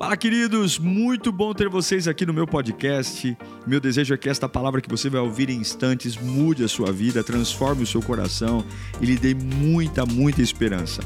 Fala, 0.00 0.16
queridos! 0.16 0.78
Muito 0.78 1.30
bom 1.30 1.52
ter 1.52 1.68
vocês 1.68 2.08
aqui 2.08 2.24
no 2.24 2.32
meu 2.32 2.46
podcast. 2.46 3.36
Meu 3.66 3.78
desejo 3.78 4.14
é 4.14 4.16
que 4.16 4.30
esta 4.30 4.48
palavra 4.48 4.80
que 4.80 4.88
você 4.88 5.10
vai 5.10 5.20
ouvir 5.20 5.50
em 5.50 5.58
instantes 5.58 6.16
mude 6.16 6.64
a 6.64 6.68
sua 6.68 6.90
vida, 6.90 7.22
transforme 7.22 7.82
o 7.82 7.86
seu 7.86 8.00
coração 8.00 8.64
e 8.98 9.04
lhe 9.04 9.18
dê 9.18 9.34
muita, 9.34 10.06
muita 10.06 10.40
esperança. 10.40 11.02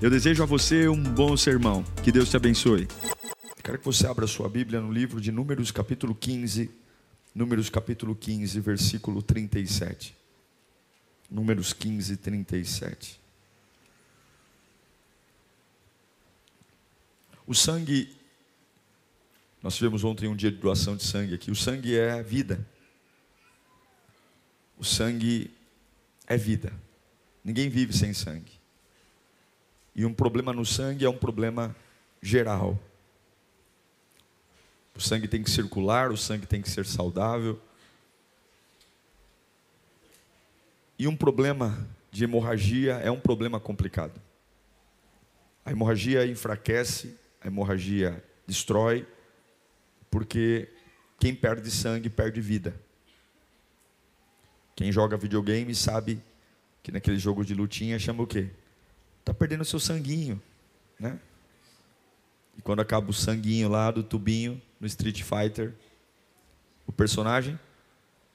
Eu 0.00 0.10
desejo 0.10 0.42
a 0.42 0.46
você 0.46 0.88
um 0.88 1.00
bom 1.00 1.36
sermão. 1.36 1.84
Que 2.02 2.10
Deus 2.10 2.30
te 2.30 2.36
abençoe. 2.36 2.88
Quero 3.62 3.78
que 3.78 3.84
você 3.84 4.08
abra 4.08 4.26
sua 4.26 4.48
Bíblia 4.48 4.80
no 4.80 4.92
livro 4.92 5.20
de 5.20 5.30
Números, 5.30 5.70
capítulo 5.70 6.12
15. 6.12 6.68
Números, 7.32 7.70
capítulo 7.70 8.12
15, 8.12 8.58
versículo 8.58 9.22
37. 9.22 10.16
Números 11.30 11.72
15, 11.72 12.16
37. 12.16 13.20
O 17.46 17.54
sangue 17.54 18.20
nós 19.62 19.76
tivemos 19.76 20.02
ontem 20.02 20.26
um 20.26 20.34
dia 20.34 20.50
de 20.50 20.56
doação 20.56 20.96
de 20.96 21.04
sangue 21.04 21.34
aqui. 21.34 21.50
O 21.50 21.54
sangue 21.54 21.96
é 21.96 22.20
vida. 22.22 22.66
O 24.76 24.84
sangue 24.84 25.50
é 26.26 26.36
vida. 26.36 26.72
Ninguém 27.44 27.68
vive 27.68 27.92
sem 27.92 28.12
sangue. 28.12 28.60
E 29.94 30.04
um 30.04 30.12
problema 30.12 30.52
no 30.52 30.66
sangue 30.66 31.04
é 31.04 31.08
um 31.08 31.16
problema 31.16 31.76
geral. 32.20 32.78
O 34.96 35.00
sangue 35.00 35.28
tem 35.28 35.42
que 35.42 35.50
circular, 35.50 36.10
o 36.10 36.16
sangue 36.16 36.46
tem 36.46 36.60
que 36.60 36.68
ser 36.68 36.84
saudável. 36.84 37.60
E 40.98 41.06
um 41.06 41.16
problema 41.16 41.88
de 42.10 42.24
hemorragia 42.24 42.94
é 42.94 43.10
um 43.10 43.20
problema 43.20 43.60
complicado. 43.60 44.20
A 45.64 45.70
hemorragia 45.70 46.26
enfraquece, 46.26 47.16
a 47.40 47.46
hemorragia 47.46 48.22
destrói, 48.46 49.06
porque 50.12 50.68
quem 51.18 51.34
perde 51.34 51.70
sangue 51.70 52.10
perde 52.10 52.38
vida. 52.38 52.78
Quem 54.76 54.92
joga 54.92 55.16
videogame 55.16 55.74
sabe 55.74 56.22
que 56.82 56.92
naquele 56.92 57.18
jogo 57.18 57.42
de 57.42 57.54
lutinha 57.54 57.98
chama 57.98 58.22
o 58.22 58.26
quê? 58.26 58.50
Tá 59.24 59.32
perdendo 59.32 59.64
seu 59.64 59.80
sanguinho, 59.80 60.40
né? 61.00 61.18
E 62.58 62.60
quando 62.60 62.80
acaba 62.80 63.08
o 63.08 63.14
sanguinho 63.14 63.70
lá 63.70 63.90
do 63.90 64.02
tubinho 64.02 64.60
no 64.78 64.86
Street 64.86 65.22
Fighter, 65.22 65.72
o 66.86 66.92
personagem 66.92 67.58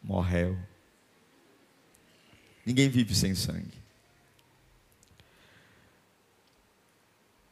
morreu. 0.02 0.58
Ninguém 2.66 2.90
vive 2.90 3.14
sem 3.14 3.36
sangue. 3.36 3.78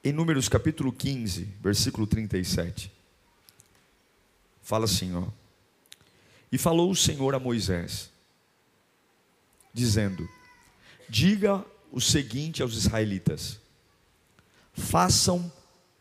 Em 0.03 0.11
Números 0.11 0.49
capítulo 0.49 0.91
15, 0.91 1.43
versículo 1.61 2.07
37 2.07 2.95
fala 4.65 4.85
assim, 4.85 5.15
ó. 5.15 5.23
E 6.51 6.57
falou 6.57 6.89
o 6.89 6.95
Senhor 6.95 7.35
a 7.35 7.39
Moisés, 7.39 8.09
dizendo: 9.71 10.27
Diga 11.07 11.63
o 11.91 12.01
seguinte 12.01 12.61
aos 12.63 12.75
israelitas: 12.75 13.59
Façam 14.73 15.51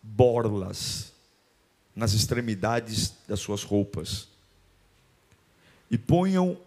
borlas 0.02 1.12
nas 1.94 2.14
extremidades 2.14 3.14
das 3.28 3.38
suas 3.38 3.62
roupas 3.62 4.28
e 5.90 5.98
ponham 5.98 6.58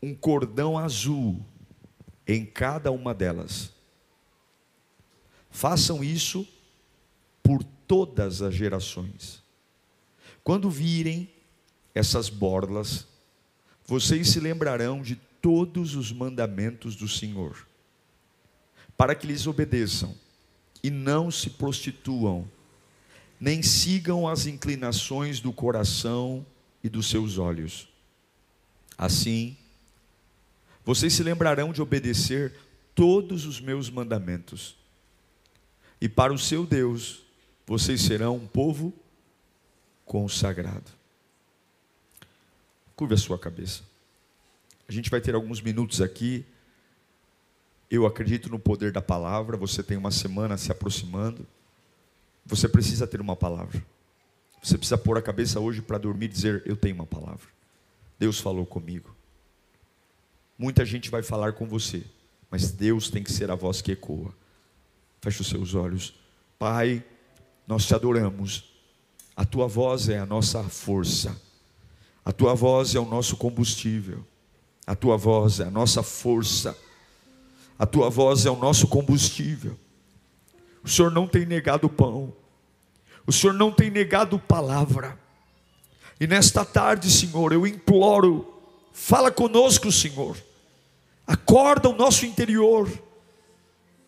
um 0.00 0.14
cordão 0.14 0.78
azul 0.78 1.44
em 2.26 2.46
cada 2.46 2.92
uma 2.92 3.12
delas. 3.12 3.72
Façam 5.50 6.02
isso 6.02 6.46
por 7.42 7.62
todas 7.86 8.40
as 8.40 8.54
gerações. 8.54 9.43
Quando 10.44 10.68
virem 10.68 11.30
essas 11.94 12.28
borlas, 12.28 13.06
vocês 13.86 14.28
se 14.28 14.38
lembrarão 14.38 15.00
de 15.00 15.16
todos 15.40 15.94
os 15.94 16.12
mandamentos 16.12 16.94
do 16.94 17.08
Senhor, 17.08 17.66
para 18.94 19.14
que 19.14 19.26
lhes 19.26 19.46
obedeçam 19.46 20.14
e 20.82 20.90
não 20.90 21.30
se 21.30 21.48
prostituam, 21.48 22.46
nem 23.40 23.62
sigam 23.62 24.28
as 24.28 24.46
inclinações 24.46 25.40
do 25.40 25.50
coração 25.50 26.44
e 26.82 26.90
dos 26.90 27.08
seus 27.08 27.38
olhos. 27.38 27.88
Assim, 28.98 29.56
vocês 30.84 31.14
se 31.14 31.22
lembrarão 31.22 31.72
de 31.72 31.80
obedecer 31.80 32.54
todos 32.94 33.46
os 33.46 33.60
meus 33.60 33.88
mandamentos, 33.88 34.76
e 36.00 36.08
para 36.08 36.34
o 36.34 36.38
seu 36.38 36.66
Deus, 36.66 37.22
vocês 37.66 38.02
serão 38.02 38.36
um 38.36 38.46
povo 38.46 38.92
consagrado. 40.04 40.90
Curve 42.96 43.14
a 43.14 43.18
sua 43.18 43.38
cabeça. 43.38 43.82
A 44.88 44.92
gente 44.92 45.10
vai 45.10 45.20
ter 45.20 45.34
alguns 45.34 45.60
minutos 45.60 46.00
aqui. 46.00 46.44
Eu 47.90 48.06
acredito 48.06 48.48
no 48.48 48.58
poder 48.58 48.92
da 48.92 49.02
palavra. 49.02 49.56
Você 49.56 49.82
tem 49.82 49.96
uma 49.96 50.10
semana 50.10 50.56
se 50.56 50.70
aproximando. 50.70 51.46
Você 52.46 52.68
precisa 52.68 53.06
ter 53.06 53.20
uma 53.20 53.34
palavra. 53.34 53.84
Você 54.62 54.78
precisa 54.78 54.98
pôr 54.98 55.18
a 55.18 55.22
cabeça 55.22 55.58
hoje 55.58 55.82
para 55.82 55.98
dormir 55.98 56.26
e 56.26 56.28
dizer: 56.28 56.62
Eu 56.66 56.76
tenho 56.76 56.94
uma 56.94 57.06
palavra. 57.06 57.48
Deus 58.18 58.38
falou 58.38 58.64
comigo. 58.64 59.14
Muita 60.56 60.84
gente 60.84 61.10
vai 61.10 61.22
falar 61.22 61.54
com 61.54 61.66
você, 61.66 62.04
mas 62.50 62.70
Deus 62.70 63.10
tem 63.10 63.22
que 63.22 63.32
ser 63.32 63.50
a 63.50 63.54
voz 63.54 63.82
que 63.82 63.92
ecoa. 63.92 64.32
Feche 65.20 65.40
os 65.40 65.48
seus 65.48 65.74
olhos. 65.74 66.14
Pai, 66.58 67.04
nós 67.66 67.86
te 67.86 67.94
adoramos 67.94 68.73
a 69.36 69.44
tua 69.44 69.66
voz 69.66 70.08
é 70.08 70.18
a 70.18 70.26
nossa 70.26 70.62
força. 70.62 71.36
A 72.24 72.32
tua 72.32 72.54
voz 72.54 72.94
é 72.94 73.00
o 73.00 73.04
nosso 73.04 73.36
combustível. 73.36 74.24
A 74.86 74.94
tua 74.94 75.16
voz 75.16 75.60
é 75.60 75.64
a 75.64 75.70
nossa 75.70 76.02
força. 76.02 76.76
A 77.78 77.84
tua 77.84 78.08
voz 78.08 78.46
é 78.46 78.50
o 78.50 78.56
nosso 78.56 78.86
combustível. 78.86 79.76
O 80.82 80.88
Senhor 80.88 81.10
não 81.10 81.26
tem 81.26 81.44
negado 81.44 81.88
pão. 81.88 82.32
O 83.26 83.32
Senhor 83.32 83.52
não 83.52 83.72
tem 83.72 83.90
negado 83.90 84.38
palavra. 84.38 85.18
E 86.20 86.26
nesta 86.26 86.64
tarde, 86.64 87.10
Senhor, 87.10 87.52
eu 87.52 87.66
imploro, 87.66 88.46
fala 88.92 89.30
conosco, 89.30 89.90
Senhor. 89.90 90.36
Acorda 91.26 91.88
o 91.88 91.96
nosso 91.96 92.24
interior. 92.24 92.88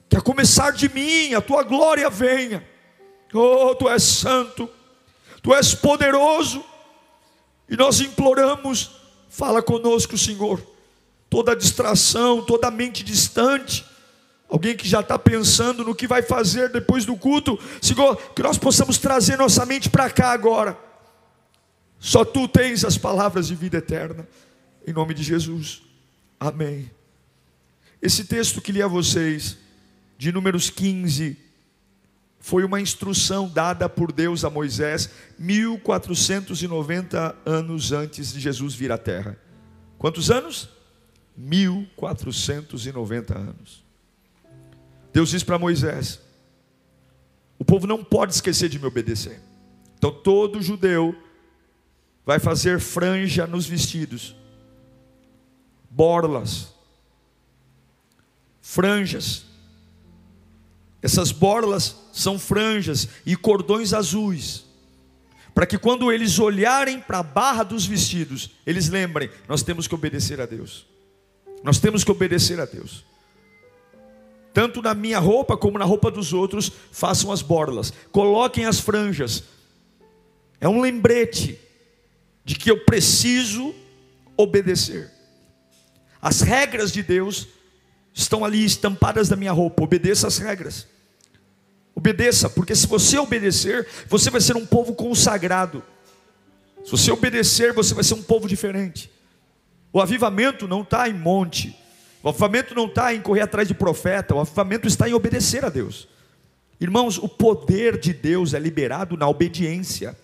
Que 0.09 0.17
a 0.17 0.21
começar 0.21 0.71
de 0.71 0.89
mim, 0.89 1.35
a 1.35 1.41
tua 1.41 1.65
glória 1.65 2.09
venha. 2.09 2.65
Oh, 3.35 3.75
tu 3.75 3.89
és 3.89 4.03
santo. 4.03 4.71
Tu 5.47 5.55
és 5.55 5.77
poderoso. 5.77 6.65
E 7.69 7.77
nós 7.77 8.01
imploramos, 8.01 8.91
fala 9.29 9.63
conosco, 9.63 10.19
Senhor. 10.19 10.61
Toda 11.31 11.55
distração, 11.55 12.43
toda 12.43 12.69
mente 12.69 13.05
distante, 13.05 13.87
alguém 14.49 14.77
que 14.77 14.89
já 14.89 14.99
está 14.99 15.17
pensando 15.17 15.85
no 15.85 15.95
que 15.95 16.09
vai 16.09 16.21
fazer 16.21 16.71
depois 16.71 17.05
do 17.05 17.17
culto, 17.17 17.57
Senhor, 17.81 18.17
que 18.33 18.43
nós 18.43 18.59
possamos 18.59 18.99
trazer 18.99 19.39
nossa 19.39 19.65
mente 19.65 19.89
para 19.89 20.11
cá 20.11 20.33
agora. 20.33 20.77
Só 22.01 22.25
tu 22.25 22.49
tens 22.49 22.85
as 22.85 22.99
palavras 22.99 23.47
de 23.47 23.55
vida 23.55 23.79
eterna, 23.79 24.27
em 24.85 24.93
nome 24.93 25.15
de 25.15 25.23
Jesus. 25.23 25.81
Amém. 26.41 26.91
Esse 28.03 28.25
texto 28.25 28.61
que 28.61 28.73
li 28.73 28.83
a 28.83 28.89
vocês, 28.89 29.57
de 30.19 30.33
Números 30.33 30.71
15, 30.71 31.46
foi 32.47 32.63
uma 32.63 32.81
instrução 32.81 33.49
dada 33.49 33.89
por 33.89 34.13
Deus 34.13 34.45
a 34.45 34.51
Moisés 34.51 35.11
1490 35.37 37.35
anos 37.45 37.91
antes 37.91 38.33
de 38.33 38.39
Jesus 38.39 38.73
vir 38.73 38.93
à 38.93 38.99
terra. 38.99 39.37
Quantos 39.99 40.31
anos? 40.31 40.69
1490 41.37 43.37
anos. 43.37 43.85
Deus 45.13 45.31
diz 45.31 45.43
para 45.43 45.59
Moisés: 45.59 46.21
O 47.59 47.65
povo 47.65 47.85
não 47.85 48.05
pode 48.05 48.35
esquecer 48.35 48.69
de 48.69 48.79
me 48.79 48.87
obedecer. 48.87 49.41
Então 49.99 50.13
todo 50.13 50.63
judeu 50.63 51.21
vai 52.25 52.39
fazer 52.39 52.79
franja 52.79 53.45
nos 53.45 53.67
vestidos, 53.67 54.37
borlas, 55.91 56.69
franjas, 58.63 59.47
essas 61.07 61.31
borlas 61.31 61.95
são 62.13 62.37
franjas 62.37 63.09
e 63.25 63.37
cordões 63.37 63.93
azuis, 63.93 64.65
para 65.55 65.65
que 65.65 65.79
quando 65.79 66.11
eles 66.11 66.37
olharem 66.41 67.01
para 67.01 67.21
a 67.21 67.23
barra 67.23 67.63
dos 67.63 67.87
vestidos, 67.87 68.51
eles 68.67 68.89
lembrem: 68.89 69.31
nós 69.49 69.63
temos 69.63 69.87
que 69.87 69.95
obedecer 69.95 70.41
a 70.41 70.47
Deus. 70.47 70.85
Nós 71.63 71.79
temos 71.79 72.03
que 72.03 72.11
obedecer 72.11 72.61
a 72.61 72.65
Deus. 72.65 73.05
Tanto 74.53 74.83
na 74.83 74.95
minha 74.95 75.21
roupa 75.21 75.57
como 75.57 75.79
na 75.79 75.85
roupa 75.85 76.11
dos 76.11 76.33
outros, 76.33 76.73
façam 76.91 77.31
as 77.31 77.41
borlas, 77.41 77.93
coloquem 78.11 78.65
as 78.65 78.81
franjas. 78.81 79.45
É 80.61 80.69
um 80.69 80.81
lembrete 80.81 81.57
de 82.45 82.57
que 82.57 82.69
eu 82.69 82.85
preciso 82.85 83.73
obedecer. 84.37 85.09
As 86.21 86.41
regras 86.41 86.91
de 86.91 87.03
Deus 87.03 87.47
estão 88.13 88.45
ali 88.45 88.65
estampadas 88.65 89.29
na 89.29 89.37
minha 89.37 89.53
roupa, 89.53 89.85
obedeça 89.85 90.27
as 90.27 90.39
regras. 90.39 90.96
Obedeça, 91.97 92.51
porque 92.51 92.77
se 92.77 92.87
você 92.87 93.17
obedecer, 93.17 93.89
você 94.07 94.29
vai 94.29 94.43
ser 94.43 94.55
um 94.55 94.67
povo 94.67 94.95
consagrado. 94.95 95.83
Se 96.85 96.91
você 96.91 97.11
obedecer, 97.11 97.73
você 97.73 97.95
vai 97.95 98.05
ser 98.05 98.13
um 98.13 98.23
povo 98.23 98.47
diferente. 98.47 99.11
O 99.91 99.99
avivamento 99.99 100.69
não 100.69 100.83
está 100.83 101.09
em 101.09 101.15
monte, 101.15 101.75
o 102.23 102.29
avivamento 102.29 102.75
não 102.75 102.85
está 102.85 103.15
em 103.15 103.23
correr 103.23 103.41
atrás 103.41 103.67
de 103.67 103.73
profeta, 103.73 104.35
o 104.35 104.41
avivamento 104.41 104.87
está 104.87 105.09
em 105.09 105.15
obedecer 105.15 105.65
a 105.65 105.71
Deus. 105.71 106.07
Irmãos, 106.79 107.17
o 107.17 107.27
poder 107.27 107.99
de 107.99 108.13
Deus 108.13 108.53
é 108.53 108.59
liberado 108.59 109.17
na 109.17 109.27
obediência, 109.27 110.15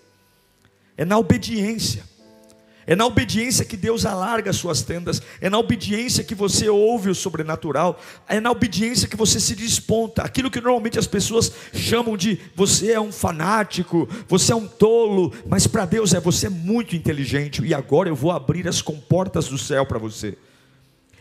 é 0.95 1.03
na 1.03 1.17
obediência. 1.17 2.03
É 2.85 2.95
na 2.95 3.05
obediência 3.05 3.63
que 3.63 3.77
Deus 3.77 4.05
alarga 4.05 4.49
as 4.49 4.57
suas 4.57 4.81
tendas, 4.81 5.21
é 5.39 5.49
na 5.49 5.57
obediência 5.57 6.23
que 6.23 6.35
você 6.35 6.67
ouve 6.67 7.09
o 7.09 7.15
sobrenatural, 7.15 7.99
é 8.27 8.41
na 8.41 8.51
obediência 8.51 9.07
que 9.07 9.15
você 9.15 9.39
se 9.39 9.55
desponta. 9.55 10.21
Aquilo 10.21 10.51
que 10.51 10.59
normalmente 10.59 10.99
as 10.99 11.07
pessoas 11.07 11.51
chamam 11.73 12.17
de 12.17 12.39
você 12.55 12.91
é 12.91 12.99
um 12.99 13.11
fanático, 13.11 14.07
você 14.27 14.51
é 14.51 14.55
um 14.55 14.67
tolo, 14.67 15.33
mas 15.47 15.65
para 15.65 15.85
Deus 15.85 16.13
é 16.13 16.19
você 16.19 16.47
é 16.47 16.49
muito 16.49 16.95
inteligente 16.95 17.63
e 17.63 17.73
agora 17.73 18.09
eu 18.09 18.15
vou 18.15 18.31
abrir 18.31 18.67
as 18.67 18.81
comportas 18.81 19.47
do 19.47 19.57
céu 19.57 19.85
para 19.85 19.99
você. 19.99 20.37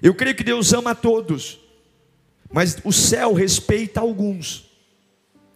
Eu 0.02 0.14
creio 0.14 0.34
que 0.34 0.42
Deus 0.42 0.72
ama 0.72 0.90
a 0.90 0.96
todos, 0.96 1.60
mas 2.52 2.76
o 2.84 2.92
céu 2.92 3.32
respeita 3.32 4.00
alguns. 4.00 4.68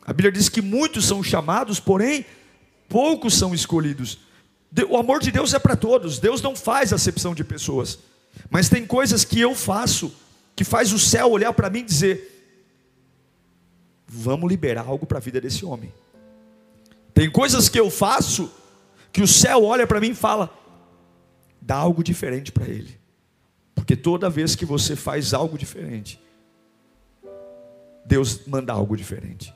A 0.02 0.12
Bíblia 0.12 0.30
diz 0.30 0.48
que 0.48 0.62
muitos 0.62 1.04
são 1.04 1.20
chamados, 1.20 1.80
porém 1.80 2.24
poucos 2.88 3.34
são 3.34 3.52
escolhidos. 3.52 4.25
O 4.84 4.96
amor 4.96 5.20
de 5.20 5.30
Deus 5.30 5.54
é 5.54 5.58
para 5.58 5.76
todos. 5.76 6.18
Deus 6.18 6.42
não 6.42 6.54
faz 6.54 6.92
acepção 6.92 7.34
de 7.34 7.42
pessoas. 7.42 7.98
Mas 8.50 8.68
tem 8.68 8.86
coisas 8.86 9.24
que 9.24 9.40
eu 9.40 9.54
faço 9.54 10.12
que 10.54 10.64
faz 10.64 10.92
o 10.92 10.98
céu 10.98 11.30
olhar 11.30 11.52
para 11.52 11.70
mim 11.70 11.80
e 11.80 11.84
dizer: 11.84 12.54
vamos 14.06 14.48
liberar 14.48 14.86
algo 14.86 15.06
para 15.06 15.18
a 15.18 15.20
vida 15.20 15.40
desse 15.40 15.64
homem. 15.64 15.92
Tem 17.14 17.30
coisas 17.30 17.68
que 17.68 17.80
eu 17.80 17.90
faço 17.90 18.50
que 19.12 19.22
o 19.22 19.26
céu 19.26 19.64
olha 19.64 19.86
para 19.86 20.00
mim 20.00 20.10
e 20.10 20.14
fala: 20.14 20.50
dá 21.60 21.76
algo 21.76 22.02
diferente 22.02 22.52
para 22.52 22.68
ele. 22.68 22.98
Porque 23.74 23.96
toda 23.96 24.30
vez 24.30 24.54
que 24.54 24.64
você 24.64 24.96
faz 24.96 25.34
algo 25.34 25.56
diferente, 25.58 26.20
Deus 28.04 28.46
manda 28.46 28.72
algo 28.72 28.96
diferente. 28.96 29.54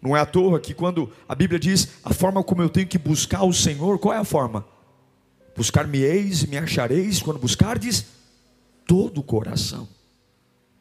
Não 0.00 0.16
é 0.16 0.20
à 0.20 0.26
toa 0.26 0.60
que 0.60 0.74
quando 0.74 1.12
a 1.28 1.34
Bíblia 1.34 1.58
diz 1.58 1.88
a 2.04 2.12
forma 2.12 2.42
como 2.42 2.62
eu 2.62 2.68
tenho 2.68 2.86
que 2.86 2.98
buscar 2.98 3.42
o 3.44 3.52
Senhor, 3.52 3.98
qual 3.98 4.14
é 4.14 4.18
a 4.18 4.24
forma? 4.24 4.66
Buscar-me-eis 5.56 6.42
e 6.42 6.48
me 6.48 6.58
achareis 6.58 7.20
quando 7.20 7.38
buscardes 7.38 8.06
todo 8.86 9.18
o 9.18 9.24
coração. 9.24 9.88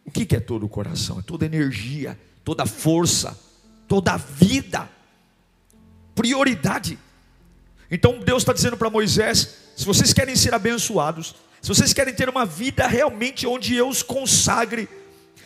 O 0.06 0.12
que 0.12 0.36
é 0.36 0.40
todo 0.40 0.66
o 0.66 0.70
coração? 0.70 1.20
É 1.20 1.22
toda 1.24 1.46
energia, 1.46 2.20
toda 2.44 2.66
força, 2.66 3.38
toda 3.88 4.18
vida, 4.18 4.88
prioridade. 6.14 7.00
Então 7.90 8.20
Deus 8.20 8.44
está 8.44 8.54
dizendo 8.54 8.78
para 8.78 8.90
Moisés: 8.90 9.56
se 9.76 9.86
vocês 9.86 10.14
querem 10.14 10.36
ser 10.36 10.54
abençoados, 10.54 11.36
se 11.62 11.68
vocês 11.68 11.94
querem 11.94 12.14
ter 12.14 12.30
uma 12.30 12.46
vida 12.46 12.86
realmente 12.86 13.48
onde 13.48 13.76
eu 13.76 13.90
os 13.90 14.04
consagre, 14.04 14.88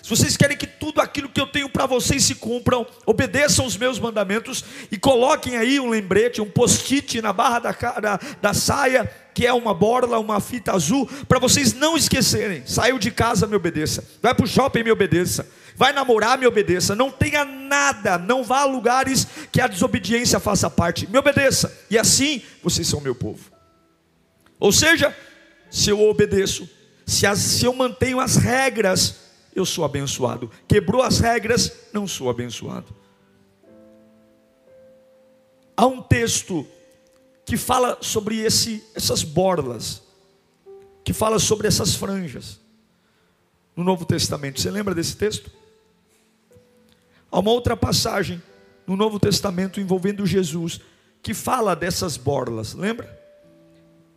se 0.01 0.09
vocês 0.09 0.36
querem 0.36 0.57
que 0.57 0.65
tudo 0.65 1.01
aquilo 1.01 1.30
que 1.30 1.39
eu 1.39 1.45
tenho 1.45 1.69
para 1.69 1.86
vocês 1.86 2.24
se 2.24 2.36
cumpram, 2.36 2.86
obedeçam 3.06 3.65
os 3.65 3.77
meus 3.77 4.00
mandamentos 4.00 4.63
e 4.91 4.97
coloquem 4.97 5.57
aí 5.57 5.80
um 5.80 5.89
lembrete, 5.89 6.41
um 6.41 6.50
post-it 6.50 7.21
na 7.21 7.31
barra 7.31 7.59
da, 7.59 7.71
da, 7.71 8.19
da 8.41 8.53
saia, 8.53 9.09
que 9.33 9.45
é 9.45 9.53
uma 9.53 9.74
borla, 9.74 10.18
uma 10.18 10.39
fita 10.39 10.71
azul, 10.74 11.07
para 11.27 11.38
vocês 11.38 11.74
não 11.74 11.95
esquecerem. 11.95 12.63
Saiu 12.65 12.97
de 12.97 13.12
casa, 13.12 13.45
me 13.45 13.56
obedeça. 13.56 14.03
Vai 14.21 14.33
para 14.33 14.45
o 14.45 14.47
shopping, 14.47 14.83
me 14.83 14.91
obedeça. 14.91 15.47
Vai 15.75 15.94
namorar, 15.94 16.38
me 16.38 16.47
obedeça. 16.47 16.95
Não 16.95 17.12
tenha 17.12 17.45
nada, 17.45 18.18
não 18.18 18.44
vá 18.44 18.62
a 18.62 18.65
lugares 18.65 19.27
que 19.51 19.62
a 19.62 19.68
desobediência 19.68 20.39
faça 20.39 20.69
parte. 20.69 21.07
Me 21.07 21.19
obedeça. 21.19 21.71
E 21.89 21.97
assim 21.97 22.42
vocês 22.63 22.88
são 22.88 23.00
meu 23.00 23.13
povo. 23.13 23.51
Ou 24.59 24.71
seja, 24.71 25.15
se 25.69 25.89
eu 25.89 26.01
obedeço, 26.01 26.68
se, 27.06 27.25
as, 27.25 27.38
se 27.38 27.65
eu 27.65 27.74
mantenho 27.74 28.19
as 28.19 28.35
regras 28.35 29.28
eu 29.55 29.65
sou 29.65 29.83
abençoado. 29.83 30.49
Quebrou 30.67 31.01
as 31.01 31.19
regras, 31.19 31.71
não 31.93 32.07
sou 32.07 32.29
abençoado. 32.29 32.93
Há 35.75 35.85
um 35.85 36.01
texto 36.01 36.67
que 37.45 37.57
fala 37.57 37.97
sobre 38.01 38.39
esse, 38.39 38.83
essas 38.93 39.23
borlas, 39.23 40.03
que 41.03 41.13
fala 41.13 41.39
sobre 41.39 41.67
essas 41.67 41.95
franjas, 41.95 42.59
no 43.75 43.83
Novo 43.83 44.05
Testamento. 44.05 44.59
Você 44.59 44.69
lembra 44.69 44.93
desse 44.93 45.15
texto? 45.15 45.49
Há 47.31 47.39
uma 47.39 47.51
outra 47.51 47.77
passagem 47.77 48.41
no 48.85 48.95
Novo 48.95 49.19
Testamento 49.19 49.79
envolvendo 49.79 50.25
Jesus, 50.25 50.81
que 51.23 51.33
fala 51.33 51.75
dessas 51.75 52.17
borlas, 52.17 52.73
lembra? 52.73 53.17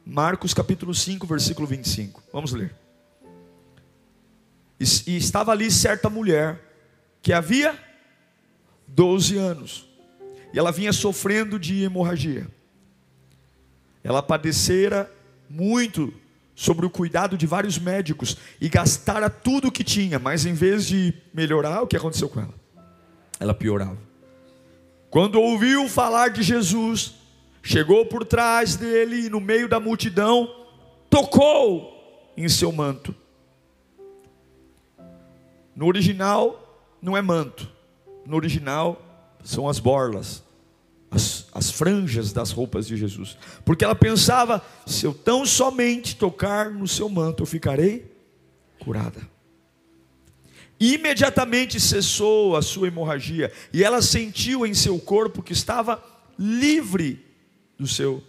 Marcos 0.04 0.52
capítulo 0.52 0.94
5, 0.94 1.26
versículo 1.26 1.66
25. 1.66 2.22
Vamos 2.32 2.52
ler. 2.52 2.81
E, 5.06 5.16
estava 5.16 5.52
ali 5.52 5.70
certa 5.70 6.10
mulher 6.10 6.60
que 7.22 7.32
havia 7.32 7.78
12 8.88 9.36
anos. 9.36 9.88
E 10.52 10.58
ela 10.58 10.72
vinha 10.72 10.92
sofrendo 10.92 11.58
de 11.58 11.82
hemorragia. 11.82 12.48
Ela 14.02 14.22
padecera 14.22 15.10
muito 15.48 16.12
sobre 16.54 16.84
o 16.84 16.90
cuidado 16.90 17.38
de 17.38 17.46
vários 17.46 17.78
médicos 17.78 18.36
e 18.60 18.68
gastara 18.68 19.30
tudo 19.30 19.68
o 19.68 19.72
que 19.72 19.84
tinha, 19.84 20.18
mas 20.18 20.44
em 20.44 20.52
vez 20.52 20.86
de 20.86 21.14
melhorar, 21.32 21.82
o 21.82 21.86
que 21.86 21.96
aconteceu 21.96 22.28
com 22.28 22.40
ela? 22.40 22.54
Ela 23.38 23.54
piorava. 23.54 23.98
Quando 25.08 25.40
ouviu 25.40 25.88
falar 25.88 26.28
de 26.28 26.42
Jesus, 26.42 27.14
chegou 27.62 28.04
por 28.06 28.24
trás 28.24 28.76
dele 28.76 29.26
e 29.26 29.30
no 29.30 29.40
meio 29.40 29.68
da 29.68 29.78
multidão, 29.78 30.48
tocou 31.08 32.32
em 32.36 32.48
seu 32.48 32.72
manto 32.72 33.14
no 35.74 35.86
original 35.86 36.58
não 37.00 37.16
é 37.16 37.22
manto, 37.22 37.70
no 38.26 38.36
original 38.36 39.00
são 39.42 39.68
as 39.68 39.78
borlas, 39.78 40.42
as, 41.10 41.46
as 41.52 41.70
franjas 41.70 42.32
das 42.32 42.50
roupas 42.50 42.86
de 42.86 42.96
Jesus, 42.96 43.36
porque 43.64 43.84
ela 43.84 43.94
pensava: 43.94 44.64
se 44.86 45.04
eu 45.04 45.12
tão 45.12 45.44
somente 45.44 46.16
tocar 46.16 46.70
no 46.70 46.86
seu 46.86 47.08
manto, 47.08 47.42
eu 47.42 47.46
ficarei 47.46 48.10
curada. 48.78 49.20
Imediatamente 50.78 51.78
cessou 51.78 52.56
a 52.56 52.62
sua 52.62 52.88
hemorragia 52.88 53.52
e 53.72 53.84
ela 53.84 54.02
sentiu 54.02 54.66
em 54.66 54.74
seu 54.74 54.98
corpo 54.98 55.40
que 55.40 55.52
estava 55.52 56.02
livre 56.36 57.24
do 57.78 57.86
seu 57.86 58.22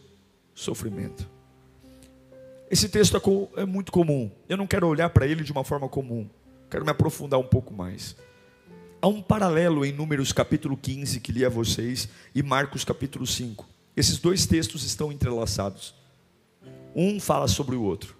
sofrimento. 0.53 1.27
Esse 2.69 2.89
texto 2.89 3.17
é, 3.57 3.61
é 3.61 3.65
muito 3.65 3.91
comum, 3.91 4.31
eu 4.47 4.57
não 4.57 4.67
quero 4.67 4.87
olhar 4.87 5.09
para 5.09 5.25
ele 5.25 5.43
de 5.43 5.51
uma 5.51 5.63
forma 5.63 5.89
comum. 5.89 6.29
Quero 6.73 6.85
me 6.85 6.89
aprofundar 6.89 7.39
um 7.39 7.43
pouco 7.43 7.71
mais. 7.71 8.15
Há 8.99 9.07
um 9.07 9.21
paralelo 9.21 9.85
em 9.85 9.93
Números 9.93 10.33
capítulo 10.33 10.75
15 10.75 11.19
que 11.19 11.31
li 11.31 11.45
a 11.45 11.49
vocês 11.49 12.09
e 12.33 12.41
Marcos 12.41 12.83
capítulo 12.83 13.27
5. 13.27 13.69
Esses 13.95 14.17
dois 14.17 14.47
textos 14.47 14.83
estão 14.83 15.11
entrelaçados. 15.11 15.93
Um 16.95 17.19
fala 17.19 17.47
sobre 17.47 17.75
o 17.75 17.83
outro. 17.83 18.15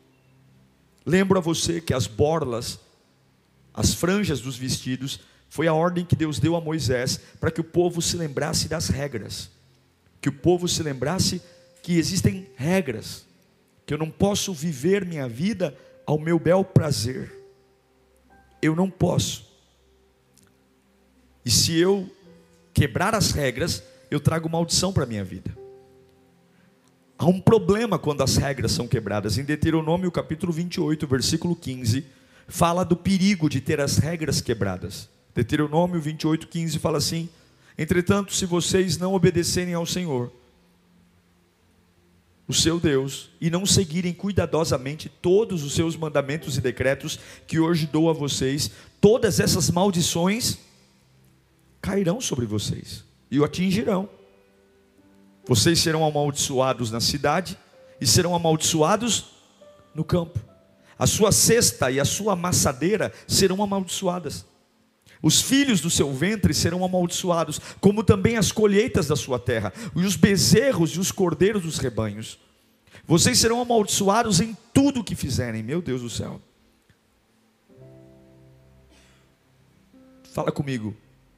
Lembro 1.03 1.39
a 1.39 1.41
você 1.41 1.81
que 1.81 1.95
as 1.95 2.05
borlas, 2.05 2.79
as 3.73 3.95
franjas 3.95 4.39
dos 4.39 4.55
vestidos, 4.55 5.21
foi 5.49 5.67
a 5.67 5.73
ordem 5.73 6.05
que 6.05 6.15
Deus 6.15 6.37
deu 6.37 6.55
a 6.55 6.61
Moisés 6.61 7.19
para 7.39 7.49
que 7.49 7.59
o 7.59 7.63
povo 7.63 8.03
se 8.03 8.15
lembrasse 8.15 8.67
das 8.67 8.87
regras. 8.87 9.49
Que 10.21 10.29
o 10.29 10.31
povo 10.33 10.67
se 10.67 10.83
lembrasse 10.83 11.41
que 11.81 11.97
existem 11.97 12.47
regras. 12.55 13.25
Que 13.83 13.95
eu 13.95 13.97
não 13.97 14.11
posso 14.11 14.53
viver 14.53 15.07
minha 15.07 15.27
vida 15.27 15.75
ao 16.05 16.19
meu 16.19 16.37
bel 16.37 16.63
prazer 16.63 17.41
eu 18.63 18.75
não 18.75 18.89
posso. 18.89 19.45
E 21.45 21.51
se 21.51 21.77
eu 21.77 22.09
quebrar 22.73 23.13
as 23.13 23.31
regras, 23.31 23.83
eu 24.09 24.19
trago 24.19 24.49
maldição 24.49 24.93
para 24.93 25.03
a 25.03 25.07
minha 25.07 25.23
vida. 25.23 25.55
Há 27.17 27.25
um 27.25 27.41
problema 27.41 27.99
quando 27.99 28.23
as 28.23 28.37
regras 28.37 28.71
são 28.71 28.87
quebradas. 28.87 29.37
Em 29.37 29.43
Deuteronômio 29.43 30.09
capítulo 30.11 30.53
28, 30.53 31.05
versículo 31.05 31.55
15, 31.55 32.05
fala 32.47 32.85
do 32.85 32.95
perigo 32.95 33.49
de 33.49 33.59
ter 33.59 33.81
as 33.81 33.97
regras 33.97 34.39
quebradas. 34.39 35.09
Deuteronômio 35.35 35.99
28, 35.99 36.47
15 36.47 36.79
fala 36.79 36.97
assim: 36.97 37.29
Entretanto, 37.77 38.33
se 38.33 38.45
vocês 38.45 38.97
não 38.97 39.13
obedecerem 39.13 39.73
ao 39.73 39.85
Senhor, 39.85 40.31
o 42.47 42.53
seu 42.53 42.79
Deus 42.79 43.29
e 43.39 43.49
não 43.49 43.65
seguirem 43.65 44.13
cuidadosamente 44.13 45.09
todos 45.09 45.63
os 45.63 45.73
seus 45.73 45.95
mandamentos 45.95 46.57
e 46.57 46.61
decretos 46.61 47.19
que 47.47 47.59
hoje 47.59 47.87
dou 47.87 48.09
a 48.09 48.13
vocês, 48.13 48.69
todas 48.99 49.39
essas 49.39 49.69
maldições 49.69 50.57
cairão 51.81 52.19
sobre 52.19 52.45
vocês 52.45 53.03
e 53.31 53.39
o 53.39 53.43
atingirão. 53.43 54.09
Vocês 55.45 55.79
serão 55.79 56.05
amaldiçoados 56.05 56.91
na 56.91 57.01
cidade 57.01 57.57
e 57.99 58.07
serão 58.07 58.35
amaldiçoados 58.35 59.25
no 59.93 60.03
campo. 60.03 60.39
A 60.97 61.07
sua 61.07 61.31
cesta 61.31 61.91
e 61.91 61.99
a 61.99 62.05
sua 62.05 62.33
amassadeira 62.33 63.11
serão 63.27 63.61
amaldiçoadas. 63.61 64.45
Os 65.23 65.41
filhos 65.41 65.79
do 65.79 65.89
seu 65.89 66.11
ventre 66.11 66.53
serão 66.53 66.83
amaldiçoados, 66.83 67.57
como 67.79 68.03
também 68.03 68.35
as 68.35 68.51
colheitas 68.51 69.07
da 69.07 69.15
sua 69.15 69.39
terra, 69.39 69.71
e 69.95 70.01
os 70.01 70.17
bezerros 70.17 70.91
e 70.91 70.99
os 70.99 71.13
cordeiros 71.13 71.63
dos 71.63 71.77
rebanhos. 71.77 72.37
Vocês 73.07 73.39
serão 73.39 73.61
amaldiçoados 73.61 74.41
em 74.41 74.55
tudo 74.73 74.99
o 74.99 75.03
que 75.03 75.15
fizerem, 75.15 75.63
meu 75.63 75.81
Deus 75.81 76.01
do 76.01 76.09
céu. 76.09 76.41
Fala 80.33 80.51
comigo, 80.51 80.93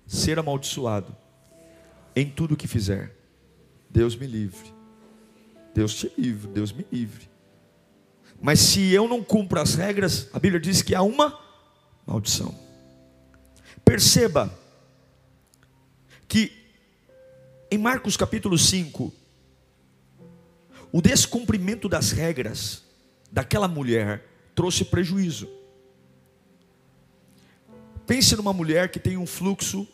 ser 0.07 0.39
amaldiçoado 0.39 1.15
em 2.15 2.27
tudo 2.27 2.55
o 2.55 2.57
que 2.57 2.67
fizer. 2.67 3.15
Deus 3.87 4.15
me 4.15 4.25
livre. 4.25 4.73
Deus 5.75 5.93
te 5.93 6.11
livre, 6.17 6.47
Deus 6.47 6.71
me 6.71 6.87
livre. 6.91 7.29
Mas 8.41 8.59
se 8.61 8.91
eu 8.91 9.07
não 9.07 9.23
cumpro 9.23 9.59
as 9.59 9.75
regras, 9.75 10.27
a 10.33 10.39
Bíblia 10.39 10.59
diz 10.59 10.81
que 10.81 10.95
há 10.95 11.03
uma 11.03 11.39
maldição. 12.07 12.64
Perceba 13.85 14.51
que 16.27 16.51
em 17.69 17.77
Marcos 17.77 18.17
capítulo 18.17 18.57
5, 18.57 19.13
o 20.91 21.01
descumprimento 21.01 21.87
das 21.87 22.11
regras 22.11 22.83
daquela 23.31 23.67
mulher 23.67 24.23
trouxe 24.55 24.85
prejuízo. 24.85 25.49
Pense 28.07 28.35
numa 28.35 28.53
mulher 28.53 28.89
que 28.89 28.99
tem 28.99 29.17
um 29.17 29.25
fluxo 29.25 29.87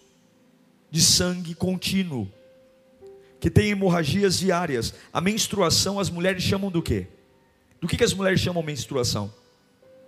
de 0.90 1.02
sangue 1.02 1.56
contínuo, 1.56 2.32
que 3.40 3.50
tem 3.50 3.70
hemorragias 3.70 4.38
diárias. 4.38 4.94
A 5.12 5.20
menstruação 5.20 6.00
as 6.00 6.10
mulheres 6.10 6.44
chamam 6.44 6.70
do 6.70 6.82
quê? 6.82 7.08
Do 7.80 7.88
que, 7.88 7.98
que 7.98 8.04
as 8.04 8.14
mulheres 8.14 8.40
chamam 8.40 8.62
menstruação? 8.62 9.34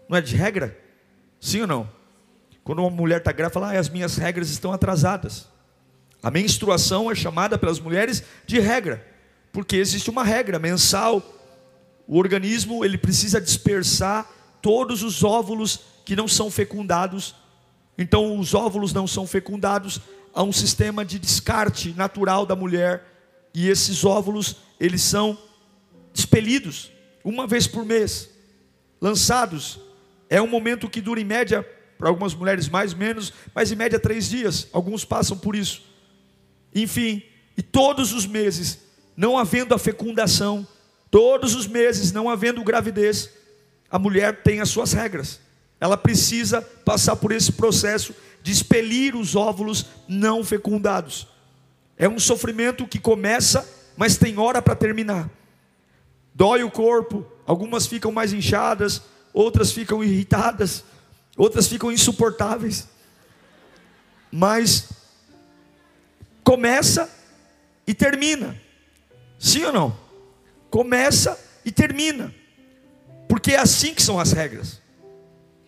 Não 0.08 0.18
é 0.18 0.22
de 0.22 0.36
regra? 0.36 0.78
Sim 1.40 1.62
ou 1.62 1.68
não? 1.68 2.03
Quando 2.64 2.80
uma 2.80 2.90
mulher 2.90 3.18
está 3.18 3.32
grávida, 3.32 3.54
fala, 3.54 3.74
ah, 3.74 3.80
as 3.80 3.90
minhas 3.90 4.16
regras 4.16 4.50
estão 4.50 4.72
atrasadas. 4.72 5.48
A 6.22 6.32
menstruação 6.32 7.12
é 7.12 7.16
chamada 7.16 7.58
pelas 7.58 7.80
mulheres 7.80 8.24
de 8.46 8.60
regra, 8.60 9.06
porque 9.52 9.76
existe 9.76 10.10
uma 10.10 10.24
regra 10.24 10.58
mensal. 10.58 11.22
O 12.08 12.18
organismo 12.18 12.86
ele 12.86 12.98
precisa 12.98 13.42
dispersar 13.42 14.30
todos 14.62 15.04
os 15.04 15.24
óvulos 15.24 15.82
que 16.06 16.16
não 16.16 16.28
são 16.28 16.50
fecundados. 16.50 17.36
Então, 17.98 18.40
os 18.40 18.54
óvulos 18.54 18.94
não 18.94 19.06
são 19.06 19.28
fecundados, 19.28 20.00
há 20.34 20.42
um 20.42 20.54
sistema 20.54 21.04
de 21.04 21.20
descarte 21.20 21.94
natural 21.94 22.46
da 22.46 22.56
mulher 22.56 23.04
e 23.54 23.70
esses 23.70 24.04
óvulos 24.04 24.56
eles 24.80 25.02
são 25.02 25.38
expelidos 26.14 26.92
uma 27.24 27.46
vez 27.46 27.68
por 27.68 27.86
mês, 27.86 28.30
lançados. 29.00 29.80
É 30.30 30.42
um 30.42 30.48
momento 30.48 30.90
que 30.90 31.02
dura 31.02 31.22
em 31.22 31.26
média 31.26 31.68
para 31.98 32.10
algumas 32.10 32.34
mulheres 32.34 32.70
mais 32.70 32.94
menos, 32.94 33.34
mas 33.54 33.72
em 33.72 33.76
média 33.76 34.00
três 34.00 34.30
dias. 34.30 34.68
Alguns 34.74 35.06
passam 35.06 35.38
por 35.38 35.56
isso. 35.56 35.84
Enfim, 36.74 37.24
e 37.58 37.62
todos 37.62 38.14
os 38.14 38.26
meses, 38.26 38.80
não 39.16 39.38
havendo 39.38 39.74
a 39.74 39.80
fecundação, 39.80 40.68
todos 41.12 41.56
os 41.56 41.68
meses, 41.68 42.12
não 42.12 42.30
havendo 42.30 42.64
gravidez, 42.64 43.30
a 43.90 44.00
mulher 44.00 44.42
tem 44.42 44.60
as 44.60 44.70
suas 44.70 44.94
regras. 44.94 45.40
Ela 45.80 45.98
precisa 45.98 46.62
passar 46.62 47.16
por 47.16 47.32
esse 47.32 47.52
processo 47.52 48.16
de 48.42 48.52
expelir 48.52 49.16
os 49.16 49.36
óvulos 49.36 49.86
não 50.08 50.44
fecundados. 50.44 51.28
É 51.98 52.10
um 52.10 52.20
sofrimento 52.20 52.88
que 52.88 53.00
começa, 53.00 53.68
mas 53.96 54.18
tem 54.18 54.40
hora 54.40 54.62
para 54.62 54.76
terminar. 54.76 55.30
Dói 56.34 56.64
o 56.64 56.72
corpo, 56.72 57.26
algumas 57.46 57.86
ficam 57.86 58.12
mais 58.12 58.34
inchadas, 58.34 59.02
outras 59.32 59.72
ficam 59.72 60.04
irritadas, 60.04 60.84
outras 61.38 61.68
ficam 61.68 61.92
insuportáveis. 61.92 62.88
Mas 64.32 64.90
começa 66.44 67.10
e 67.86 67.94
termina. 67.94 68.60
Sim 69.40 69.66
ou 69.66 69.74
não? 69.74 69.98
Começa 70.70 71.40
e 71.66 71.72
termina. 71.72 72.34
Porque 73.28 73.54
é 73.54 73.60
assim 73.60 73.94
que 73.94 74.02
são 74.02 74.20
as 74.20 74.32
regras. 74.32 74.82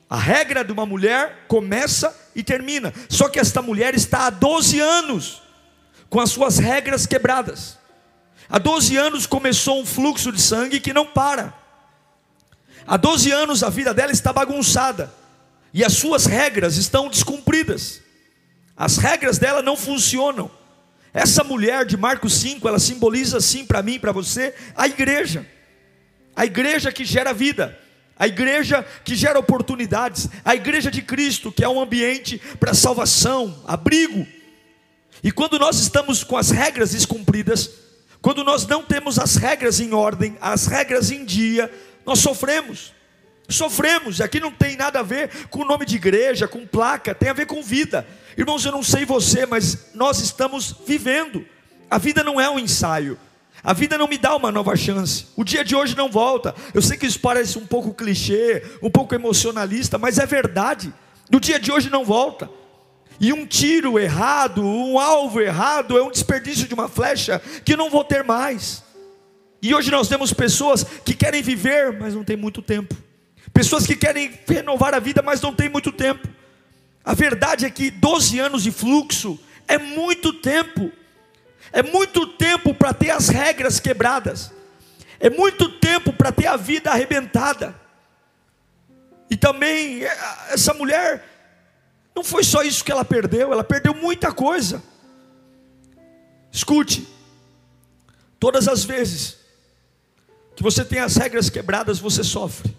A 0.10 0.18
regra 0.18 0.64
de 0.64 0.72
uma 0.72 0.86
mulher 0.86 1.46
começa 1.48 2.16
e 2.36 2.44
termina. 2.44 2.94
Só 3.10 3.28
que 3.28 3.40
esta 3.40 3.62
mulher 3.62 3.96
está 3.96 4.28
há 4.28 4.30
12 4.30 4.80
anos 4.80 5.42
com 6.10 6.20
as 6.20 6.30
suas 6.30 6.58
regras 6.58 7.06
quebradas. 7.06 7.78
Há 8.48 8.60
12 8.60 8.96
anos 8.96 9.26
começou 9.26 9.82
um 9.82 9.86
fluxo 9.86 10.32
de 10.32 10.40
sangue 10.40 10.80
que 10.80 10.94
não 10.94 11.06
para. 11.06 11.54
Há 12.86 12.98
12 12.98 13.32
anos 13.32 13.64
a 13.64 13.70
vida 13.70 13.94
dela 13.94 14.12
está 14.12 14.32
bagunçada 14.32 15.12
e 15.76 15.84
as 15.84 15.92
suas 15.92 16.26
regras 16.26 16.78
estão 16.78 17.10
descumpridas. 17.10 18.02
As 18.78 18.96
regras 18.96 19.38
dela 19.38 19.62
não 19.62 19.76
funcionam. 19.76 20.50
Essa 21.14 21.44
mulher 21.44 21.86
de 21.86 21.98
Marcos 21.98 22.34
5, 22.36 22.66
ela 22.66 22.80
simboliza 22.80 23.42
sim 23.42 23.66
para 23.66 23.84
mim, 23.84 24.00
para 24.00 24.14
você, 24.14 24.56
a 24.74 24.88
igreja. 24.88 25.46
A 26.34 26.46
igreja 26.46 26.94
que 26.94 27.04
gera 27.04 27.34
vida, 27.34 27.78
a 28.18 28.26
igreja 28.26 28.86
que 29.04 29.16
gera 29.16 29.38
oportunidades, 29.38 30.30
a 30.46 30.56
igreja 30.56 30.90
de 30.90 31.02
Cristo, 31.02 31.52
que 31.52 31.64
é 31.64 31.68
um 31.68 31.82
ambiente 31.82 32.42
para 32.58 32.74
salvação, 32.74 33.62
abrigo. 33.68 34.26
E 35.22 35.30
quando 35.30 35.60
nós 35.60 35.82
estamos 35.82 36.24
com 36.24 36.38
as 36.38 36.52
regras 36.52 36.92
descumpridas, 36.92 37.70
quando 38.22 38.46
nós 38.46 38.66
não 38.66 38.82
temos 38.82 39.20
as 39.20 39.36
regras 39.36 39.82
em 39.82 39.94
ordem, 39.94 40.38
as 40.40 40.68
regras 40.68 41.12
em 41.12 41.26
dia, 41.26 41.70
nós 42.06 42.20
sofremos. 42.20 42.95
Sofremos, 43.48 44.22
aqui 44.22 44.40
não 44.40 44.52
tem 44.52 44.76
nada 44.76 45.00
a 45.00 45.04
ver 45.04 45.48
com 45.50 45.60
o 45.60 45.66
nome 45.66 45.86
de 45.86 45.96
igreja, 45.96 46.48
com 46.48 46.66
placa, 46.66 47.14
tem 47.14 47.30
a 47.30 47.34
ver 47.34 47.46
com 47.46 47.62
vida. 47.62 48.06
Irmãos, 48.38 48.66
eu 48.66 48.72
não 48.72 48.84
sei 48.84 49.06
você, 49.06 49.46
mas 49.46 49.92
nós 49.94 50.20
estamos 50.20 50.76
vivendo. 50.86 51.46
A 51.90 51.98
vida 51.98 52.24
não 52.24 52.42
é 52.42 52.50
um 52.50 52.58
ensaio. 52.58 53.18
A 53.64 53.74
vida 53.74 53.98
não 53.98 54.08
me 54.08 54.18
dá 54.18 54.36
uma 54.36 54.52
nova 54.52 54.76
chance. 54.76 55.28
O 55.36 55.44
dia 55.44 55.64
de 55.64 55.76
hoje 55.76 55.96
não 55.96 56.10
volta. 56.10 56.54
Eu 56.74 56.82
sei 56.82 56.98
que 56.98 57.06
isso 57.06 57.20
parece 57.20 57.58
um 57.58 57.66
pouco 57.66 57.94
clichê, 57.94 58.64
um 58.82 58.90
pouco 58.90 59.16
emocionalista, 59.16 59.98
mas 59.98 60.18
é 60.18 60.26
verdade. 60.26 60.94
O 61.34 61.40
dia 61.40 61.60
de 61.60 61.72
hoje 61.72 61.90
não 61.90 62.04
volta. 62.04 62.50
E 63.20 63.32
um 63.32 63.46
tiro 63.46 63.98
errado, 63.98 64.64
um 64.64 65.00
alvo 65.00 65.40
errado, 65.40 65.98
é 65.98 66.04
um 66.04 66.12
desperdício 66.12 66.68
de 66.68 66.74
uma 66.74 66.90
flecha 66.90 67.42
que 67.64 67.76
não 67.76 67.90
vou 67.90 68.04
ter 68.04 68.24
mais. 68.24 68.84
E 69.62 69.74
hoje 69.74 69.90
nós 69.90 70.08
temos 70.08 70.34
pessoas 70.34 70.84
que 71.04 71.14
querem 71.14 71.42
viver, 71.42 71.98
mas 71.98 72.14
não 72.14 72.24
tem 72.24 72.36
muito 72.36 72.62
tempo. 72.62 72.96
Pessoas 73.56 73.88
que 73.88 73.96
querem 73.96 74.38
renovar 74.46 74.94
a 74.94 75.00
vida, 75.00 75.22
mas 75.22 75.40
não 75.40 75.56
tem 75.56 75.70
muito 75.70 75.90
tempo. 75.90 76.28
A 77.06 77.14
verdade 77.14 77.66
é 77.66 77.70
que 77.70 77.90
12 77.90 78.38
anos 78.38 78.64
de 78.64 78.70
fluxo 78.70 79.40
é 79.66 79.78
muito 79.78 80.34
tempo. 80.34 80.92
É 81.72 81.82
muito 81.82 82.28
tempo 82.28 82.74
para 82.74 82.94
ter 82.94 83.12
as 83.12 83.30
regras 83.30 83.80
quebradas. 83.80 84.52
É 85.22 85.30
muito 85.30 85.70
tempo 85.70 86.12
para 86.12 86.34
ter 86.34 86.48
a 86.48 86.58
vida 86.58 86.92
arrebentada. 86.92 87.74
E 89.30 89.38
também 89.38 90.04
é, 90.04 90.18
essa 90.50 90.74
mulher 90.74 91.24
não 92.14 92.26
foi 92.26 92.44
só 92.44 92.62
isso 92.62 92.84
que 92.84 92.92
ela 92.92 93.06
perdeu, 93.06 93.54
ela 93.54 93.64
perdeu 93.64 93.94
muita 93.94 94.34
coisa. 94.34 94.84
Escute, 96.52 97.08
todas 98.38 98.68
as 98.68 98.84
vezes 98.84 99.38
que 100.58 100.62
você 100.62 100.84
tem 100.84 101.00
as 101.00 101.16
regras 101.16 101.50
quebradas, 101.50 102.00
você 102.00 102.22
sofre. 102.22 102.76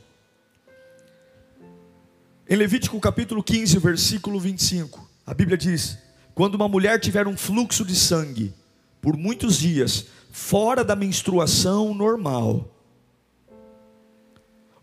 Em 2.48 2.54
Levítico 2.54 3.00
capítulo 3.00 3.42
15, 3.42 3.76
versículo 3.80 4.38
25, 4.38 5.10
a 5.26 5.34
Bíblia 5.34 5.58
diz: 5.58 5.98
Quando 6.32 6.54
uma 6.54 6.68
mulher 6.68 7.00
tiver 7.00 7.26
um 7.26 7.36
fluxo 7.36 7.84
de 7.84 7.96
sangue 7.96 8.54
por 9.00 9.16
muitos 9.16 9.58
dias, 9.58 10.06
fora 10.30 10.84
da 10.84 10.94
menstruação 10.94 11.92
normal, 11.92 12.72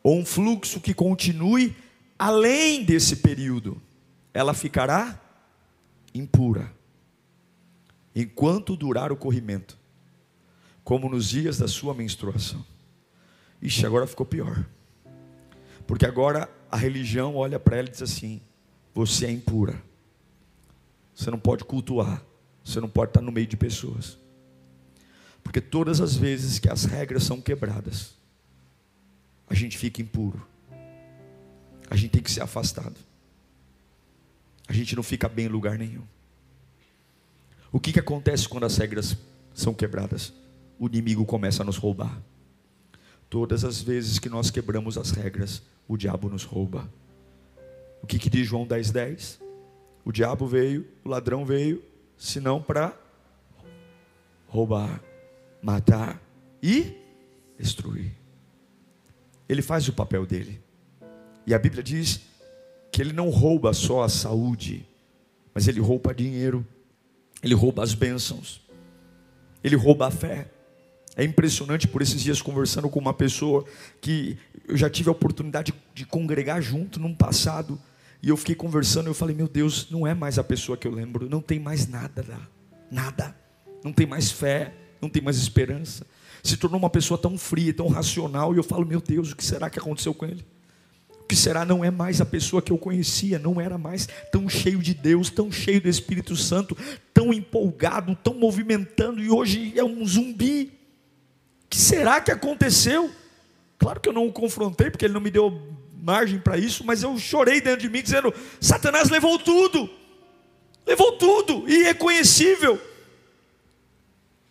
ou 0.04 0.20
um 0.20 0.26
fluxo 0.26 0.82
que 0.82 0.94
continue 0.94 1.74
além 2.20 2.84
desse 2.84 3.16
período, 3.16 3.82
ela 4.34 4.54
ficará 4.54 5.18
impura, 6.14 6.70
enquanto 8.14 8.76
durar 8.76 9.10
o 9.10 9.16
corrimento, 9.16 9.78
como 10.84 11.08
nos 11.08 11.30
dias 11.30 11.60
da 11.60 11.70
sua 11.70 11.94
menstruação. 11.94 12.66
Ixi, 13.62 13.86
agora 13.86 14.06
ficou 14.06 14.26
pior, 14.26 14.66
porque 15.88 16.06
agora 16.06 16.50
a 16.74 16.76
religião 16.76 17.36
olha 17.36 17.60
para 17.60 17.78
ela 17.78 17.88
e 17.88 17.92
diz 17.92 18.02
assim: 18.02 18.42
você 18.96 19.28
é 19.28 19.32
impura. 19.32 19.80
Você 21.14 21.30
não 21.30 21.38
pode 21.38 21.64
cultuar. 21.64 22.26
Você 22.66 22.82
não 22.82 22.90
pode 22.90 23.12
estar 23.12 23.22
no 23.22 23.32
meio 23.32 23.46
de 23.46 23.56
pessoas. 23.56 24.18
Porque 25.44 25.62
todas 25.62 26.02
as 26.02 26.16
vezes 26.16 26.58
que 26.58 26.68
as 26.68 26.86
regras 26.86 27.26
são 27.26 27.40
quebradas, 27.40 28.16
a 29.48 29.54
gente 29.54 29.78
fica 29.78 30.02
impuro. 30.02 30.44
A 31.92 31.96
gente 31.96 32.10
tem 32.10 32.24
que 32.24 32.32
ser 32.32 32.42
afastado. 32.42 32.96
A 34.68 34.74
gente 34.74 34.96
não 34.96 35.04
fica 35.04 35.30
bem 35.30 35.46
em 35.46 35.50
lugar 35.50 35.78
nenhum. 35.78 36.08
O 37.72 37.80
que, 37.80 37.94
que 37.94 38.00
acontece 38.00 38.50
quando 38.50 38.66
as 38.66 38.76
regras 38.78 39.16
são 39.54 39.76
quebradas? 39.76 40.34
O 40.80 40.88
inimigo 40.88 41.24
começa 41.24 41.62
a 41.62 41.66
nos 41.66 41.78
roubar. 41.78 42.20
Todas 43.34 43.66
as 43.66 43.82
vezes 43.82 44.20
que 44.20 44.30
nós 44.30 44.52
quebramos 44.52 44.96
as 44.96 45.10
regras, 45.10 45.64
o 45.88 45.98
diabo 45.98 46.30
nos 46.30 46.44
rouba. 46.44 46.88
O 48.00 48.06
que, 48.06 48.20
que 48.20 48.30
diz 48.30 48.46
João 48.46 48.64
10,10? 48.64 48.92
10? 48.92 49.42
O 50.06 50.12
diabo 50.12 50.46
veio, 50.46 50.88
o 51.04 51.10
ladrão 51.10 51.44
veio, 51.44 51.84
senão 52.16 52.62
para 52.62 52.96
roubar, 54.48 55.02
matar 55.64 56.22
e 56.62 56.96
destruir. 57.58 58.12
Ele 59.50 59.64
faz 59.64 59.88
o 59.88 59.94
papel 59.94 60.28
dele. 60.28 60.62
E 61.48 61.56
a 61.56 61.58
Bíblia 61.58 61.82
diz 61.82 62.22
que 62.92 63.02
ele 63.02 63.14
não 63.14 63.32
rouba 63.32 63.74
só 63.74 64.04
a 64.04 64.10
saúde, 64.10 64.88
mas 65.56 65.68
ele 65.68 65.80
rouba 65.80 66.14
dinheiro, 66.14 66.64
ele 67.42 67.56
rouba 67.56 67.82
as 67.82 67.96
bênçãos, 67.96 68.62
ele 69.64 69.76
rouba 69.76 70.06
a 70.06 70.12
fé. 70.12 70.53
É 71.16 71.24
impressionante 71.24 71.88
por 71.88 72.02
esses 72.02 72.22
dias 72.22 72.42
conversando 72.42 72.90
com 72.90 73.00
uma 73.00 73.14
pessoa 73.14 73.66
que 74.02 74.38
eu 74.68 74.76
já 74.76 74.90
tive 74.90 75.10
a 75.10 75.12
oportunidade 75.12 75.74
de, 75.94 76.06
congregar 76.06 76.62
junto 76.62 77.00
num 77.00 77.14
passado, 77.14 77.80
e 78.22 78.30
eu 78.30 78.38
fiquei 78.38 78.56
conversando, 78.56 79.08
e 79.08 79.10
eu 79.10 79.14
falei, 79.14 79.36
meu 79.36 79.48
Deus, 79.48 79.90
não 79.92 80.08
é 80.08 80.14
mais 80.14 80.40
a 80.40 80.44
pessoa 80.44 80.78
que 80.78 80.88
eu 80.88 80.92
lembro, 80.92 81.30
não 81.30 81.42
tem 81.42 81.60
mais 81.60 81.88
nada 81.88 82.24
nada, 82.94 83.36
não 83.84 83.92
tem 83.92 84.06
mais 84.06 84.32
fé, 84.32 84.74
não 85.02 85.10
tem 85.10 85.22
mais 85.22 85.38
esperança. 85.38 86.06
Se 86.44 86.56
tornou 86.56 86.78
uma 86.78 86.90
pessoa 86.90 87.18
tão 87.18 87.38
fria, 87.38 87.74
tão 87.74 87.88
racional, 87.88 88.54
e 88.54 88.58
eu 88.58 88.64
falo, 88.64 88.86
meu 88.86 89.02
Deus, 89.02 89.32
o 89.32 89.36
que 89.36 89.44
será 89.44 89.70
que 89.70 89.80
aconteceu 89.80 90.14
com 90.14 90.26
ele? 90.26 90.46
O 91.20 91.26
que 91.26 91.36
será 91.36 91.66
não 91.66 91.84
é 91.84 91.90
mais 91.90 92.22
a 92.22 92.26
pessoa 92.26 92.62
que 92.62 92.72
eu 92.72 92.78
conhecia, 92.78 93.40
não 93.40 93.60
era 93.60 93.78
mais 93.78 94.08
tão 94.32 94.48
cheio 94.48 94.80
de 94.80 94.94
Deus, 94.94 95.30
tão 95.30 95.52
cheio 95.52 95.82
do 95.82 95.90
Espírito 95.90 96.36
Santo, 96.36 96.78
tão 97.14 97.34
empolgado, 97.34 98.16
tão 98.16 98.36
movimentando, 98.36 99.22
e 99.22 99.30
hoje 99.30 99.74
é 99.76 99.84
um 99.84 100.06
zumbi. 100.06 100.83
Que 101.74 101.80
será 101.80 102.22
que 102.22 102.30
aconteceu? 102.30 103.10
Claro 103.80 104.00
que 104.00 104.08
eu 104.08 104.14
não 104.14 104.28
o 104.28 104.32
confrontei, 104.32 104.92
porque 104.92 105.06
ele 105.06 105.14
não 105.16 105.20
me 105.20 105.32
deu 105.32 105.60
margem 106.00 106.38
para 106.38 106.56
isso, 106.56 106.86
mas 106.86 107.02
eu 107.02 107.18
chorei 107.18 107.60
dentro 107.60 107.82
de 107.82 107.90
mim, 107.90 108.04
dizendo: 108.04 108.32
Satanás 108.62 109.10
levou 109.10 109.40
tudo, 109.40 109.90
levou 110.86 111.14
tudo, 111.14 111.68
irreconhecível. 111.68 112.80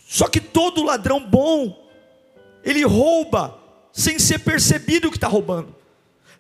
Só 0.05 0.27
que 0.27 0.41
todo 0.41 0.83
ladrão 0.83 1.21
bom, 1.21 1.89
ele 2.65 2.83
rouba 2.85 3.57
sem 3.93 4.19
ser 4.19 4.41
percebido 4.41 5.09
que 5.09 5.17
está 5.17 5.29
roubando. 5.29 5.73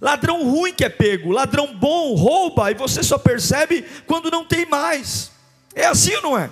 Ladrão 0.00 0.42
ruim 0.50 0.74
que 0.74 0.84
é 0.84 0.88
pego, 0.88 1.30
ladrão 1.30 1.76
bom 1.76 2.16
rouba 2.16 2.72
e 2.72 2.74
você 2.74 3.04
só 3.04 3.18
percebe 3.18 3.86
quando 4.04 4.32
não 4.32 4.44
tem 4.44 4.66
mais. 4.66 5.30
É 5.76 5.86
assim 5.86 6.12
ou 6.16 6.22
não 6.22 6.36
é? 6.36 6.50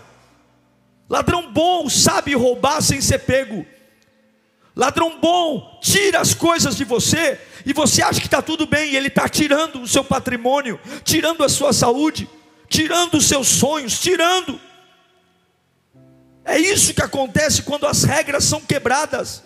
Ladrão 1.08 1.50
bom 1.50 1.90
sabe 1.90 2.32
roubar 2.32 2.80
sem 2.80 3.00
ser 3.00 3.18
pego. 3.18 3.66
Ladrão 4.80 5.18
bom 5.20 5.78
tira 5.82 6.20
as 6.20 6.32
coisas 6.32 6.74
de 6.74 6.84
você 6.84 7.38
e 7.66 7.72
você 7.74 8.00
acha 8.02 8.18
que 8.18 8.26
está 8.26 8.40
tudo 8.40 8.64
bem, 8.64 8.92
e 8.92 8.96
ele 8.96 9.08
está 9.08 9.28
tirando 9.28 9.82
o 9.82 9.86
seu 9.86 10.02
patrimônio, 10.02 10.80
tirando 11.04 11.44
a 11.44 11.50
sua 11.50 11.74
saúde, 11.74 12.26
tirando 12.66 13.18
os 13.18 13.26
seus 13.26 13.46
sonhos, 13.46 14.00
tirando. 14.00 14.58
É 16.46 16.58
isso 16.58 16.94
que 16.94 17.02
acontece 17.02 17.60
quando 17.60 17.86
as 17.86 18.04
regras 18.04 18.44
são 18.44 18.58
quebradas, 18.58 19.42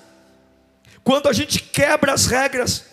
quando 1.03 1.29
a 1.29 1.33
gente 1.33 1.59
quebra 1.59 2.13
as 2.13 2.27
regras, 2.27 2.85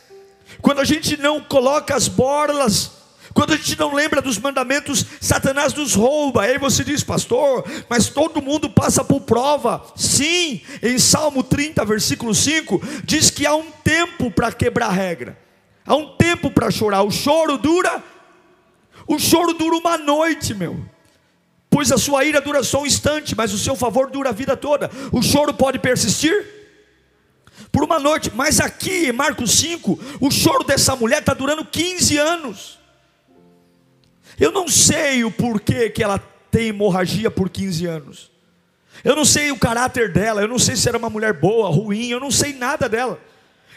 quando 0.63 0.81
a 0.81 0.83
gente 0.83 1.17
não 1.17 1.41
coloca 1.41 1.95
as 1.95 2.07
borlas, 2.07 3.00
quando 3.33 3.53
a 3.53 3.57
gente 3.57 3.79
não 3.79 3.93
lembra 3.93 4.21
dos 4.21 4.38
mandamentos, 4.38 5.05
Satanás 5.19 5.73
nos 5.73 5.93
rouba. 5.93 6.43
Aí 6.43 6.57
você 6.57 6.83
diz, 6.83 7.03
pastor, 7.03 7.63
mas 7.89 8.09
todo 8.09 8.41
mundo 8.41 8.69
passa 8.69 9.03
por 9.03 9.21
prova. 9.21 9.83
Sim, 9.95 10.61
em 10.81 11.00
Salmo 11.00 11.43
30, 11.43 11.83
versículo 11.85 12.35
5, 12.35 12.81
diz 13.03 13.29
que 13.29 13.45
há 13.45 13.55
um 13.55 13.71
tempo 13.83 14.29
para 14.31 14.51
quebrar 14.51 14.88
a 14.88 14.91
regra, 14.91 15.38
há 15.85 15.95
um 15.95 16.15
tempo 16.15 16.51
para 16.51 16.69
chorar. 16.69 17.03
O 17.03 17.11
choro 17.11 17.57
dura, 17.57 18.03
o 19.07 19.17
choro 19.17 19.53
dura 19.53 19.77
uma 19.77 19.97
noite, 19.97 20.53
meu. 20.53 20.83
Pois 21.69 21.89
a 21.89 21.97
sua 21.97 22.25
ira 22.25 22.41
dura 22.41 22.63
só 22.63 22.81
um 22.81 22.85
instante, 22.85 23.33
mas 23.33 23.53
o 23.53 23.57
seu 23.57 23.77
favor 23.77 24.11
dura 24.11 24.29
a 24.29 24.33
vida 24.33 24.57
toda. 24.57 24.91
O 25.09 25.21
choro 25.21 25.53
pode 25.53 25.79
persistir 25.79 26.45
por 27.71 27.85
uma 27.85 27.97
noite, 27.97 28.29
mas 28.35 28.59
aqui 28.59 29.07
em 29.07 29.13
Marcos 29.13 29.51
5, 29.51 29.97
o 30.19 30.29
choro 30.29 30.65
dessa 30.65 30.97
mulher 30.97 31.19
está 31.19 31.34
durando 31.34 31.63
15 31.63 32.17
anos. 32.17 32.81
Eu 34.41 34.51
não 34.51 34.67
sei 34.67 35.23
o 35.23 35.30
porquê 35.30 35.88
que 35.88 36.04
ela 36.04 36.17
tem 36.49 36.69
hemorragia 36.69 37.30
por 37.30 37.47
15 37.47 37.86
anos. 37.86 38.32
Eu 39.04 39.15
não 39.15 39.23
sei 39.23 39.51
o 39.51 39.60
caráter 39.60 40.12
dela, 40.12 40.41
eu 40.41 40.47
não 40.47 40.58
sei 40.58 40.75
se 40.75 40.89
era 40.89 40.97
uma 40.97 41.12
mulher 41.12 41.32
boa, 41.32 41.69
ruim, 41.69 42.10
eu 42.10 42.19
não 42.19 42.32
sei 42.32 42.51
nada 42.51 42.89
dela. 42.89 43.19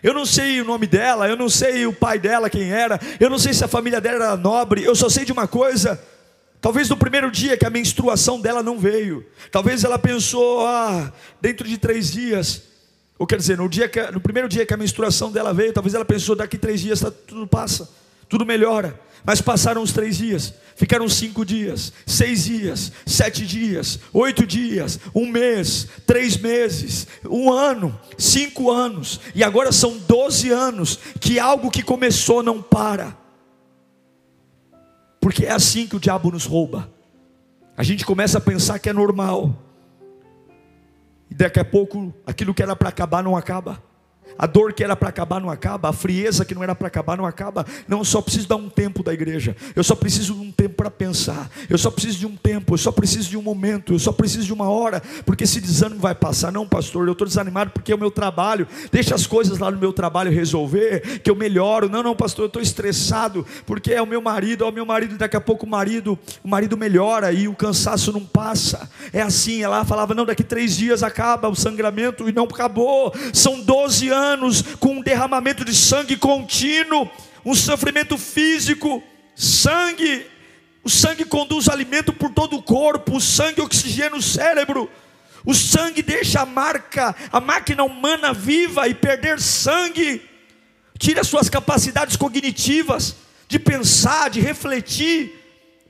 Eu 0.03 0.15
não 0.15 0.25
sei 0.25 0.63
o 0.63 0.65
nome 0.65 0.87
dela, 0.87 1.29
eu 1.29 1.37
não 1.37 1.51
sei 1.51 1.87
o 1.87 1.93
pai 1.93 2.19
dela 2.19 2.49
quem 2.49 2.73
era, 2.73 2.99
eu 3.21 3.29
não 3.29 3.39
sei 3.39 3.53
se 3.53 3.63
a 3.63 3.69
família 3.69 4.01
dela 4.01 4.25
era 4.25 4.37
nobre, 4.39 4.83
eu 4.83 4.95
só 4.95 5.11
sei 5.11 5.27
de 5.27 5.33
uma 5.33 5.47
coisa. 5.47 6.03
Talvez 6.63 6.89
no 6.89 6.97
primeiro 6.97 7.31
dia 7.31 7.59
que 7.59 7.67
a 7.67 7.71
menstruação 7.71 8.41
dela 8.41 8.63
não 8.63 8.79
veio, 8.79 9.23
talvez 9.53 9.85
ela 9.85 9.99
pensou, 9.99 10.67
ah, 10.67 11.13
dentro 11.43 11.69
de 11.69 11.77
três 11.77 12.11
dias, 12.11 12.63
ou 13.19 13.27
quer 13.27 13.37
dizer, 13.37 13.59
no, 13.59 13.69
dia 13.69 13.87
que, 13.87 14.01
no 14.11 14.21
primeiro 14.21 14.49
dia 14.49 14.65
que 14.65 14.73
a 14.73 14.79
menstruação 14.79 15.31
dela 15.31 15.53
veio, 15.53 15.75
talvez 15.75 15.95
ela 15.95 16.07
pensou, 16.07 16.35
daqui 16.35 16.57
três 16.57 16.81
dias 16.81 17.01
tá, 17.01 17.11
tudo 17.11 17.47
passa, 17.47 17.87
tudo 18.35 18.45
melhora. 18.45 18.99
Mas 19.25 19.41
passaram 19.41 19.81
os 19.81 19.93
três 19.93 20.19
dias, 20.19 20.53
ficaram 20.75 21.09
cinco 21.09 21.47
dias, 21.47 21.93
seis 22.05 22.45
dias, 22.45 22.91
sete 23.07 23.47
dias, 23.47 24.01
oito 24.13 24.45
dias, 24.45 24.99
um 25.15 25.27
mês, 25.27 25.87
três 26.05 26.37
meses, 26.37 27.07
um 27.25 27.51
ano, 27.51 27.99
cinco 28.19 28.71
anos, 28.71 29.21
e 29.35 29.43
agora 29.45 29.71
são 29.71 29.97
doze 29.97 30.51
anos 30.51 30.99
que 31.21 31.39
algo 31.39 31.71
que 31.71 31.83
começou 31.83 32.43
não 32.43 32.61
para, 32.61 33.17
porque 35.21 35.47
é 35.47 35.53
assim 35.53 35.87
que 35.87 35.97
o 35.97 36.01
diabo 36.01 36.31
nos 36.31 36.45
rouba. 36.45 36.93
A 37.77 37.83
gente 37.83 38.05
começa 38.05 38.39
a 38.39 38.43
pensar 38.43 38.79
que 38.79 38.91
é 38.91 38.93
normal, 38.93 39.57
e 41.31 41.35
daqui 41.35 41.61
a 41.61 41.65
pouco 41.65 42.13
aquilo 42.27 42.53
que 42.53 42.63
era 42.63 42.77
para 42.77 42.91
acabar 42.91 43.23
não 43.23 43.37
acaba. 43.37 43.83
A 44.37 44.47
dor 44.47 44.73
que 44.73 44.83
era 44.83 44.97
para 44.97 45.09
acabar 45.09 45.41
não 45.41 45.49
acaba, 45.49 45.89
a 45.89 45.93
frieza 45.93 46.45
que 46.45 46.55
não 46.55 46.63
era 46.63 46.75
para 46.75 46.89
acabar 46.89 47.17
não 47.17 47.25
acaba. 47.25 47.65
Não, 47.87 47.99
eu 47.99 48.05
só 48.05 48.21
preciso 48.21 48.49
dar 48.49 48.57
um 48.57 48.69
tempo 48.69 49.03
da 49.03 49.13
igreja. 49.13 49.57
Eu 49.77 49.85
só 49.85 49.95
preciso 49.95 50.35
de 50.35 50.41
um 50.41 50.51
tempo 50.51 50.75
para 50.75 50.91
pensar. 50.91 51.49
Eu 51.69 51.79
só 51.79 51.91
preciso 51.91 52.19
de 52.19 52.27
um 52.27 52.37
tempo, 52.37 52.75
eu 52.75 52.79
só 52.79 52.91
preciso 52.91 53.31
de 53.31 53.37
um 53.37 53.43
momento, 53.43 53.93
eu 53.93 53.99
só 53.99 54.13
preciso 54.13 54.45
de 54.45 54.53
uma 54.53 54.69
hora, 54.69 55.01
porque 55.25 55.45
esse 55.45 55.61
desânimo 55.61 56.01
vai 56.01 56.15
passar. 56.15 56.51
Não, 56.51 56.67
pastor, 56.67 57.07
eu 57.07 57.13
estou 57.13 57.27
desanimado 57.27 57.71
porque 57.71 57.93
é 57.93 57.95
o 57.95 57.99
meu 57.99 58.11
trabalho. 58.11 58.67
Deixa 58.91 59.15
as 59.15 59.27
coisas 59.27 59.59
lá 59.59 59.71
no 59.71 59.79
meu 59.79 59.93
trabalho 59.93 60.33
resolver, 60.33 61.21
que 61.21 61.31
eu 61.31 61.37
melhoro. 61.37 61.89
Não, 61.89 62.03
não, 62.03 62.17
pastor, 62.17 62.45
eu 62.45 62.49
estou 62.49 62.63
estressado 62.63 63.47
porque 63.65 63.93
é 63.93 64.03
o 64.03 64.07
meu 64.07 64.21
marido, 64.21 64.65
é 64.65 64.67
o 64.67 64.73
meu 64.73 64.85
marido, 64.85 65.17
daqui 65.17 65.37
a 65.37 65.41
pouco 65.41 65.65
o 65.65 65.69
marido, 65.69 66.19
o 66.43 66.49
marido 66.49 66.77
melhora 66.77 67.33
e 67.33 67.47
o 67.47 67.55
cansaço 67.55 68.13
não 68.13 68.25
passa. 68.25 68.91
É 69.13 69.23
assim, 69.23 69.63
ela 69.63 69.85
falava, 69.85 70.15
não, 70.15 70.27
daqui 70.27 70.43
três 70.43 70.77
dias 70.77 71.03
acaba 71.03 71.49
o 71.49 71.55
sangramento 71.55 72.29
e 72.29 72.33
não 72.33 72.45
acabou. 72.45 73.15
São 73.33 73.61
12 73.61 74.09
anos 74.09 74.14
anos 74.15 74.63
com 74.79 74.99
um 74.99 75.03
derramamento 75.03 75.65
de 75.65 75.75
sangue 75.75 76.17
contínuo, 76.17 77.11
um 77.45 77.55
sofrimento 77.55 78.17
físico, 78.17 79.03
sangue, 79.35 80.27
o 80.83 80.89
sangue 80.89 81.25
conduz 81.25 81.69
alimento 81.69 82.13
por 82.13 82.31
todo 82.31 82.57
o 82.57 82.63
corpo, 82.63 83.17
o 83.17 83.21
sangue 83.21 83.61
oxigena 83.61 84.17
o 84.17 84.23
cérebro, 84.23 84.91
o 85.45 85.53
sangue 85.53 86.03
deixa 86.03 86.41
a 86.41 86.47
marca, 86.47 87.15
a 87.31 87.41
máquina 87.41 87.85
humana 87.85 88.33
viva 88.33 88.89
e 88.89 88.95
perder 88.95 89.41
sangue, 89.41 90.23
tira 90.99 91.23
suas 91.23 91.51
capacidades 91.51 92.17
cognitivas 92.17 93.17
de 93.49 93.59
pensar, 93.59 94.31
de 94.31 94.41
refletir, 94.41 95.44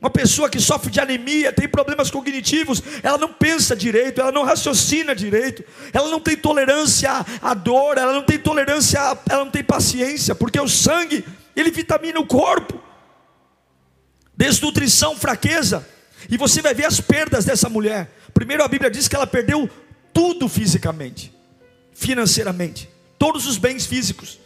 uma 0.05 0.11
pessoa 0.11 0.51
que 0.51 0.61
sofre 0.61 0.91
de 0.91 1.01
anemia, 1.01 1.51
tem 1.51 1.67
problemas 1.67 2.11
cognitivos, 2.11 2.83
ela 3.03 3.17
não 3.17 3.33
pensa 3.33 3.75
direito, 3.75 4.21
ela 4.21 4.31
não 4.31 4.45
raciocina 4.45 5.15
direito, 5.15 5.65
ela 5.95 6.11
não 6.11 6.21
tem 6.21 6.37
tolerância 6.37 7.11
à 7.41 7.55
dor, 7.55 7.97
ela 7.97 8.13
não 8.13 8.23
tem 8.23 8.39
tolerância, 8.39 8.99
ela 8.99 9.47
não 9.47 9.51
tem 9.51 9.65
paciência, 9.65 10.35
porque 10.35 10.61
o 10.61 10.69
sangue, 10.69 11.25
ele 11.57 11.71
vitamina 11.71 12.21
o 12.21 12.27
corpo. 12.27 12.79
Desnutrição, 14.37 15.17
fraqueza. 15.17 15.89
E 16.29 16.37
você 16.37 16.61
vai 16.61 16.75
ver 16.75 16.85
as 16.85 17.01
perdas 17.01 17.47
dessa 17.47 17.71
mulher. 17.71 18.11
Primeiro 18.35 18.63
a 18.63 18.69
Bíblia 18.69 18.91
diz 18.91 19.09
que 19.09 19.17
ela 19.17 19.27
perdeu 19.27 19.71
tudo 20.13 20.51
fisicamente, 20.51 21.33
financeiramente, 21.95 22.91
todos 23.19 23.47
os 23.47 23.57
bens 23.57 23.87
físicos. 23.87 24.39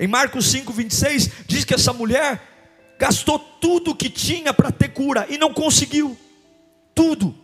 Em 0.00 0.08
Marcos 0.08 0.46
5, 0.50 0.72
26, 0.72 1.30
diz 1.46 1.66
que 1.66 1.74
essa 1.74 1.92
mulher 1.92 2.40
gastou 2.98 3.38
tudo 3.38 3.94
que 3.94 4.10
tinha 4.10 4.52
para 4.52 4.72
ter 4.72 4.88
cura 4.88 5.26
e 5.30 5.38
não 5.38 5.54
conseguiu. 5.54 6.16
Tudo. 6.94 7.34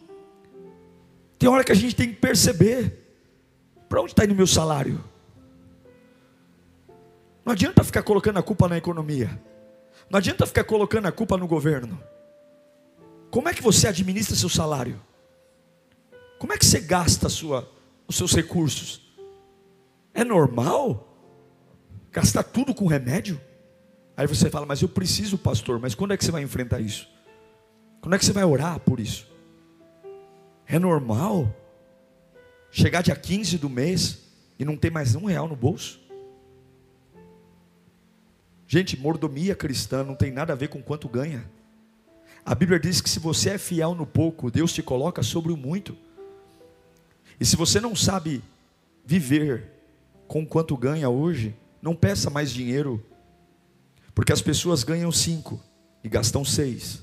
Tem 1.39 1.49
hora 1.49 1.63
que 1.63 1.71
a 1.71 1.77
gente 1.77 1.95
tem 1.95 2.09
que 2.09 2.17
perceber: 2.17 2.93
para 3.89 4.01
onde 4.01 4.13
está 4.13 4.25
indo 4.25 4.35
meu 4.35 4.47
salário? 4.47 5.03
Não 7.45 7.53
adianta 7.53 7.85
ficar 7.85 8.03
colocando 8.03 8.39
a 8.39 8.43
culpa 8.43 8.69
na 8.69 8.77
economia. 8.77 9.41
Não 10.11 10.19
adianta 10.19 10.47
ficar 10.47 10.65
colocando 10.65 11.07
a 11.07 11.13
culpa 11.13 11.37
no 11.37 11.47
governo. 11.47 12.03
Como 13.31 13.49
é 13.49 13.55
que 13.55 13.63
você 13.63 13.89
administra 13.89 14.35
seu 14.35 14.49
salário? 14.49 15.01
Como 16.39 16.53
é 16.53 16.59
que 16.59 16.65
você 16.67 16.81
gasta 16.81 17.29
sua, 17.29 17.71
os 18.09 18.17
seus 18.17 18.35
recursos? 18.35 19.01
É 20.13 20.25
normal 20.25 21.09
gastar 22.11 22.43
tudo 22.43 22.75
com 22.75 22.87
remédio? 22.87 23.41
Aí 24.17 24.27
você 24.27 24.49
fala, 24.49 24.65
mas 24.65 24.81
eu 24.81 24.89
preciso, 24.89 25.37
pastor, 25.37 25.81
mas 25.81 25.95
quando 25.95 26.13
é 26.13 26.17
que 26.17 26.25
você 26.25 26.31
vai 26.31 26.43
enfrentar 26.43 26.81
isso? 26.81 27.09
Quando 28.01 28.15
é 28.15 28.19
que 28.19 28.25
você 28.25 28.33
vai 28.33 28.45
orar 28.45 28.79
por 28.81 29.01
isso? 29.01 29.27
É 30.67 30.79
normal 30.79 31.55
chegar 32.71 33.03
dia 33.03 33.17
15 33.17 33.59
do 33.59 33.69
mês 33.69 34.23
e 34.59 34.65
não 34.65 34.77
ter 34.77 34.91
mais 34.91 35.15
um 35.15 35.25
real 35.25 35.49
no 35.49 35.57
bolso? 35.57 36.01
Gente, 38.67 38.99
mordomia 38.99 39.55
cristã 39.55 40.03
não 40.05 40.15
tem 40.15 40.33
nada 40.33 40.53
a 40.53 40.57
ver 40.57 40.69
com 40.69 40.83
quanto 40.83 41.09
ganha. 41.09 41.45
A 42.45 42.55
Bíblia 42.55 42.79
diz 42.79 43.01
que 43.01 43.09
se 43.09 43.19
você 43.19 43.51
é 43.51 43.59
fiel 43.59 43.95
no 43.95 44.07
pouco, 44.07 44.51
Deus 44.51 44.73
te 44.73 44.83
coloca 44.83 45.23
sobre 45.23 45.53
o 45.53 45.57
muito. 45.57 45.97
E 47.41 47.45
se 47.45 47.57
você 47.57 47.81
não 47.81 47.97
sabe 47.97 48.43
viver 49.05 49.71
com 50.27 50.47
quanto 50.47 50.77
ganha 50.77 51.09
hoje, 51.09 51.55
não 51.81 51.95
peça 51.95 52.31
mais 52.31 52.51
dinheiro, 52.51 53.05
porque 54.15 54.33
as 54.33 54.41
pessoas 54.41 54.85
ganham 54.85 55.11
cinco 55.11 55.61
e 56.03 56.09
gastam 56.09 56.45
seis. 56.45 57.03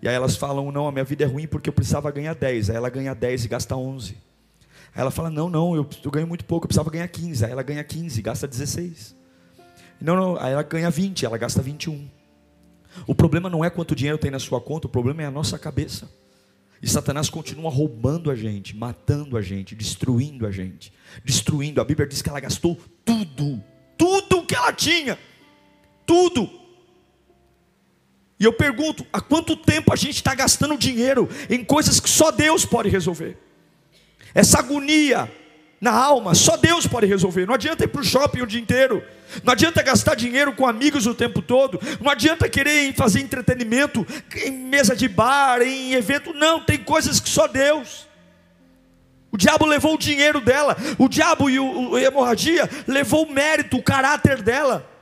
E 0.00 0.08
aí 0.08 0.14
elas 0.14 0.36
falam: 0.36 0.70
Não, 0.72 0.88
a 0.88 0.92
minha 0.92 1.04
vida 1.04 1.24
é 1.24 1.26
ruim 1.26 1.46
porque 1.46 1.68
eu 1.68 1.72
precisava 1.72 2.10
ganhar 2.10 2.34
dez. 2.34 2.70
Aí 2.70 2.76
ela 2.76 2.88
ganha 2.88 3.14
dez 3.14 3.44
e 3.44 3.48
gasta 3.48 3.76
onze. 3.76 4.16
Aí 4.94 5.00
ela 5.00 5.10
fala: 5.10 5.30
Não, 5.30 5.50
não, 5.50 5.74
eu, 5.74 5.86
eu 6.04 6.10
ganho 6.10 6.26
muito 6.26 6.44
pouco, 6.44 6.64
eu 6.64 6.68
precisava 6.68 6.90
ganhar 6.90 7.08
quinze. 7.08 7.44
Aí 7.44 7.50
ela 7.50 7.62
ganha 7.62 7.82
quinze 7.84 8.20
e 8.20 8.22
gasta 8.22 8.46
dezesseis. 8.46 9.14
Não, 10.00 10.14
não, 10.14 10.36
aí 10.38 10.52
ela 10.52 10.62
ganha 10.62 10.90
vinte, 10.90 11.26
ela 11.26 11.36
gasta 11.36 11.60
vinte 11.60 11.84
e 11.84 11.90
um. 11.90 12.08
O 13.06 13.14
problema 13.14 13.50
não 13.50 13.64
é 13.64 13.70
quanto 13.70 13.94
dinheiro 13.94 14.18
tem 14.18 14.30
na 14.30 14.38
sua 14.38 14.60
conta, 14.60 14.86
o 14.86 14.90
problema 14.90 15.22
é 15.22 15.26
a 15.26 15.30
nossa 15.30 15.58
cabeça. 15.58 16.08
E 16.80 16.88
Satanás 16.88 17.28
continua 17.28 17.70
roubando 17.70 18.30
a 18.30 18.36
gente, 18.36 18.76
matando 18.76 19.36
a 19.36 19.42
gente, 19.42 19.74
destruindo 19.74 20.46
a 20.46 20.50
gente, 20.52 20.92
destruindo. 21.24 21.80
A 21.80 21.84
Bíblia 21.84 22.06
diz 22.06 22.22
que 22.22 22.28
ela 22.28 22.38
gastou 22.38 22.78
tudo, 23.04 23.62
tudo 23.96 24.46
que 24.46 24.54
ela 24.54 24.72
tinha, 24.72 25.18
tudo. 26.08 26.50
E 28.40 28.44
eu 28.44 28.52
pergunto: 28.52 29.06
há 29.12 29.20
quanto 29.20 29.54
tempo 29.54 29.92
a 29.92 29.96
gente 29.96 30.16
está 30.16 30.34
gastando 30.34 30.76
dinheiro 30.76 31.28
em 31.50 31.62
coisas 31.62 32.00
que 32.00 32.08
só 32.08 32.30
Deus 32.30 32.64
pode 32.64 32.88
resolver? 32.88 33.36
Essa 34.34 34.60
agonia 34.60 35.30
na 35.80 35.92
alma, 35.92 36.34
só 36.34 36.56
Deus 36.56 36.86
pode 36.86 37.06
resolver. 37.06 37.46
Não 37.46 37.54
adianta 37.54 37.84
ir 37.84 37.88
para 37.88 38.00
o 38.00 38.04
shopping 38.04 38.40
o 38.40 38.46
dia 38.46 38.60
inteiro, 38.60 39.04
não 39.44 39.52
adianta 39.52 39.82
gastar 39.82 40.14
dinheiro 40.14 40.52
com 40.54 40.66
amigos 40.66 41.06
o 41.06 41.14
tempo 41.14 41.42
todo, 41.42 41.78
não 42.00 42.10
adianta 42.10 42.48
querer 42.48 42.92
fazer 42.94 43.20
entretenimento 43.20 44.06
em 44.44 44.50
mesa 44.50 44.96
de 44.96 45.06
bar, 45.08 45.60
em 45.60 45.92
evento. 45.92 46.32
Não, 46.32 46.60
tem 46.60 46.78
coisas 46.78 47.20
que 47.20 47.28
só 47.28 47.46
Deus. 47.46 48.08
O 49.30 49.36
diabo 49.36 49.66
levou 49.66 49.94
o 49.94 49.98
dinheiro 49.98 50.40
dela, 50.40 50.74
o 50.96 51.06
diabo 51.06 51.50
e 51.50 51.58
a 51.58 52.00
hemorragia 52.00 52.68
levou 52.86 53.26
o 53.26 53.32
mérito, 53.32 53.76
o 53.76 53.82
caráter 53.82 54.40
dela. 54.42 54.97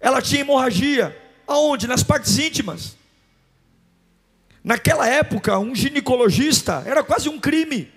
Ela 0.00 0.22
tinha 0.22 0.40
hemorragia, 0.40 1.16
aonde? 1.46 1.86
Nas 1.86 2.02
partes 2.02 2.38
íntimas. 2.38 2.96
Naquela 4.64 5.06
época, 5.06 5.58
um 5.58 5.74
ginecologista 5.74 6.82
era 6.86 7.04
quase 7.04 7.28
um 7.28 7.38
crime. 7.38 7.92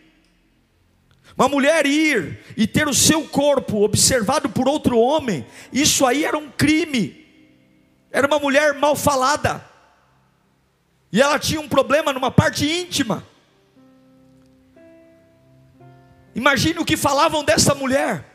Uma 1.37 1.49
mulher 1.49 1.85
ir 1.85 2.39
e 2.55 2.67
ter 2.67 2.87
o 2.87 2.93
seu 2.93 3.27
corpo 3.27 3.83
observado 3.83 4.49
por 4.49 4.67
outro 4.67 4.97
homem, 4.99 5.45
isso 5.71 6.05
aí 6.05 6.23
era 6.25 6.37
um 6.37 6.49
crime. 6.49 7.25
Era 8.11 8.27
uma 8.27 8.37
mulher 8.37 8.73
mal 8.75 8.95
falada. 8.95 9.63
E 11.11 11.21
ela 11.21 11.39
tinha 11.39 11.59
um 11.59 11.67
problema 11.67 12.13
numa 12.13 12.29
parte 12.29 12.65
íntima. 12.65 13.25
Imagine 16.35 16.79
o 16.79 16.85
que 16.85 16.97
falavam 16.97 17.43
dessa 17.43 17.75
mulher. 17.75 18.32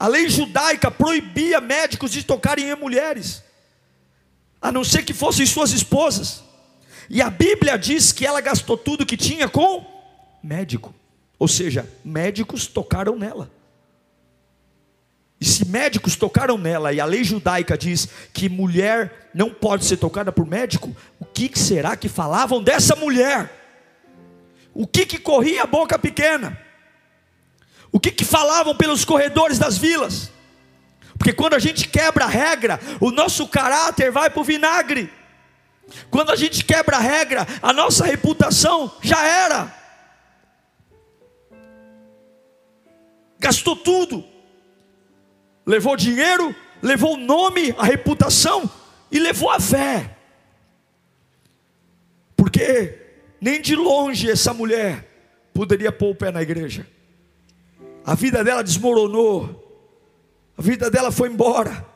A 0.00 0.08
lei 0.08 0.30
judaica 0.30 0.90
proibia 0.90 1.60
médicos 1.60 2.10
de 2.10 2.22
tocarem 2.22 2.70
em 2.70 2.74
mulheres, 2.74 3.44
a 4.58 4.72
não 4.72 4.82
ser 4.82 5.02
que 5.02 5.12
fossem 5.12 5.44
suas 5.44 5.72
esposas. 5.72 6.42
E 7.10 7.20
a 7.20 7.28
Bíblia 7.28 7.76
diz 7.76 8.10
que 8.10 8.24
ela 8.24 8.40
gastou 8.40 8.78
tudo 8.78 9.04
que 9.04 9.14
tinha 9.14 9.46
com 9.46 9.84
médico. 10.42 10.94
Ou 11.38 11.46
seja, 11.46 11.86
médicos 12.02 12.66
tocaram 12.66 13.14
nela. 13.14 13.50
E 15.38 15.44
se 15.44 15.66
médicos 15.66 16.16
tocaram 16.16 16.56
nela 16.56 16.94
e 16.94 17.00
a 17.00 17.04
lei 17.04 17.22
judaica 17.22 17.76
diz 17.76 18.08
que 18.32 18.48
mulher 18.48 19.30
não 19.34 19.50
pode 19.50 19.84
ser 19.84 19.98
tocada 19.98 20.32
por 20.32 20.46
médico, 20.46 20.96
o 21.18 21.26
que 21.26 21.58
será 21.58 21.94
que 21.94 22.08
falavam 22.08 22.62
dessa 22.62 22.96
mulher? 22.96 23.50
O 24.72 24.86
que, 24.86 25.04
que 25.04 25.18
corria 25.18 25.64
a 25.64 25.66
boca 25.66 25.98
pequena? 25.98 26.58
O 27.92 27.98
que, 27.98 28.10
que 28.10 28.24
falavam 28.24 28.76
pelos 28.76 29.04
corredores 29.04 29.58
das 29.58 29.76
vilas? 29.76 30.30
Porque 31.18 31.32
quando 31.32 31.54
a 31.54 31.58
gente 31.58 31.88
quebra 31.88 32.24
a 32.24 32.28
regra, 32.28 32.80
o 33.00 33.10
nosso 33.10 33.46
caráter 33.48 34.10
vai 34.10 34.30
para 34.30 34.40
o 34.40 34.44
vinagre. 34.44 35.12
Quando 36.10 36.30
a 36.30 36.36
gente 36.36 36.64
quebra 36.64 36.96
a 36.96 37.00
regra, 37.00 37.46
a 37.60 37.72
nossa 37.72 38.04
reputação 38.04 38.92
já 39.02 39.22
era. 39.24 39.80
gastou 43.40 43.74
tudo, 43.74 44.22
levou 45.64 45.96
dinheiro, 45.96 46.54
levou 46.82 47.14
o 47.14 47.16
nome, 47.16 47.74
a 47.78 47.84
reputação 47.84 48.70
e 49.10 49.18
levou 49.18 49.50
a 49.50 49.58
fé, 49.58 50.14
porque 52.36 52.98
nem 53.40 53.60
de 53.60 53.74
longe 53.74 54.30
essa 54.30 54.52
mulher 54.52 55.08
poderia 55.54 55.90
pôr 55.90 56.10
o 56.10 56.14
pé 56.14 56.30
na 56.30 56.42
igreja, 56.42 56.86
a 58.10 58.14
vida 58.16 58.42
dela 58.42 58.64
desmoronou, 58.64 59.72
a 60.58 60.60
vida 60.60 60.90
dela 60.90 61.12
foi 61.12 61.28
embora, 61.28 61.86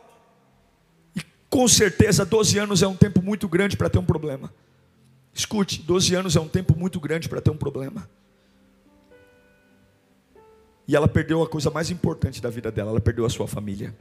e 1.16 1.20
com 1.50 1.66
certeza 1.66 2.24
12 2.24 2.56
anos 2.56 2.82
é 2.84 2.86
um 2.86 2.94
tempo 2.94 3.20
muito 3.20 3.48
grande 3.48 3.76
para 3.76 3.90
ter 3.90 3.98
um 3.98 4.04
problema. 4.04 4.54
Escute, 5.32 5.82
12 5.82 6.14
anos 6.14 6.36
é 6.36 6.40
um 6.40 6.46
tempo 6.46 6.78
muito 6.78 7.00
grande 7.00 7.28
para 7.28 7.40
ter 7.40 7.50
um 7.50 7.56
problema. 7.56 8.08
E 10.86 10.94
ela 10.94 11.08
perdeu 11.08 11.42
a 11.42 11.48
coisa 11.48 11.68
mais 11.68 11.90
importante 11.90 12.40
da 12.40 12.48
vida 12.48 12.70
dela, 12.70 12.90
ela 12.90 13.00
perdeu 13.00 13.26
a 13.26 13.28
sua 13.28 13.48
família. 13.48 13.92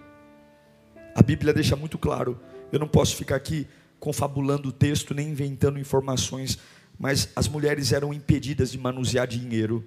A 1.15 1.23
Bíblia 1.23 1.51
deixa 1.51 1.75
muito 1.75 1.97
claro, 1.97 2.39
eu 2.71 2.77
não 2.77 2.87
posso 2.87 3.15
ficar 3.15 3.37
aqui 3.37 3.67
confabulando 3.99 4.69
o 4.69 4.71
texto, 4.71 5.15
nem 5.15 5.29
inventando 5.29 5.79
informações, 5.79 6.59
mas 6.99 7.29
as 7.35 7.47
mulheres 7.47 7.91
eram 7.91 8.13
impedidas 8.13 8.71
de 8.71 8.77
manusear 8.77 9.25
dinheiro. 9.25 9.83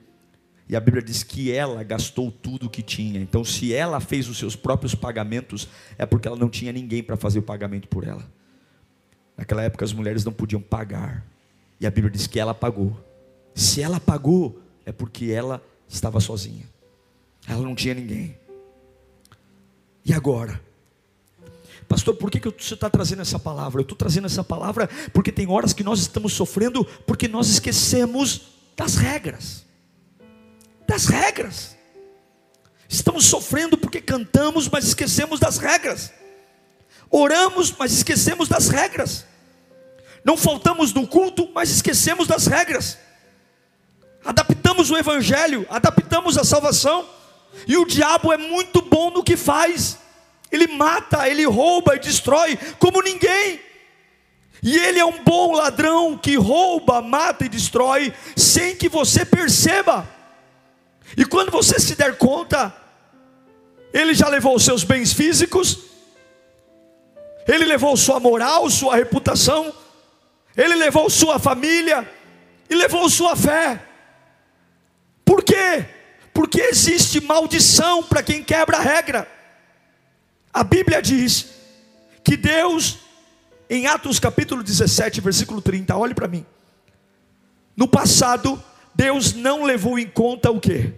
E 0.68 0.74
a 0.74 0.80
Bíblia 0.80 1.02
diz 1.02 1.22
que 1.22 1.52
ela 1.52 1.82
gastou 1.84 2.30
tudo 2.30 2.66
o 2.66 2.70
que 2.70 2.82
tinha. 2.82 3.20
Então, 3.20 3.44
se 3.44 3.72
ela 3.72 4.00
fez 4.00 4.28
os 4.28 4.36
seus 4.36 4.56
próprios 4.56 4.94
pagamentos, 4.94 5.68
é 5.96 6.04
porque 6.04 6.26
ela 6.26 6.36
não 6.36 6.48
tinha 6.48 6.72
ninguém 6.72 7.02
para 7.02 7.16
fazer 7.16 7.38
o 7.38 7.42
pagamento 7.42 7.86
por 7.86 8.04
ela. 8.04 8.28
Naquela 9.36 9.62
época, 9.62 9.84
as 9.84 9.92
mulheres 9.92 10.24
não 10.24 10.32
podiam 10.32 10.60
pagar. 10.60 11.24
E 11.78 11.86
a 11.86 11.90
Bíblia 11.90 12.10
diz 12.10 12.26
que 12.26 12.40
ela 12.40 12.52
pagou. 12.52 12.98
Se 13.54 13.80
ela 13.80 14.00
pagou, 14.00 14.60
é 14.84 14.90
porque 14.90 15.26
ela 15.26 15.62
estava 15.88 16.18
sozinha. 16.18 16.64
Ela 17.46 17.62
não 17.62 17.74
tinha 17.74 17.94
ninguém. 17.94 18.36
E 20.04 20.12
agora? 20.12 20.60
Pastor, 21.88 22.16
por 22.16 22.30
que, 22.30 22.40
que 22.40 22.48
você 22.48 22.74
está 22.74 22.90
trazendo 22.90 23.22
essa 23.22 23.38
palavra? 23.38 23.80
Eu 23.80 23.82
estou 23.82 23.96
trazendo 23.96 24.26
essa 24.26 24.42
palavra 24.42 24.88
porque 25.12 25.30
tem 25.30 25.48
horas 25.48 25.72
que 25.72 25.84
nós 25.84 26.00
estamos 26.00 26.32
sofrendo 26.32 26.84
porque 27.06 27.28
nós 27.28 27.48
esquecemos 27.48 28.48
das 28.76 28.96
regras. 28.96 29.64
Das 30.86 31.06
regras. 31.06 31.76
Estamos 32.88 33.24
sofrendo 33.26 33.76
porque 33.76 34.00
cantamos, 34.00 34.68
mas 34.68 34.84
esquecemos 34.84 35.40
das 35.40 35.58
regras. 35.58 36.12
Oramos, 37.10 37.72
mas 37.76 37.92
esquecemos 37.92 38.48
das 38.48 38.68
regras. 38.68 39.24
Não 40.24 40.36
faltamos 40.36 40.92
no 40.92 41.06
culto, 41.06 41.48
mas 41.54 41.70
esquecemos 41.70 42.26
das 42.26 42.46
regras. 42.46 42.98
Adaptamos 44.24 44.90
o 44.90 44.96
evangelho, 44.96 45.66
adaptamos 45.70 46.36
a 46.36 46.44
salvação 46.44 47.08
e 47.66 47.76
o 47.76 47.84
diabo 47.84 48.32
é 48.32 48.36
muito 48.36 48.82
bom 48.82 49.10
no 49.10 49.22
que 49.22 49.36
faz. 49.36 49.98
Ele 50.50 50.66
mata, 50.66 51.28
ele 51.28 51.44
rouba 51.44 51.94
e 51.94 52.00
destrói 52.00 52.58
como 52.78 53.02
ninguém. 53.02 53.60
E 54.62 54.76
ele 54.76 54.98
é 54.98 55.04
um 55.04 55.22
bom 55.22 55.52
ladrão 55.52 56.18
que 56.18 56.36
rouba, 56.36 57.00
mata 57.00 57.44
e 57.44 57.48
destrói 57.48 58.12
sem 58.34 58.74
que 58.74 58.88
você 58.88 59.24
perceba. 59.24 60.15
E 61.14 61.24
quando 61.24 61.50
você 61.50 61.78
se 61.78 61.94
der 61.94 62.16
conta, 62.16 62.74
ele 63.92 64.14
já 64.14 64.28
levou 64.28 64.56
os 64.56 64.64
seus 64.64 64.82
bens 64.82 65.12
físicos, 65.12 65.80
ele 67.46 67.66
levou 67.66 67.96
sua 67.96 68.18
moral, 68.18 68.70
sua 68.70 68.96
reputação, 68.96 69.74
ele 70.56 70.74
levou 70.74 71.10
sua 71.10 71.38
família 71.38 72.10
e 72.70 72.74
levou 72.74 73.10
sua 73.10 73.36
fé. 73.36 73.82
Por 75.24 75.42
quê? 75.42 75.84
porque 76.36 76.60
existe 76.60 77.18
maldição 77.18 78.02
para 78.02 78.22
quem 78.22 78.44
quebra 78.44 78.76
a 78.76 78.80
regra. 78.80 79.26
A 80.52 80.62
Bíblia 80.62 81.00
diz 81.00 81.46
que 82.22 82.36
Deus, 82.36 82.98
em 83.70 83.86
Atos 83.86 84.20
capítulo 84.20 84.62
17, 84.62 85.22
versículo 85.22 85.62
30, 85.62 85.96
olhe 85.96 86.12
para 86.12 86.28
mim. 86.28 86.44
No 87.74 87.88
passado, 87.88 88.62
Deus 88.96 89.34
não 89.34 89.62
levou 89.62 89.98
em 89.98 90.06
conta 90.06 90.50
o 90.50 90.58
que? 90.58 90.90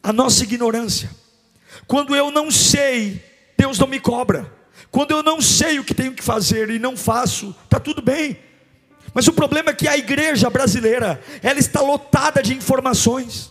A 0.00 0.12
nossa 0.12 0.44
ignorância. 0.44 1.10
Quando 1.88 2.14
eu 2.14 2.30
não 2.30 2.48
sei, 2.48 3.22
Deus 3.58 3.76
não 3.76 3.88
me 3.88 3.98
cobra. 3.98 4.50
Quando 4.88 5.10
eu 5.10 5.20
não 5.20 5.40
sei 5.40 5.80
o 5.80 5.84
que 5.84 5.92
tenho 5.92 6.12
que 6.12 6.22
fazer 6.22 6.70
e 6.70 6.78
não 6.78 6.96
faço, 6.96 7.54
está 7.64 7.80
tudo 7.80 8.00
bem. 8.00 8.38
Mas 9.12 9.26
o 9.26 9.32
problema 9.32 9.70
é 9.70 9.74
que 9.74 9.88
a 9.88 9.98
igreja 9.98 10.48
brasileira, 10.48 11.20
ela 11.42 11.58
está 11.58 11.80
lotada 11.80 12.40
de 12.40 12.54
informações. 12.54 13.50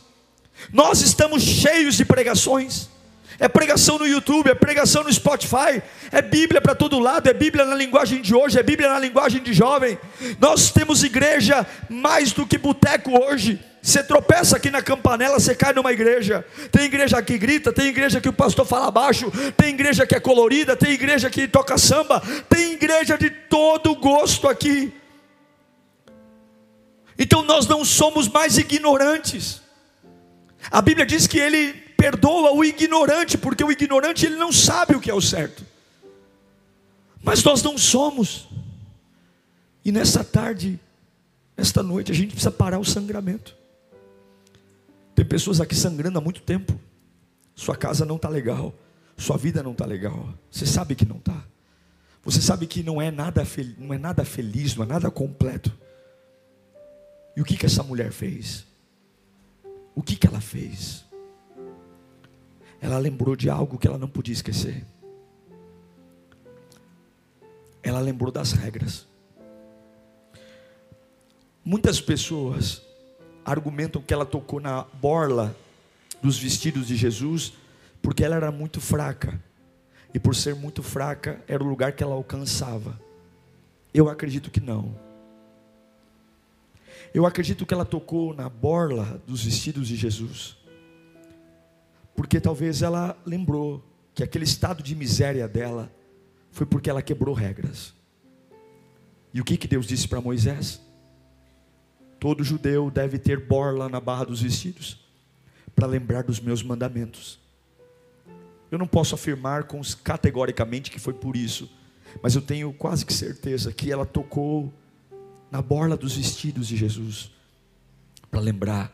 Nós 0.72 1.02
estamos 1.02 1.44
cheios 1.44 1.98
de 1.98 2.06
pregações. 2.06 2.90
É 3.38 3.48
pregação 3.48 4.00
no 4.00 4.08
YouTube, 4.08 4.50
é 4.50 4.56
pregação 4.56 5.04
no 5.04 5.12
Spotify, 5.12 5.82
é 6.12 6.22
Bíblia 6.22 6.62
para 6.62 6.74
todo 6.74 7.00
lado, 7.00 7.30
é 7.30 7.34
Bíblia 7.34 7.66
na 7.66 7.76
linguagem 7.76 8.22
de 8.22 8.34
hoje, 8.34 8.58
é 8.58 8.64
Bíblia 8.64 8.90
na 8.90 9.00
linguagem 9.00 9.42
de 9.42 9.54
jovem. 9.54 9.98
Nós 10.40 10.72
temos 10.72 11.04
igreja 11.04 11.66
mais 11.90 12.32
do 12.32 12.46
que 12.48 12.58
boteco 12.58 13.12
hoje. 13.24 13.60
Você 13.82 14.02
tropeça 14.02 14.58
aqui 14.58 14.72
na 14.72 14.82
campanela, 14.82 15.40
você 15.40 15.54
cai 15.54 15.72
numa 15.74 15.92
igreja. 15.92 16.44
Tem 16.72 16.86
igreja 16.86 17.22
que 17.22 17.38
grita, 17.38 17.72
tem 17.72 17.88
igreja 17.88 18.20
que 18.20 18.30
o 18.30 18.34
pastor 18.34 18.66
fala 18.66 18.90
baixo, 18.90 19.32
tem 19.56 19.70
igreja 19.70 20.08
que 20.08 20.16
é 20.16 20.20
colorida, 20.20 20.76
tem 20.76 20.92
igreja 20.92 21.30
que 21.30 21.48
toca 21.48 21.78
samba, 21.78 22.22
tem 22.50 22.74
igreja 22.74 23.18
de 23.18 23.30
todo 23.30 23.94
gosto 23.96 24.48
aqui. 24.48 24.92
Então 27.20 27.44
nós 27.44 27.68
não 27.68 27.86
somos 27.86 28.28
mais 28.28 28.58
ignorantes. 28.58 29.62
A 30.72 30.82
Bíblia 30.82 31.06
diz 31.06 31.28
que 31.28 31.38
ele 31.38 31.85
perdoa 31.98 32.52
o 32.52 32.64
ignorante, 32.64 33.38
porque 33.38 33.64
o 33.64 33.72
ignorante 33.72 34.26
ele 34.26 34.36
não 34.36 34.52
sabe 34.52 34.96
o 34.96 35.02
que 35.02 35.10
é 35.10 35.14
o 35.14 35.22
certo. 35.22 35.66
Mas 37.24 37.44
nós 37.44 37.64
não 37.64 37.78
somos. 37.78 38.48
E 39.84 39.92
nessa 39.92 40.24
tarde, 40.24 40.80
esta 41.58 41.82
noite, 41.82 42.12
a 42.12 42.16
gente 42.16 42.32
precisa 42.32 42.52
parar 42.52 42.80
o 42.80 42.86
sangramento. 42.86 43.56
Tem 45.16 45.26
pessoas 45.26 45.62
aqui 45.62 45.76
sangrando 45.76 46.18
há 46.18 46.22
muito 46.22 46.42
tempo. 46.42 46.78
Sua 47.56 47.76
casa 47.76 48.06
não 48.06 48.18
está 48.18 48.28
legal. 48.28 48.74
Sua 49.18 49.38
vida 49.38 49.64
não 49.64 49.72
está 49.72 49.86
legal. 49.86 50.34
Você 50.52 50.66
sabe 50.66 50.94
que 50.94 51.06
não 51.06 51.18
está. 51.18 51.42
Você 52.24 52.42
sabe 52.42 52.68
que 52.68 52.84
não 52.84 53.02
é 53.02 53.12
nada, 53.12 53.48
não 53.78 53.94
é 53.94 53.98
nada 53.98 54.26
feliz, 54.26 54.76
não 54.76 54.84
é 54.84 54.88
nada 54.88 55.10
completo. 55.10 55.72
E 57.38 57.42
o 57.42 57.46
que, 57.46 57.56
que 57.56 57.66
essa 57.66 57.84
mulher 57.84 58.12
fez? 58.12 58.66
O 59.94 60.02
que, 60.02 60.16
que 60.16 60.28
ela 60.28 60.42
fez? 60.42 61.05
Ela 62.82 62.98
lembrou 62.98 63.36
de 63.36 63.50
algo 63.50 63.78
que 63.78 63.88
ela 63.88 63.98
não 63.98 64.08
podia 64.08 64.34
esquecer. 64.34 64.86
Ela 67.82 68.00
lembrou 68.00 68.32
das 68.32 68.52
regras. 68.52 69.08
Muitas 71.64 72.00
pessoas 72.00 72.82
argumentam 73.44 74.02
que 74.02 74.14
ela 74.14 74.26
tocou 74.26 74.60
na 74.60 74.84
borla 75.02 75.56
dos 76.22 76.38
vestidos 76.38 76.88
de 76.88 76.96
Jesus 76.96 77.54
porque 78.02 78.24
ela 78.24 78.36
era 78.36 78.52
muito 78.52 78.80
fraca. 78.80 79.42
E 80.14 80.20
por 80.20 80.36
ser 80.36 80.56
muito 80.56 80.82
fraca, 80.82 81.44
era 81.48 81.64
o 81.64 81.68
lugar 81.68 81.94
que 81.94 82.04
ela 82.04 82.16
alcançava. 82.16 83.00
Eu 83.94 84.10
acredito 84.10 84.52
que 84.52 84.62
não. 84.62 84.96
Eu 87.14 87.26
acredito 87.26 87.66
que 87.66 87.74
ela 87.74 87.86
tocou 87.86 88.34
na 88.34 88.48
borla 88.48 89.22
dos 89.26 89.44
vestidos 89.44 89.88
de 89.88 89.96
Jesus, 89.96 90.58
porque 92.16 92.40
talvez 92.40 92.82
ela 92.82 93.18
lembrou 93.26 93.84
que 94.14 94.24
aquele 94.24 94.46
estado 94.46 94.82
de 94.82 94.96
miséria 94.96 95.48
dela 95.48 95.92
foi 96.52 96.66
porque 96.66 96.90
ela 96.90 97.02
quebrou 97.02 97.36
regras. 97.36 97.94
E 99.34 99.42
o 99.42 99.44
que, 99.44 99.58
que 99.58 99.68
Deus 99.68 99.86
disse 99.86 100.08
para 100.08 100.22
Moisés? 100.22 100.82
Todo 102.20 102.44
judeu 102.44 102.90
deve 102.90 103.20
ter 103.20 103.46
borla 103.46 103.90
na 103.90 104.00
barra 104.00 104.24
dos 104.24 104.42
vestidos, 104.42 105.06
para 105.76 105.86
lembrar 105.86 106.24
dos 106.24 106.40
meus 106.40 106.64
mandamentos. 106.64 107.38
Eu 108.72 108.80
não 108.80 108.88
posso 108.88 109.14
afirmar 109.14 109.68
categoricamente 110.04 110.90
que 110.90 111.00
foi 111.00 111.14
por 111.14 111.36
isso, 111.36 111.70
mas 112.24 112.34
eu 112.34 112.42
tenho 112.42 112.72
quase 112.72 113.06
que 113.06 113.14
certeza 113.14 113.74
que 113.74 113.92
ela 113.92 114.06
tocou 114.06 114.74
na 115.52 115.62
borla 115.62 115.98
dos 115.98 116.16
vestidos 116.16 116.68
de 116.68 116.78
Jesus, 116.78 117.32
para 118.32 118.40
lembrar: 118.40 118.92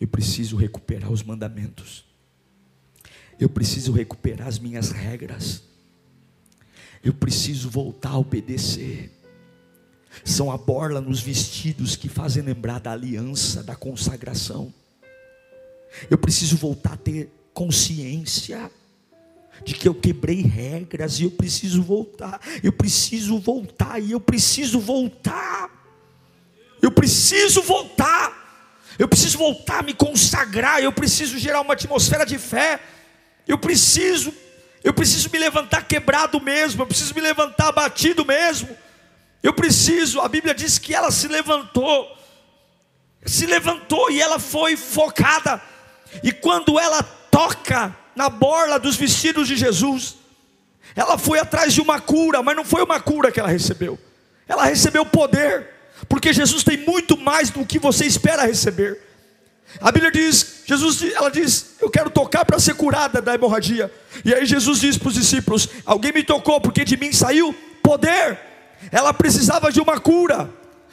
eu 0.00 0.08
preciso 0.08 0.56
recuperar 0.56 1.12
os 1.12 1.22
mandamentos, 1.22 2.04
eu 3.40 3.48
preciso 3.48 3.92
recuperar 3.92 4.46
as 4.46 4.58
minhas 4.58 4.90
regras, 4.90 5.62
eu 7.02 7.14
preciso 7.14 7.70
voltar 7.70 8.10
a 8.10 8.18
obedecer. 8.18 9.10
São 10.24 10.50
a 10.50 10.58
borla 10.58 11.00
nos 11.00 11.20
vestidos 11.20 11.96
que 11.96 12.08
fazem 12.08 12.42
lembrar 12.42 12.80
da 12.80 12.92
aliança, 12.92 13.62
da 13.62 13.74
consagração. 13.74 14.72
Eu 16.10 16.18
preciso 16.18 16.56
voltar 16.56 16.92
a 16.92 16.96
ter 16.96 17.30
consciência 17.54 18.70
de 19.64 19.74
que 19.74 19.88
eu 19.88 19.94
quebrei 19.94 20.42
regras 20.42 21.18
e 21.20 21.24
eu 21.24 21.30
preciso 21.30 21.82
voltar, 21.82 22.40
eu 22.62 22.72
preciso 22.72 23.38
voltar 23.38 24.00
e 24.00 24.12
eu 24.12 24.20
preciso 24.20 24.78
voltar. 24.80 25.70
Eu 26.82 26.90
preciso 26.90 27.62
voltar. 27.62 28.38
Eu 28.98 29.08
preciso 29.08 29.38
voltar 29.38 29.78
a 29.78 29.82
me 29.82 29.94
consagrar, 29.94 30.82
eu 30.82 30.92
preciso 30.92 31.38
gerar 31.38 31.62
uma 31.62 31.72
atmosfera 31.72 32.24
de 32.24 32.38
fé. 32.38 32.80
Eu 33.46 33.58
preciso, 33.58 34.32
eu 34.82 34.92
preciso 34.92 35.30
me 35.30 35.38
levantar 35.38 35.84
quebrado 35.84 36.40
mesmo, 36.40 36.82
eu 36.82 36.86
preciso 36.86 37.14
me 37.14 37.20
levantar 37.20 37.68
abatido 37.68 38.24
mesmo. 38.24 38.68
Eu 39.42 39.52
preciso, 39.52 40.20
a 40.20 40.28
Bíblia 40.28 40.54
diz 40.54 40.78
que 40.78 40.94
ela 40.94 41.10
se 41.10 41.26
levantou, 41.26 42.16
se 43.24 43.46
levantou 43.46 44.10
e 44.10 44.20
ela 44.20 44.38
foi 44.38 44.76
focada. 44.76 45.60
E 46.22 46.32
quando 46.32 46.78
ela 46.78 47.02
toca 47.02 47.96
na 48.14 48.28
borla 48.28 48.78
dos 48.78 48.96
vestidos 48.96 49.48
de 49.48 49.56
Jesus. 49.56 50.16
Ela 50.94 51.16
foi 51.16 51.38
atrás 51.38 51.72
de 51.72 51.80
uma 51.80 52.00
cura, 52.00 52.42
mas 52.42 52.56
não 52.56 52.64
foi 52.64 52.82
uma 52.82 53.00
cura 53.00 53.30
que 53.30 53.38
ela 53.38 53.48
recebeu. 53.48 53.98
Ela 54.46 54.64
recebeu 54.64 55.06
poder, 55.06 55.68
porque 56.08 56.32
Jesus 56.32 56.64
tem 56.64 56.76
muito 56.76 57.16
mais 57.16 57.50
do 57.50 57.64
que 57.64 57.78
você 57.78 58.04
espera 58.04 58.44
receber. 58.44 59.00
A 59.80 59.92
Bíblia 59.92 60.10
diz, 60.10 60.62
Jesus, 60.66 61.02
ela 61.14 61.30
diz, 61.30 61.74
eu 61.80 61.90
quero 61.90 62.10
tocar 62.10 62.44
para 62.44 62.58
ser 62.58 62.74
curada 62.74 63.20
da 63.20 63.34
hemorragia. 63.34 63.92
E 64.24 64.34
aí 64.34 64.46
Jesus 64.46 64.80
diz 64.80 64.96
para 64.98 65.08
os 65.08 65.14
discípulos: 65.14 65.68
alguém 65.84 66.12
me 66.12 66.22
tocou 66.22 66.60
porque 66.60 66.84
de 66.84 66.96
mim 66.96 67.12
saiu 67.12 67.54
poder. 67.82 68.38
Ela 68.90 69.12
precisava 69.12 69.70
de 69.70 69.80
uma 69.80 70.00
cura. 70.00 70.50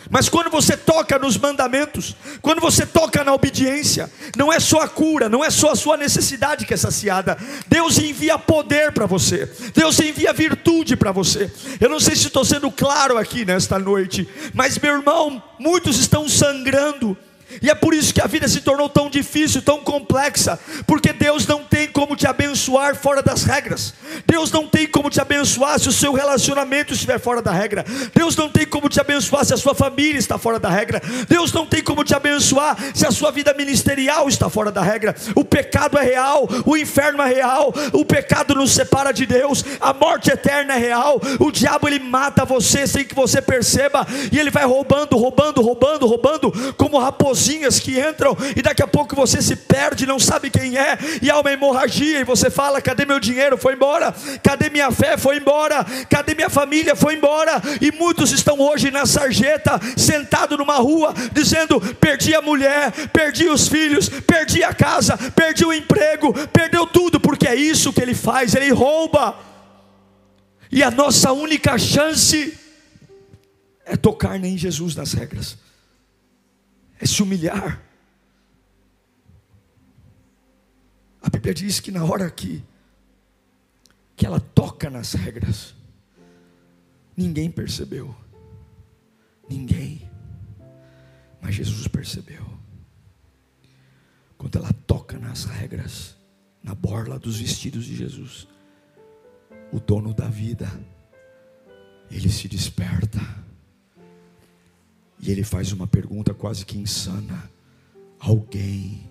Mas 0.09 0.29
quando 0.29 0.49
você 0.49 0.77
toca 0.77 1.19
nos 1.19 1.37
mandamentos, 1.37 2.15
quando 2.41 2.61
você 2.61 2.85
toca 2.85 3.23
na 3.23 3.33
obediência, 3.33 4.09
não 4.37 4.53
é 4.53 4.59
só 4.59 4.81
a 4.81 4.87
cura, 4.87 5.27
não 5.27 5.43
é 5.43 5.49
só 5.49 5.71
a 5.71 5.75
sua 5.75 5.97
necessidade 5.97 6.65
que 6.65 6.73
é 6.73 6.77
saciada. 6.77 7.37
Deus 7.67 7.97
envia 7.97 8.37
poder 8.37 8.91
para 8.93 9.05
você, 9.05 9.51
Deus 9.75 9.99
envia 9.99 10.31
virtude 10.31 10.95
para 10.95 11.11
você. 11.11 11.51
Eu 11.81 11.89
não 11.89 11.99
sei 11.99 12.15
se 12.15 12.27
estou 12.27 12.45
sendo 12.45 12.71
claro 12.71 13.17
aqui 13.17 13.43
nesta 13.43 13.77
noite, 13.77 14.27
mas 14.53 14.77
meu 14.77 14.95
irmão, 14.97 15.43
muitos 15.59 15.99
estão 15.99 16.29
sangrando 16.29 17.17
e 17.61 17.69
é 17.69 17.75
por 17.75 17.93
isso 17.93 18.13
que 18.13 18.21
a 18.21 18.27
vida 18.27 18.47
se 18.47 18.61
tornou 18.61 18.89
tão 18.89 19.09
difícil, 19.09 19.61
tão 19.61 19.79
complexa, 19.79 20.59
porque 20.85 21.13
Deus 21.13 21.47
não 21.47 21.63
tem 21.63 21.87
como 21.87 22.15
te 22.15 22.27
abençoar 22.27 22.95
fora 22.95 23.21
das 23.21 23.43
regras. 23.43 23.93
Deus 24.25 24.51
não 24.51 24.67
tem 24.67 24.87
como 24.87 25.09
te 25.09 25.21
abençoar 25.21 25.79
se 25.79 25.89
o 25.89 25.91
seu 25.91 26.13
relacionamento 26.13 26.93
estiver 26.93 27.19
fora 27.19 27.41
da 27.41 27.51
regra. 27.51 27.85
Deus 28.13 28.35
não 28.35 28.49
tem 28.49 28.65
como 28.65 28.89
te 28.89 28.99
abençoar 28.99 29.45
se 29.45 29.53
a 29.53 29.57
sua 29.57 29.73
família 29.73 30.19
está 30.19 30.37
fora 30.37 30.59
da 30.59 30.69
regra. 30.69 31.01
Deus 31.27 31.51
não 31.53 31.65
tem 31.65 31.81
como 31.81 32.03
te 32.03 32.13
abençoar 32.13 32.77
se 32.93 33.05
a 33.05 33.11
sua 33.11 33.31
vida 33.31 33.53
ministerial 33.53 34.27
está 34.27 34.49
fora 34.49 34.71
da 34.71 34.81
regra. 34.81 35.15
O 35.35 35.43
pecado 35.43 35.97
é 35.97 36.03
real, 36.03 36.47
o 36.65 36.77
inferno 36.77 37.21
é 37.21 37.33
real, 37.33 37.73
o 37.93 38.05
pecado 38.05 38.55
nos 38.55 38.71
separa 38.71 39.11
de 39.11 39.25
Deus, 39.25 39.63
a 39.79 39.93
morte 39.93 40.29
eterna 40.29 40.75
é 40.75 40.77
real. 40.77 41.19
O 41.39 41.51
diabo 41.51 41.87
ele 41.87 41.99
mata 41.99 42.45
você 42.45 42.85
sem 42.85 43.05
que 43.05 43.15
você 43.15 43.41
perceba 43.41 44.05
e 44.31 44.39
ele 44.39 44.51
vai 44.51 44.65
roubando, 44.65 45.17
roubando, 45.17 45.61
roubando, 45.61 46.05
roubando 46.05 46.73
como 46.75 46.99
raposinho 47.37 47.69
que 47.81 47.99
entram 47.99 48.35
e 48.55 48.61
daqui 48.61 48.81
a 48.81 48.87
pouco 48.87 49.15
você 49.15 49.41
se 49.41 49.55
perde, 49.55 50.05
não 50.05 50.19
sabe 50.19 50.49
quem 50.49 50.77
é, 50.77 50.97
e 51.21 51.29
há 51.29 51.39
uma 51.39 51.51
hemorragia, 51.51 52.19
e 52.19 52.23
você 52.23 52.49
fala: 52.49 52.81
cadê 52.81 53.05
meu 53.05 53.19
dinheiro? 53.19 53.57
Foi 53.57 53.73
embora, 53.73 54.13
cadê 54.43 54.69
minha 54.69 54.91
fé? 54.91 55.17
Foi 55.17 55.37
embora, 55.37 55.85
cadê 56.09 56.33
minha 56.33 56.49
família? 56.49 56.95
Foi 56.95 57.15
embora, 57.15 57.61
e 57.79 57.91
muitos 57.91 58.31
estão 58.31 58.59
hoje 58.59 58.89
na 58.89 59.05
sarjeta, 59.05 59.79
sentado 59.95 60.57
numa 60.57 60.77
rua, 60.77 61.13
dizendo: 61.31 61.79
perdi 61.95 62.33
a 62.33 62.41
mulher, 62.41 62.91
perdi 63.09 63.47
os 63.47 63.67
filhos, 63.67 64.09
perdi 64.09 64.63
a 64.63 64.73
casa, 64.73 65.17
perdi 65.35 65.65
o 65.65 65.73
emprego, 65.73 66.33
perdeu 66.49 66.87
tudo, 66.87 67.19
porque 67.19 67.47
é 67.47 67.55
isso 67.55 67.93
que 67.93 68.01
ele 68.01 68.15
faz, 68.15 68.55
ele 68.55 68.71
rouba. 68.71 69.37
E 70.71 70.83
a 70.83 70.91
nossa 70.91 71.31
única 71.31 71.77
chance 71.77 72.57
é 73.85 73.95
tocar 73.95 74.43
em 74.43 74.57
Jesus 74.57 74.95
nas 74.95 75.13
regras 75.13 75.66
é 76.99 77.05
se 77.05 77.21
humilhar. 77.21 77.81
A 81.21 81.29
Bíblia 81.29 81.53
diz 81.53 81.79
que 81.79 81.91
na 81.91 82.03
hora 82.03 82.29
que, 82.29 82.63
que 84.15 84.25
ela 84.25 84.39
toca 84.39 84.89
nas 84.89 85.13
regras, 85.13 85.75
ninguém 87.15 87.51
percebeu. 87.51 88.15
Ninguém. 89.49 90.09
Mas 91.41 91.55
Jesus 91.55 91.87
percebeu. 91.87 92.45
Quando 94.37 94.57
ela 94.57 94.71
toca 94.85 95.17
nas 95.17 95.45
regras, 95.45 96.15
na 96.63 96.75
borla 96.75 97.17
dos 97.19 97.39
vestidos 97.39 97.85
de 97.85 97.95
Jesus, 97.95 98.47
o 99.71 99.79
dono 99.79 100.13
da 100.13 100.27
vida, 100.27 100.67
ele 102.09 102.29
se 102.29 102.47
desperta 102.47 103.19
e 105.19 105.31
ele 105.31 105.43
faz 105.43 105.71
uma 105.71 105.87
pergunta 105.87 106.33
quase 106.33 106.65
que 106.65 106.77
insana: 106.77 107.49
Alguém, 108.19 109.09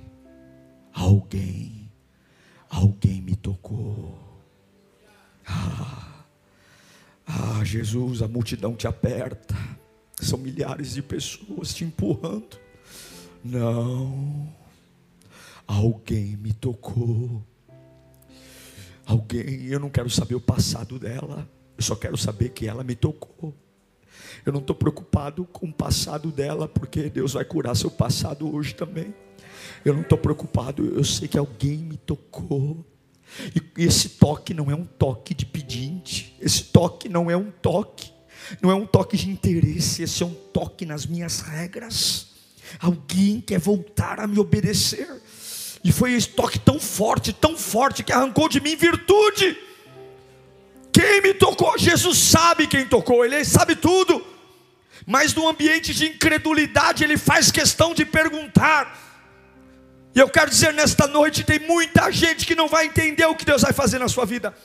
alguém, 0.92 1.90
alguém 2.68 3.20
me 3.20 3.34
tocou. 3.36 4.18
Ah, 5.46 6.24
ah, 7.26 7.64
Jesus, 7.64 8.22
a 8.22 8.28
multidão 8.28 8.74
te 8.74 8.86
aperta, 8.86 9.56
são 10.20 10.38
milhares 10.38 10.94
de 10.94 11.02
pessoas 11.02 11.74
te 11.74 11.84
empurrando. 11.84 12.58
Não, 13.44 14.52
alguém 15.66 16.36
me 16.36 16.52
tocou. 16.52 17.42
Alguém, 19.04 19.66
eu 19.66 19.78
não 19.78 19.88
quero 19.88 20.10
saber 20.10 20.34
o 20.34 20.40
passado 20.40 20.98
dela, 20.98 21.48
eu 21.76 21.82
só 21.82 21.94
quero 21.94 22.16
saber 22.16 22.48
que 22.48 22.66
ela 22.66 22.82
me 22.82 22.96
tocou. 22.96 23.54
Eu 24.44 24.52
não 24.52 24.60
estou 24.60 24.76
preocupado 24.76 25.44
com 25.44 25.66
o 25.66 25.72
passado 25.72 26.30
dela, 26.30 26.68
porque 26.68 27.10
Deus 27.10 27.32
vai 27.32 27.44
curar 27.44 27.74
seu 27.74 27.90
passado 27.90 28.54
hoje 28.54 28.74
também. 28.74 29.14
Eu 29.84 29.94
não 29.94 30.02
estou 30.02 30.18
preocupado, 30.18 30.86
eu 30.94 31.04
sei 31.04 31.28
que 31.28 31.38
alguém 31.38 31.78
me 31.78 31.96
tocou. 31.96 32.84
E 33.54 33.82
esse 33.82 34.10
toque 34.10 34.54
não 34.54 34.70
é 34.70 34.74
um 34.74 34.84
toque 34.84 35.34
de 35.34 35.44
pedinte, 35.44 36.36
esse 36.40 36.64
toque 36.64 37.08
não 37.08 37.30
é 37.30 37.36
um 37.36 37.50
toque, 37.50 38.12
não 38.62 38.70
é 38.70 38.74
um 38.74 38.86
toque 38.86 39.16
de 39.16 39.28
interesse, 39.28 40.02
esse 40.02 40.22
é 40.22 40.26
um 40.26 40.34
toque 40.34 40.86
nas 40.86 41.06
minhas 41.06 41.40
regras. 41.40 42.28
Alguém 42.78 43.40
quer 43.40 43.58
voltar 43.58 44.20
a 44.20 44.26
me 44.26 44.38
obedecer. 44.38 45.08
E 45.82 45.92
foi 45.92 46.14
esse 46.14 46.28
toque 46.28 46.58
tão 46.58 46.80
forte, 46.80 47.32
tão 47.32 47.56
forte, 47.56 48.02
que 48.02 48.12
arrancou 48.12 48.48
de 48.48 48.60
mim 48.60 48.74
virtude. 48.76 49.56
Quem 50.96 51.20
me 51.20 51.34
tocou? 51.34 51.76
Jesus 51.76 52.16
sabe 52.16 52.66
quem 52.66 52.86
tocou, 52.86 53.22
Ele 53.22 53.44
sabe 53.44 53.76
tudo. 53.76 54.26
Mas 55.06 55.34
no 55.34 55.46
ambiente 55.46 55.92
de 55.92 56.06
incredulidade, 56.06 57.04
Ele 57.04 57.18
faz 57.18 57.50
questão 57.50 57.92
de 57.92 58.06
perguntar. 58.06 58.98
E 60.14 60.18
eu 60.18 60.26
quero 60.26 60.48
dizer 60.48 60.72
nesta 60.72 61.06
noite: 61.06 61.44
tem 61.44 61.58
muita 61.58 62.10
gente 62.10 62.46
que 62.46 62.54
não 62.54 62.66
vai 62.66 62.86
entender 62.86 63.26
o 63.26 63.34
que 63.34 63.44
Deus 63.44 63.60
vai 63.60 63.74
fazer 63.74 63.98
na 63.98 64.08
sua 64.08 64.24
vida. 64.24 64.56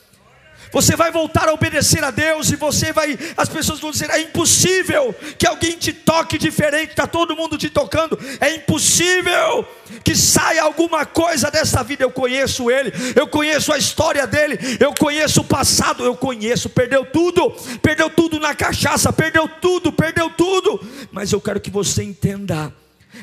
Você 0.72 0.96
vai 0.96 1.12
voltar 1.12 1.50
a 1.50 1.54
obedecer 1.54 2.04
a 2.04 2.12
Deus 2.12 2.50
e 2.52 2.56
você 2.56 2.94
vai, 2.94 3.18
as 3.36 3.50
pessoas 3.50 3.80
vão 3.80 3.92
dizer: 3.92 4.10
é 4.10 4.22
impossível 4.22 5.14
que 5.38 5.46
alguém 5.46 5.78
te 5.78 5.92
toque 5.92 6.38
diferente, 6.38 6.92
está 6.92 7.06
todo 7.06 7.36
mundo 7.36 7.58
te 7.58 7.70
tocando, 7.70 8.18
é 8.40 8.56
impossível 8.56 9.68
que 10.04 10.16
saia 10.16 10.64
alguma 10.64 11.06
coisa 11.06 11.52
dessa 11.52 11.84
vida. 11.84 12.04
Eu 12.04 12.12
conheço 12.12 12.72
ele, 12.72 12.92
eu 13.16 13.28
conheço 13.28 13.74
a 13.74 13.78
história 13.78 14.26
dele, 14.26 14.58
eu 14.80 14.94
conheço 14.94 15.42
o 15.42 15.46
passado, 15.46 16.06
eu 16.06 16.16
conheço, 16.16 16.70
perdeu 16.70 17.06
tudo, 17.06 17.52
perdeu 17.82 18.10
tudo 18.10 18.40
na 18.40 18.56
cachaça, 18.56 19.12
perdeu 19.12 19.48
tudo, 19.48 19.92
perdeu 19.92 20.30
tudo, 20.30 20.80
mas 21.12 21.32
eu 21.32 21.42
quero 21.42 21.60
que 21.60 21.70
você 21.70 22.04
entenda 22.04 22.74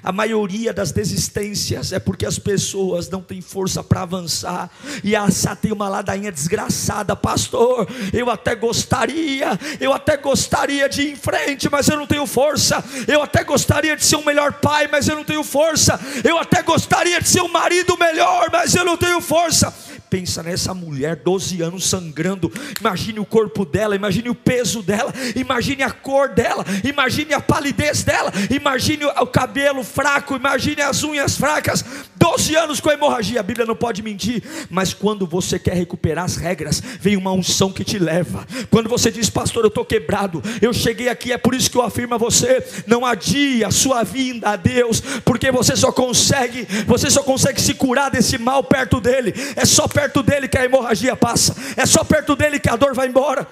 a 0.03 0.13
maioria 0.13 0.73
das 0.73 0.93
desistências 0.93 1.93
é 1.93 1.99
porque 1.99 2.27
as 2.27 2.39
pessoas 2.39 3.09
não 3.09 3.23
têm 3.23 3.41
força 3.41 3.83
para 3.83 4.03
avançar. 4.03 4.71
E 5.03 5.15
a 5.15 5.31
Sá 5.31 5.55
tem 5.55 5.73
uma 5.73 5.89
ladainha 5.89 6.33
desgraçada, 6.33 7.15
pastor. 7.15 7.89
Eu 8.13 8.31
até 8.31 8.55
gostaria, 8.55 9.59
eu 9.81 9.93
até 9.93 10.17
gostaria 10.17 10.89
de 10.89 11.03
ir 11.03 11.13
em 11.13 11.17
frente, 11.17 11.69
mas 11.71 11.89
eu 11.89 11.97
não 11.97 12.07
tenho 12.07 12.27
força. 12.27 12.83
Eu 13.07 13.23
até 13.23 13.45
gostaria 13.45 13.97
de 13.97 14.05
ser 14.05 14.17
um 14.17 14.25
melhor 14.25 14.55
pai, 14.55 14.89
mas 14.91 15.09
eu 15.09 15.17
não 15.17 15.25
tenho 15.25 15.45
força. 15.45 15.99
Eu 16.25 16.39
até 16.39 16.63
gostaria 16.63 17.21
de 17.21 17.29
ser 17.29 17.43
um 17.43 17.49
marido 17.49 17.97
melhor, 17.99 18.49
mas 18.53 18.75
eu 18.75 18.85
não 18.85 18.97
tenho 18.97 19.21
força. 19.21 19.73
Pensa 20.11 20.43
nessa 20.43 20.73
mulher, 20.75 21.17
12 21.17 21.63
anos 21.63 21.89
sangrando. 21.89 22.53
Imagine 22.81 23.21
o 23.21 23.25
corpo 23.25 23.65
dela, 23.65 23.95
imagine 23.95 24.31
o 24.31 24.35
peso 24.35 24.83
dela, 24.83 25.13
imagine 25.37 25.83
a 25.83 25.91
cor 25.91 26.29
dela, 26.29 26.65
imagine 26.85 27.35
a 27.35 27.41
palidez 27.41 28.03
dela, 28.03 28.33
imagine 28.51 29.05
o 29.05 29.27
cabelo 29.27 29.83
fraco, 29.85 30.37
imagine 30.37 30.83
as 30.83 31.03
unhas 31.03 31.37
fracas. 31.37 31.85
12 32.17 32.57
anos 32.57 32.81
com 32.81 32.91
hemorragia, 32.91 33.41
a 33.41 33.43
Bíblia 33.43 33.67
não 33.67 33.77
pode 33.77 34.03
mentir, 34.03 34.43
mas 34.69 34.93
quando 34.93 35.27
você 35.27 35.59
quer 35.59 35.75
recuperar 35.75 36.25
as 36.25 36.37
regras, 36.37 36.83
vem 37.01 37.17
uma 37.17 37.33
unção 37.33 37.73
que 37.73 37.85
te 37.85 37.99
leva. 37.99 38.47
Quando 38.71 38.89
você 38.89 39.11
diz, 39.11 39.31
pastor, 39.31 39.65
eu 39.65 39.69
estou 39.69 39.85
quebrado, 39.85 40.43
eu 40.61 40.73
cheguei 40.73 41.09
aqui, 41.09 41.33
é 41.33 41.39
por 41.39 41.55
isso 41.55 41.71
que 41.71 41.77
eu 41.77 41.83
afirmo 41.83 42.15
a 42.15 42.19
você: 42.19 42.65
não 42.87 43.07
adie 43.07 43.65
a 43.65 43.71
sua 43.71 44.03
vinda 44.03 44.51
a 44.51 44.57
Deus, 44.57 45.01
porque 45.25 45.51
você 45.51 45.77
só 45.77 45.93
consegue, 45.93 46.67
você 46.87 47.09
só 47.11 47.23
consegue 47.23 47.61
se 47.61 47.75
curar 47.75 48.11
desse 48.11 48.37
mal 48.37 48.65
perto 48.65 49.01
dele, 49.01 49.33
é 49.57 49.65
só 49.65 49.87
perto 49.99 50.23
dele 50.23 50.47
que 50.47 50.57
a 50.57 50.65
hemorragia 50.65 51.17
passa, 51.17 51.57
é 51.77 51.85
só 51.85 52.05
perto 52.05 52.37
dele 52.37 52.61
que 52.61 52.71
a 52.71 52.77
dor 52.77 52.95
vai 52.95 53.09
embora. 53.09 53.45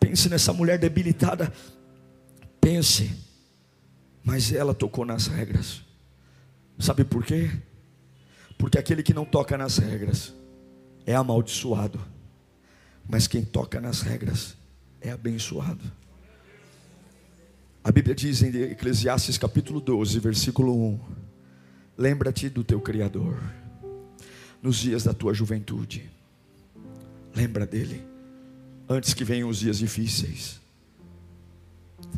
Pense 0.00 0.28
nessa 0.28 0.52
mulher 0.52 0.76
debilitada, 0.76 1.52
pense, 2.60 3.16
mas 4.24 4.52
ela 4.52 4.74
tocou 4.74 5.04
nas 5.04 5.28
regras, 5.28 5.82
sabe 6.80 7.04
por 7.04 7.24
quê? 7.24 7.48
Porque 8.58 8.76
aquele 8.76 9.04
que 9.04 9.14
não 9.14 9.24
toca 9.24 9.56
nas 9.56 9.78
regras 9.78 10.34
é 11.06 11.14
amaldiçoado, 11.14 12.00
mas 13.08 13.28
quem 13.28 13.44
toca 13.44 13.80
nas 13.80 14.00
regras 14.02 14.56
é 15.00 15.12
abençoado. 15.12 15.84
A 17.84 17.92
Bíblia 17.92 18.16
diz 18.16 18.42
em 18.42 18.48
Eclesiastes 18.72 19.38
capítulo 19.38 19.80
12, 19.80 20.18
versículo 20.18 20.76
1: 20.76 21.00
Lembra-te 21.96 22.48
do 22.48 22.64
teu 22.64 22.80
Criador 22.80 23.38
nos 24.62 24.76
dias 24.76 25.04
da 25.04 25.12
tua 25.12 25.32
juventude. 25.32 26.10
Lembra 27.34 27.66
dele, 27.66 28.04
antes 28.88 29.14
que 29.14 29.24
venham 29.24 29.48
os 29.48 29.58
dias 29.58 29.78
difíceis 29.78 30.60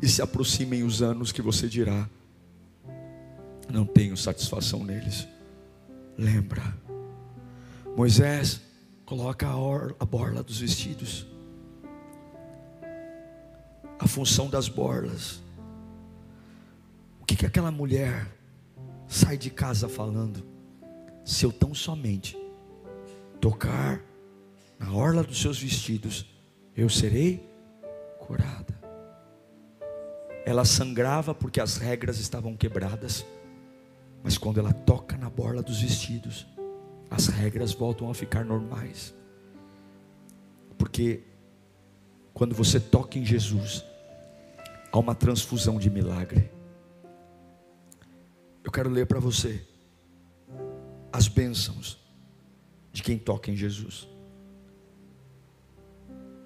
e 0.02 0.08
se 0.08 0.22
aproximem 0.22 0.82
os 0.82 1.02
anos 1.02 1.32
que 1.32 1.42
você 1.42 1.68
dirá: 1.68 2.08
não 3.70 3.84
tenho 3.84 4.16
satisfação 4.16 4.84
neles. 4.84 5.26
Lembra, 6.16 6.62
Moisés 7.96 8.60
coloca 9.04 9.46
a, 9.46 9.56
or, 9.56 9.94
a 9.98 10.04
borla 10.04 10.42
dos 10.42 10.60
vestidos, 10.60 11.26
a 13.98 14.06
função 14.06 14.48
das 14.48 14.68
borlas. 14.68 15.40
O 17.20 17.24
que, 17.24 17.36
que 17.36 17.46
aquela 17.46 17.70
mulher 17.70 18.26
sai 19.08 19.36
de 19.36 19.50
casa 19.50 19.88
falando? 19.88 20.49
Se 21.30 21.46
eu 21.46 21.52
tão 21.52 21.72
somente 21.72 22.36
tocar 23.40 24.02
na 24.76 24.92
orla 24.92 25.22
dos 25.22 25.40
seus 25.40 25.60
vestidos, 25.60 26.26
eu 26.76 26.88
serei 26.88 27.48
curada. 28.18 28.76
Ela 30.44 30.64
sangrava 30.64 31.32
porque 31.32 31.60
as 31.60 31.76
regras 31.76 32.18
estavam 32.18 32.56
quebradas, 32.56 33.24
mas 34.24 34.36
quando 34.36 34.58
ela 34.58 34.72
toca 34.72 35.16
na 35.16 35.30
borla 35.30 35.62
dos 35.62 35.80
vestidos, 35.80 36.48
as 37.08 37.28
regras 37.28 37.72
voltam 37.72 38.10
a 38.10 38.14
ficar 38.14 38.44
normais. 38.44 39.14
Porque 40.76 41.22
quando 42.34 42.56
você 42.56 42.80
toca 42.80 43.20
em 43.20 43.24
Jesus, 43.24 43.84
há 44.90 44.98
uma 44.98 45.14
transfusão 45.14 45.78
de 45.78 45.88
milagre. 45.90 46.50
Eu 48.64 48.72
quero 48.72 48.90
ler 48.90 49.06
para 49.06 49.20
você 49.20 49.69
as 51.12 51.28
bênçãos 51.28 51.98
de 52.92 53.02
quem 53.02 53.18
toca 53.18 53.50
em 53.50 53.56
Jesus. 53.56 54.08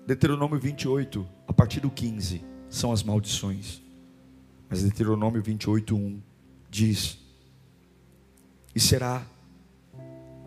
Deuteronômio 0.06 0.58
28, 0.58 1.26
a 1.48 1.52
partir 1.52 1.80
do 1.80 1.90
15, 1.90 2.42
são 2.68 2.92
as 2.92 3.02
maldições. 3.02 3.82
Mas 4.68 4.82
Deuteronômio 4.82 5.42
28, 5.42 5.96
1 5.96 6.22
diz: 6.70 7.18
E 8.74 8.80
será, 8.80 9.26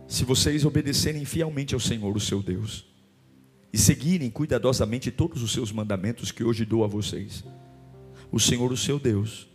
se 0.08 0.24
vocês 0.24 0.64
obedecerem 0.66 1.26
fielmente 1.26 1.74
ao 1.74 1.80
Senhor, 1.80 2.16
o 2.16 2.20
seu 2.20 2.44
Deus, 2.44 2.86
e 3.74 3.78
seguirem 3.78 4.30
cuidadosamente 4.30 5.12
todos 5.12 5.42
os 5.42 5.52
seus 5.52 5.72
mandamentos 5.72 6.32
que 6.32 6.44
hoje 6.44 6.66
dou 6.66 6.84
a 6.84 6.88
vocês, 6.88 7.44
o 8.32 8.40
Senhor, 8.40 8.72
o 8.72 8.78
seu 8.78 9.00
Deus, 9.00 9.48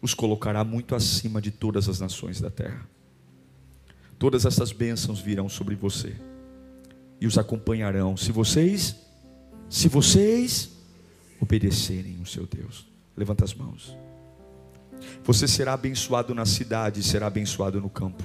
os 0.00 0.14
colocará 0.14 0.62
muito 0.64 0.94
acima 0.94 1.40
de 1.40 1.50
todas 1.50 1.88
as 1.88 1.98
nações 1.98 2.40
da 2.40 2.50
terra 2.50 2.88
todas 4.20 4.44
essas 4.44 4.70
bênçãos 4.70 5.18
virão 5.18 5.48
sobre 5.48 5.74
você 5.74 6.14
e 7.18 7.26
os 7.26 7.38
acompanharão 7.38 8.18
se 8.18 8.30
vocês 8.30 8.94
se 9.68 9.88
vocês 9.88 10.70
obedecerem 11.40 12.20
o 12.20 12.26
seu 12.26 12.46
Deus. 12.46 12.86
Levanta 13.16 13.44
as 13.44 13.54
mãos. 13.54 13.96
Você 15.24 15.48
será 15.48 15.72
abençoado 15.72 16.34
na 16.34 16.44
cidade, 16.44 17.02
será 17.02 17.28
abençoado 17.28 17.80
no 17.80 17.88
campo. 17.88 18.22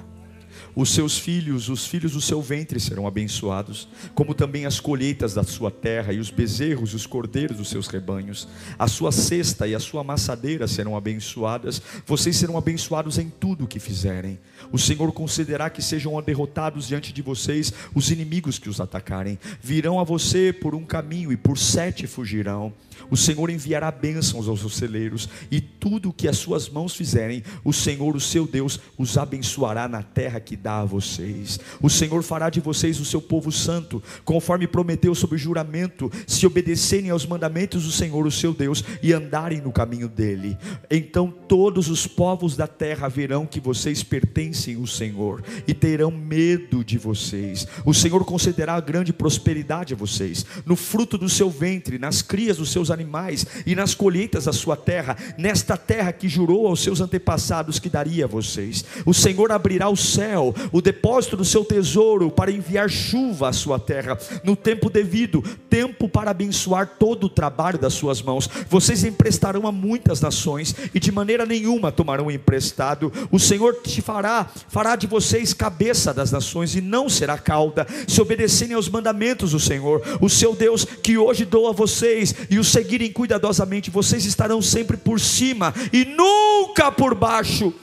Os 0.76 0.90
seus 0.94 1.18
filhos, 1.18 1.70
os 1.70 1.86
filhos 1.86 2.12
do 2.12 2.22
seu 2.22 2.42
ventre 2.42 2.80
serão 2.80 3.08
abençoados, 3.08 3.88
como 4.14 4.34
também 4.34 4.66
as 4.66 4.80
colheitas 4.80 5.34
da 5.34 5.44
sua 5.44 5.72
terra 5.72 6.12
e 6.12 6.20
os 6.20 6.30
bezerros 6.30 6.92
e 6.92 6.96
os 6.96 7.08
cordeiros 7.08 7.58
dos 7.58 7.70
seus 7.70 7.88
rebanhos. 7.88 8.48
A 8.78 8.88
sua 8.88 9.12
cesta 9.12 9.68
e 9.68 9.74
a 9.74 9.80
sua 9.80 10.02
amassadeira 10.02 10.68
serão 10.68 10.98
abençoadas. 10.98 11.82
Vocês 12.06 12.36
serão 12.36 12.58
abençoados 12.58 13.18
em 13.18 13.30
tudo 13.30 13.64
o 13.64 13.68
que 13.68 13.80
fizerem. 13.80 14.38
O 14.72 14.78
Senhor 14.78 15.12
concederá 15.14 15.70
que 15.70 15.82
sejam 15.82 16.22
derrotados 16.22 16.88
diante 16.88 17.14
de 17.14 17.22
vocês 17.22 17.72
os 17.94 18.12
inimigos 18.12 18.60
que 18.60 18.70
os 18.70 18.82
atacarem. 18.82 19.40
Virão 19.62 20.00
a 20.00 20.04
você 20.04 20.52
por 20.52 20.76
um 20.76 20.84
caminho 20.84 21.32
e 21.32 21.38
por 21.38 21.58
sete 21.58 22.06
fugirão. 22.08 22.74
O 23.10 23.18
Senhor 23.18 23.50
enviará 23.50 23.91
bênçãos 23.91 24.48
aos 24.48 24.60
seus 24.60 24.76
celeiros, 24.76 25.30
e 25.52 25.62
tudo 25.62 26.10
o 26.10 26.14
que 26.14 26.28
as 26.28 26.38
suas 26.38 26.70
mãos 26.70 26.96
fizerem, 26.96 27.43
o 27.64 27.72
Senhor, 27.72 28.16
o 28.16 28.20
seu 28.20 28.48
Deus, 28.48 28.80
os 28.98 29.18
abençoará 29.18 29.88
na 29.88 30.02
terra 30.02 30.39
que 30.39 30.56
dá 30.56 30.80
a 30.80 30.86
vocês. 30.86 31.60
O 31.82 31.89
Senhor 31.89 32.24
fará 32.24 32.50
de 32.50 32.60
vocês 32.60 33.00
o 33.00 33.06
seu 33.06 33.22
povo 33.22 33.52
santo, 33.52 34.02
conforme 34.24 34.68
prometeu 34.68 35.14
sob 35.16 35.38
juramento, 35.38 36.12
se 36.26 36.46
obedecerem 36.46 37.10
aos 37.10 37.26
mandamentos 37.26 37.84
do 37.84 37.91
Senhor, 37.91 38.26
o 38.26 38.32
seu 38.32 38.54
Deus, 38.54 38.84
e 39.02 39.14
andarem 39.14 39.62
no 39.62 39.72
caminho 39.72 40.08
dele. 40.08 40.58
Então 40.89 41.34
todos 41.48 41.89
os 41.89 42.08
povos 42.08 42.56
da 42.56 42.68
terra 42.68 43.08
verão 43.08 43.46
que 43.46 43.60
vocês 43.60 44.04
pertencem 44.04 44.76
ao 44.76 44.88
Senhor, 44.88 45.43
e 45.68 45.74
terão 45.74 46.12
medo 46.12 46.84
de 46.84 46.98
vocês. 46.98 47.68
O 47.86 47.93
Senhor 47.93 48.24
concederá 48.26 48.80
grande 48.80 49.14
prosperidade 49.14 49.93
a 49.93 49.98
vocês, 49.98 50.46
no 50.66 50.76
fruto 50.76 51.18
do 51.18 51.30
seu 51.30 51.50
ventre, 51.50 52.00
nas 52.00 52.22
crias 52.22 52.58
dos 52.58 52.72
seus 52.72 52.85
animais 52.92 53.46
e 53.66 53.76
nas 53.76 53.94
colheitas 53.94 54.46
da 54.46 54.54
sua 54.54 54.76
terra, 54.76 55.18
nesta 55.38 55.78
terra 55.78 56.12
que 56.12 56.28
jurou 56.28 56.68
aos 56.68 56.82
seus 56.82 57.02
antepassados 57.02 57.80
que 57.80 57.90
daria 57.90 58.26
a 58.26 58.28
vocês. 58.28 58.84
O 59.06 59.14
Senhor 59.14 59.52
abrirá 59.52 59.90
o 59.90 59.96
céu, 59.96 60.54
o 60.72 60.82
depósito 60.82 61.38
do 61.38 61.46
seu 61.46 61.64
tesouro, 61.64 62.30
para 62.32 62.52
enviar 62.52 62.90
chuva 62.90 63.50
à 63.50 63.54
sua 63.54 63.80
terra, 63.80 64.18
no 64.44 64.56
tempo 64.56 64.90
devido, 64.90 65.42
tempo 65.70 66.08
para 66.08 66.32
abençoar 66.32 66.96
todo 67.00 67.26
o 67.26 67.30
trabalho 67.30 67.80
das 67.80 67.94
suas 67.94 68.22
mãos. 68.22 68.50
Vocês 68.70 69.04
emprestarão 69.04 69.68
a 69.68 69.72
muitas 69.72 70.22
nações 70.22 70.76
e 70.94 71.00
de 71.00 71.12
maneira 71.12 71.46
nenhuma 71.46 71.92
tomarão 71.92 72.32
emprestado. 72.32 73.12
O 73.32 73.40
Senhor 73.40 73.76
te 73.82 74.02
fará, 74.02 74.48
fará 74.68 74.96
de 74.96 75.08
vocês 75.08 75.54
cabeça 75.54 76.14
das 76.14 76.32
nações 76.32 76.76
e 76.76 76.82
não 76.82 77.10
será 77.10 77.38
cauda, 77.38 77.86
se 78.08 78.22
obedecerem 78.22 78.76
aos 78.76 78.90
mandamentos 78.90 79.52
do 79.52 79.60
Senhor, 79.60 80.02
o 80.22 80.30
seu 80.30 80.56
Deus 80.56 80.86
que 80.86 81.18
hoje 81.18 81.46
dou 81.46 81.68
a 81.68 81.72
vocês 81.72 82.34
e 82.50 82.60
os 82.60 82.68
seguirem 82.76 83.12
cuidadosamente, 83.12 83.90
vocês 83.90 84.26
estarão 84.26 84.62
sempre 84.62 84.98
por 84.98 85.18
cima 85.18 85.74
e 85.94 86.04
nunca 86.04 86.92
por 86.92 87.16
baixo. 87.16 87.74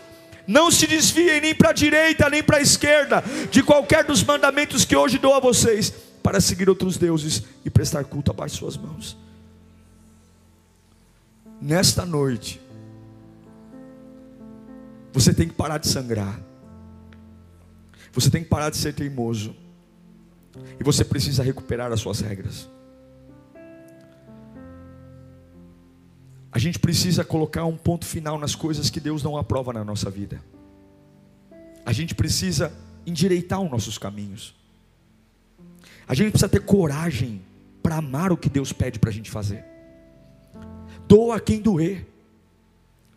Não 0.47 0.71
se 0.71 0.87
desviem 0.87 1.41
nem 1.41 1.55
para 1.55 1.71
a 1.71 1.73
direita 1.73 2.29
nem 2.29 2.43
para 2.43 2.59
a 2.59 2.61
esquerda 2.61 3.25
de 3.51 3.63
qualquer 3.63 4.05
dos 4.05 4.23
mandamentos 4.23 4.85
que 4.85 4.95
hoje 4.95 5.19
dou 5.19 5.35
a 5.35 5.41
vocês, 5.41 5.93
para 6.23 6.41
seguir 6.41 6.69
outros 6.69 6.99
deuses 6.99 7.43
e 7.65 7.71
prestar 7.71 8.05
culto 8.05 8.31
abaixo 8.31 8.55
de 8.55 8.59
suas 8.61 8.77
mãos. 8.77 9.17
Nesta 11.61 12.05
noite, 12.05 12.61
você 15.13 15.33
tem 15.33 15.49
que 15.49 15.55
parar 15.55 15.79
de 15.79 15.89
sangrar. 15.89 16.39
Você 18.13 18.31
tem 18.31 18.43
que 18.43 18.49
parar 18.49 18.71
de 18.71 18.77
ser 18.77 18.93
teimoso. 18.93 19.57
E 20.79 20.85
você 20.85 21.05
precisa 21.05 21.43
recuperar 21.43 21.91
as 21.91 22.01
suas 22.01 22.21
regras. 22.21 22.69
A 26.53 26.59
gente 26.59 26.79
precisa 26.79 27.25
colocar 27.25 27.65
um 27.65 27.79
ponto 27.79 28.05
final 28.05 28.39
nas 28.39 28.55
coisas 28.55 28.91
que 28.91 29.01
Deus 29.01 29.23
não 29.23 29.39
aprova 29.39 29.73
na 29.73 29.83
nossa 29.83 30.11
vida. 30.11 30.39
A 31.85 31.93
gente 31.95 32.15
precisa 32.15 32.71
endireitar 33.07 33.59
os 33.61 33.71
nossos 33.71 33.97
caminhos. 33.97 34.55
A 36.07 36.15
gente 36.15 36.31
precisa 36.31 36.51
ter 36.51 36.61
coragem 36.61 37.41
para 37.83 37.97
amar 37.97 38.31
o 38.31 38.37
que 38.37 38.51
Deus 38.51 38.71
pede 38.71 38.99
para 38.99 39.09
a 39.09 39.13
gente 39.13 39.31
fazer. 39.31 39.65
Doa 41.09 41.41
quem 41.41 41.59
doer. 41.59 42.07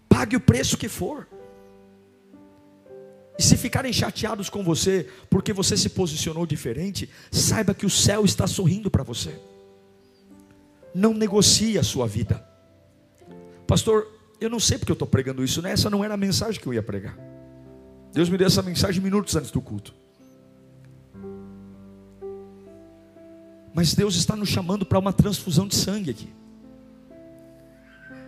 Pague 0.08 0.38
o 0.38 0.40
preço 0.40 0.78
que 0.78 0.88
for. 0.88 1.28
E 3.38 3.44
se 3.44 3.58
ficarem 3.58 3.92
chateados 3.92 4.50
com 4.50 4.64
você 4.64 5.10
porque 5.30 5.52
você 5.52 5.76
se 5.76 5.90
posicionou 5.90 6.46
diferente, 6.46 7.10
saiba 7.30 7.74
que 7.74 7.86
o 7.86 7.90
céu 7.90 8.24
está 8.24 8.48
sorrindo 8.48 8.90
para 8.90 9.04
você. 9.04 9.38
Não 10.94 11.14
negocie 11.14 11.78
a 11.78 11.84
sua 11.84 12.08
vida. 12.08 12.55
Pastor, 13.68 14.08
eu 14.40 14.50
não 14.50 14.60
sei 14.60 14.78
porque 14.78 14.92
eu 14.92 14.96
estou 14.96 15.08
pregando 15.08 15.44
isso, 15.44 15.62
né? 15.62 15.72
essa 15.72 15.90
não 15.90 16.04
era 16.04 16.14
a 16.14 16.18
mensagem 16.18 16.60
que 16.60 16.68
eu 16.68 16.74
ia 16.74 16.84
pregar. 16.84 17.18
Deus 18.14 18.30
me 18.30 18.38
deu 18.38 18.48
essa 18.48 18.62
mensagem 18.62 19.02
minutos 19.02 19.36
antes 19.36 19.52
do 19.52 19.62
culto. 19.62 19.94
Mas 23.74 23.94
Deus 23.94 24.16
está 24.16 24.36
nos 24.36 24.48
chamando 24.48 24.86
para 24.86 24.98
uma 24.98 25.12
transfusão 25.12 25.68
de 25.68 25.76
sangue 25.76 26.12
aqui. 26.12 26.30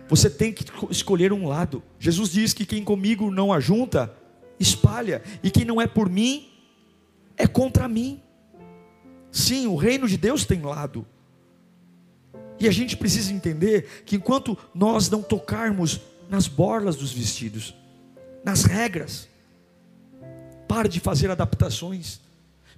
Você 0.08 0.28
tem 0.28 0.52
que 0.52 0.64
escolher 0.90 1.32
um 1.32 1.46
lado. 1.46 1.82
Jesus 1.98 2.30
diz 2.30 2.52
que 2.52 2.66
quem 2.66 2.84
comigo 2.84 3.30
não 3.30 3.52
ajunta, 3.52 4.14
espalha. 4.60 5.22
E 5.42 5.50
quem 5.50 5.64
não 5.64 5.80
é 5.80 5.86
por 5.86 6.08
mim, 6.08 6.50
é 7.36 7.46
contra 7.46 7.88
mim. 7.88 8.20
Sim, 9.30 9.66
o 9.66 9.76
reino 9.76 10.06
de 10.08 10.16
Deus 10.16 10.44
tem 10.44 10.60
lado. 10.60 11.06
E 12.60 12.66
a 12.66 12.70
gente 12.70 12.96
precisa 12.96 13.32
entender 13.32 14.02
que 14.04 14.16
enquanto 14.16 14.56
nós 14.74 15.08
não 15.08 15.22
tocarmos 15.22 16.00
nas 16.28 16.46
borlas 16.48 16.96
dos 16.96 17.12
vestidos, 17.12 17.74
nas 18.44 18.64
regras, 18.64 19.28
pare 20.66 20.88
de 20.88 21.00
fazer 21.00 21.30
adaptações, 21.30 22.20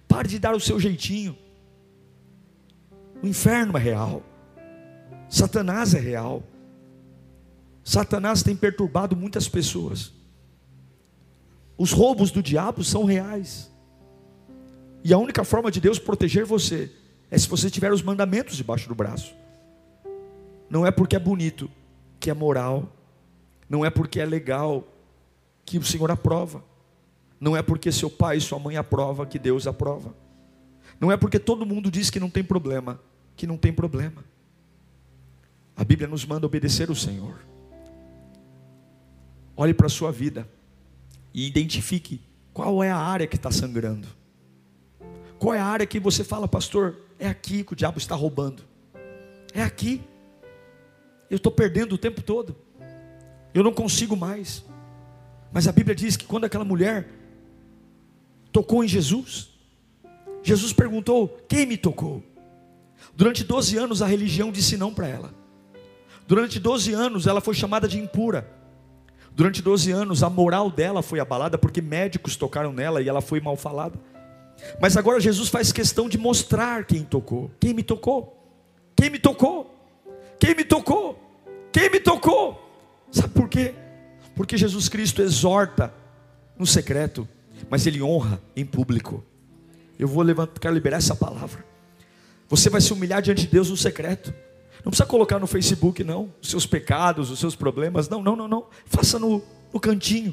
pare 0.07 0.29
de 0.29 0.39
dar 0.39 0.55
o 0.55 0.61
seu 0.61 0.79
jeitinho. 0.79 1.37
O 3.23 3.27
inferno 3.27 3.77
é 3.77 3.81
real, 3.81 4.23
Satanás 5.31 5.95
é 5.95 6.01
real. 6.01 6.43
Satanás 7.85 8.43
tem 8.43 8.57
perturbado 8.57 9.17
muitas 9.17 9.49
pessoas. 9.49 10.13
Os 11.79 11.93
roubos 11.93 12.31
do 12.33 12.43
diabo 12.43 12.83
são 12.83 13.05
reais. 13.05 13.71
E 15.05 15.15
a 15.15 15.19
única 15.19 15.45
forma 15.45 15.71
de 15.71 15.81
Deus 15.81 15.99
proteger 15.99 16.45
você 16.45 16.91
é 17.31 17.39
se 17.39 17.49
você 17.49 17.71
tiver 17.71 17.93
os 17.93 18.03
mandamentos 18.03 18.57
debaixo 18.57 18.89
do 18.89 18.95
braço. 18.95 19.33
Não 20.71 20.87
é 20.87 20.91
porque 20.93 21.17
é 21.17 21.19
bonito 21.19 21.69
que 22.21 22.31
é 22.31 22.35
moral, 22.35 22.89
não 23.69 23.85
é 23.85 23.91
porque 23.91 24.21
é 24.21 24.25
legal 24.25 24.87
que 25.67 25.77
o 25.77 25.83
Senhor 25.83 26.11
aprova, 26.11 26.63
não 27.41 27.57
é 27.57 27.63
porque 27.63 27.91
seu 27.91 28.09
pai 28.09 28.37
e 28.37 28.41
sua 28.41 28.59
mãe 28.59 28.77
aprova 28.77 29.27
que 29.27 29.39
Deus 29.39 29.67
aprova, 29.67 30.15
não 31.01 31.11
é 31.11 31.17
porque 31.17 31.39
todo 31.39 31.67
mundo 31.67 31.91
diz 31.91 32.09
que 32.09 32.21
não 32.21 32.31
tem 32.31 32.45
problema, 32.45 33.01
que 33.37 33.47
não 33.47 33.57
tem 33.57 33.73
problema. 33.73 34.25
A 35.77 35.83
Bíblia 35.83 36.07
nos 36.07 36.25
manda 36.25 36.47
obedecer 36.47 36.91
o 36.91 36.95
Senhor. 36.95 37.41
Olhe 39.57 39.73
para 39.73 39.87
a 39.87 39.91
sua 39.91 40.13
vida 40.13 40.49
e 41.33 41.47
identifique 41.47 42.21
qual 42.53 42.85
é 42.85 42.91
a 42.91 42.97
área 42.97 43.27
que 43.27 43.37
está 43.37 43.51
sangrando. 43.51 44.07
Qual 45.39 45.55
é 45.55 45.59
a 45.59 45.65
área 45.65 45.87
que 45.87 45.99
você 45.99 46.23
fala, 46.23 46.47
pastor? 46.47 46.99
É 47.19 47.27
aqui 47.27 47.65
que 47.65 47.73
o 47.73 47.77
diabo 47.77 47.97
está 47.97 48.15
roubando. 48.15 48.63
É 49.55 49.63
aqui. 49.63 50.03
Eu 51.31 51.37
estou 51.37 51.53
perdendo 51.53 51.95
o 51.95 51.99
tempo 51.99 52.21
todo. 52.21 52.57
Eu 53.55 53.63
não 53.63 53.73
consigo 53.73 54.17
mais. 54.17 54.65
Mas 55.53 55.69
a 55.69 55.73
Bíblia 55.73 55.95
diz 55.95 56.17
que 56.17 56.25
quando 56.25 56.45
aquela 56.45 56.65
mulher 56.65 57.09
tocou 58.53 58.83
em 58.83 58.89
Jesus, 58.89 59.51
Jesus 60.43 60.73
perguntou: 60.73 61.29
Quem 61.49 61.67
me 61.67 61.77
tocou? 61.77 62.23
Durante 63.15 63.45
12 63.45 63.77
anos 63.77 64.03
a 64.03 64.07
religião 64.07 64.51
disse 64.51 64.77
não 64.77 64.93
para 64.93 65.09
ela. 65.09 65.35
Durante 66.27 66.59
12 66.61 66.93
anos 66.93 67.27
ela 67.27 67.41
foi 67.41 67.55
chamada 67.55 67.89
de 67.89 67.99
impura. 67.99 68.49
Durante 69.33 69.63
12 69.63 69.91
anos 69.91 70.23
a 70.23 70.31
moral 70.31 70.71
dela 70.71 71.03
foi 71.03 71.21
abalada 71.21 71.57
porque 71.57 71.81
médicos 71.81 72.37
tocaram 72.37 72.73
nela 72.73 73.01
e 73.01 73.09
ela 73.09 73.21
foi 73.21 73.41
mal 73.41 73.57
falada. 73.57 73.99
Mas 74.81 74.97
agora 74.97 75.21
Jesus 75.21 75.49
faz 75.49 75.73
questão 75.73 76.09
de 76.09 76.19
mostrar 76.19 76.85
quem 76.85 77.03
tocou. 77.03 77.51
Quem 77.59 77.73
me 77.73 77.83
tocou? 77.83 78.37
Quem 78.95 79.11
me 79.11 79.19
tocou? 79.19 79.80
Quem 80.41 80.55
me 80.55 80.65
tocou? 80.65 81.21
Quem 81.71 81.91
me 81.91 82.01
tocou? 82.01 82.59
Sabe 83.13 83.29
por 83.35 83.49
quê? 83.49 83.75
Porque 84.35 84.57
Jesus 84.57 84.89
Cristo 84.89 85.21
exorta 85.21 85.93
no 86.59 86.67
secreto, 86.67 87.29
mas 87.69 87.87
ele 87.87 88.03
honra 88.03 88.41
em 88.57 88.65
público. 88.65 89.23
Eu 89.99 90.09
vou 90.09 90.23
levantar, 90.23 90.59
quero 90.59 90.75
liberar 90.75 90.97
essa 90.97 91.15
palavra. 91.15 91.65
Você 92.49 92.71
vai 92.71 92.81
se 92.81 92.93
humilhar 92.93 93.21
diante 93.21 93.43
de 93.43 93.49
Deus 93.49 93.69
no 93.69 93.77
secreto. 93.77 94.33
Não 94.83 94.91
precisa 94.91 95.07
colocar 95.07 95.39
no 95.39 95.47
Facebook, 95.47 96.03
não, 96.03 96.33
os 96.41 96.49
seus 96.49 96.67
pecados, 96.67 97.31
os 97.31 97.39
seus 97.39 97.55
problemas. 97.55 98.09
Não, 98.09 98.23
não, 98.23 98.35
não, 98.35 98.49
não. 98.49 98.67
Faça 98.87 99.19
no, 99.19 99.43
no 99.73 99.79
cantinho. 99.79 100.33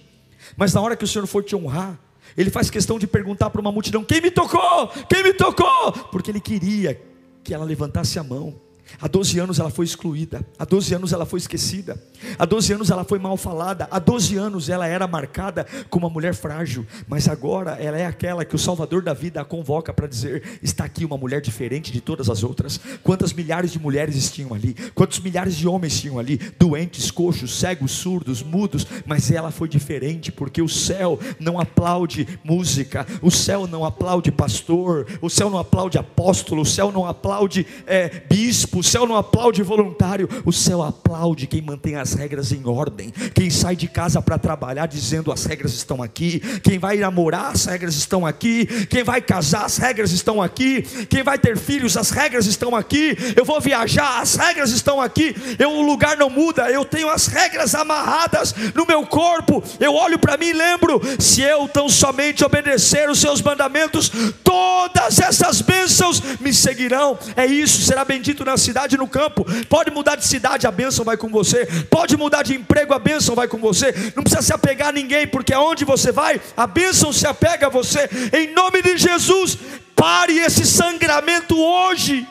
Mas 0.55 0.73
na 0.73 0.79
hora 0.79 0.95
que 0.95 1.03
o 1.03 1.07
Senhor 1.07 1.27
for 1.27 1.43
te 1.43 1.53
honrar, 1.53 1.99
Ele 2.37 2.49
faz 2.49 2.69
questão 2.69 2.97
de 2.97 3.05
perguntar 3.05 3.49
para 3.49 3.59
uma 3.59 3.73
multidão: 3.73 4.05
quem 4.05 4.21
me 4.21 4.31
tocou? 4.31 4.87
Quem 5.09 5.21
me 5.21 5.33
tocou? 5.33 5.91
Porque 6.11 6.31
Ele 6.31 6.39
queria 6.39 6.99
que 7.43 7.53
ela 7.53 7.65
levantasse 7.65 8.17
a 8.17 8.23
mão 8.23 8.66
Há 8.99 9.07
12 9.07 9.39
anos 9.39 9.59
ela 9.59 9.69
foi 9.69 9.85
excluída, 9.85 10.45
há 10.57 10.65
12 10.65 10.95
anos 10.95 11.13
ela 11.13 11.25
foi 11.25 11.39
esquecida, 11.39 12.01
há 12.37 12.45
12 12.45 12.73
anos 12.73 12.89
ela 12.89 13.03
foi 13.03 13.19
mal 13.19 13.37
falada, 13.37 13.87
há 13.91 13.99
12 13.99 14.37
anos 14.37 14.69
ela 14.69 14.87
era 14.87 15.07
marcada 15.07 15.65
como 15.89 16.07
uma 16.07 16.13
mulher 16.13 16.33
frágil, 16.33 16.85
mas 17.07 17.27
agora 17.27 17.71
ela 17.71 17.97
é 17.97 18.05
aquela 18.05 18.43
que 18.43 18.55
o 18.55 18.59
Salvador 18.59 19.01
da 19.01 19.13
vida 19.13 19.41
a 19.41 19.45
convoca 19.45 19.93
para 19.93 20.07
dizer: 20.07 20.59
está 20.63 20.85
aqui 20.85 21.05
uma 21.05 21.17
mulher 21.17 21.41
diferente 21.41 21.91
de 21.91 22.01
todas 22.01 22.29
as 22.29 22.43
outras. 22.43 22.79
Quantas 23.03 23.33
milhares 23.33 23.71
de 23.71 23.79
mulheres 23.79 24.31
tinham 24.31 24.53
ali, 24.53 24.75
quantos 24.95 25.19
milhares 25.19 25.55
de 25.55 25.67
homens 25.67 25.99
tinham 25.99 26.17
ali, 26.17 26.37
doentes, 26.57 27.11
coxos, 27.11 27.59
cegos, 27.59 27.91
surdos, 27.91 28.41
mudos, 28.41 28.85
mas 29.05 29.29
ela 29.31 29.51
foi 29.51 29.67
diferente, 29.67 30.31
porque 30.31 30.61
o 30.61 30.69
céu 30.69 31.19
não 31.39 31.59
aplaude 31.59 32.27
música, 32.43 33.05
o 33.21 33.29
céu 33.29 33.67
não 33.67 33.85
aplaude 33.85 34.31
pastor, 34.31 35.05
o 35.21 35.29
céu 35.29 35.49
não 35.49 35.59
aplaude 35.59 35.97
apóstolo, 35.97 36.61
o 36.61 36.65
céu 36.65 36.91
não 36.91 37.07
aplaude 37.07 37.65
é, 37.85 38.09
bispo, 38.29 38.76
céu 38.83 39.05
não 39.05 39.15
aplaude 39.15 39.61
voluntário, 39.63 40.29
o 40.45 40.51
céu 40.51 40.81
aplaude 40.81 41.47
quem 41.47 41.61
mantém 41.61 41.95
as 41.95 42.13
regras 42.13 42.51
em 42.51 42.67
ordem, 42.67 43.11
quem 43.33 43.49
sai 43.49 43.75
de 43.75 43.87
casa 43.87 44.21
para 44.21 44.37
trabalhar 44.37 44.87
dizendo 44.87 45.31
as 45.31 45.45
regras 45.45 45.73
estão 45.73 46.01
aqui, 46.01 46.39
quem 46.61 46.79
vai 46.79 46.97
namorar, 46.97 47.51
as 47.51 47.65
regras 47.65 47.95
estão 47.95 48.25
aqui, 48.25 48.65
quem 48.87 49.03
vai 49.03 49.21
casar, 49.21 49.65
as 49.65 49.77
regras 49.77 50.11
estão 50.11 50.41
aqui, 50.41 50.81
quem 51.09 51.23
vai 51.23 51.37
ter 51.37 51.57
filhos, 51.57 51.97
as 51.97 52.09
regras 52.09 52.45
estão 52.45 52.75
aqui, 52.75 53.17
eu 53.35 53.45
vou 53.45 53.59
viajar, 53.59 54.21
as 54.21 54.35
regras 54.35 54.71
estão 54.71 55.01
aqui, 55.01 55.35
eu, 55.59 55.71
o 55.71 55.81
lugar 55.81 56.17
não 56.17 56.29
muda, 56.29 56.69
eu 56.69 56.83
tenho 56.85 57.09
as 57.09 57.27
regras 57.27 57.75
amarradas 57.75 58.53
no 58.73 58.85
meu 58.85 59.05
corpo, 59.05 59.63
eu 59.79 59.93
olho 59.93 60.19
para 60.19 60.37
mim 60.37 60.47
e 60.47 60.53
lembro, 60.53 61.01
se 61.19 61.41
eu 61.41 61.67
tão 61.67 61.89
somente 61.89 62.43
obedecer 62.43 63.09
os 63.09 63.19
seus 63.19 63.41
mandamentos, 63.41 64.11
todas 64.43 65.19
essas 65.19 65.61
bênçãos 65.61 66.21
me 66.39 66.53
seguirão, 66.53 67.17
é 67.35 67.45
isso, 67.45 67.81
será 67.81 68.03
bendito 68.03 68.43
na 68.43 68.57
cidade 68.67 68.97
no 68.97 69.07
campo. 69.07 69.45
Pode 69.67 69.91
mudar 69.91 70.15
de 70.15 70.25
cidade, 70.25 70.67
a 70.67 70.71
bênção 70.71 71.05
vai 71.05 71.15
com 71.15 71.29
você. 71.29 71.65
Pode 71.89 72.17
mudar 72.17 72.43
de 72.43 72.53
emprego, 72.53 72.93
a 72.93 72.99
bênção 72.99 73.35
vai 73.35 73.47
com 73.47 73.57
você. 73.57 73.93
Não 74.15 74.23
precisa 74.23 74.41
se 74.41 74.53
apegar 74.53 74.89
a 74.89 74.91
ninguém, 74.91 75.27
porque 75.27 75.53
aonde 75.53 75.85
você 75.85 76.11
vai, 76.11 76.41
a 76.55 76.67
bênção 76.67 77.13
se 77.13 77.25
apega 77.25 77.67
a 77.67 77.69
você. 77.69 78.09
Em 78.33 78.53
nome 78.53 78.81
de 78.81 78.97
Jesus, 78.97 79.57
pare 79.95 80.37
esse 80.39 80.65
sangramento 80.65 81.57
hoje. 81.57 82.27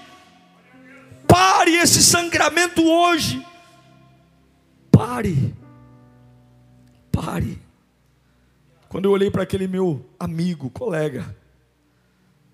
Pare 1.26 1.74
esse 1.74 2.02
sangramento 2.02 2.84
hoje. 2.84 3.44
Pare. 4.90 5.54
Pare. 7.10 7.58
Quando 8.88 9.06
eu 9.06 9.10
olhei 9.10 9.30
para 9.30 9.42
aquele 9.42 9.66
meu 9.66 10.04
amigo, 10.18 10.70
colega, 10.70 11.34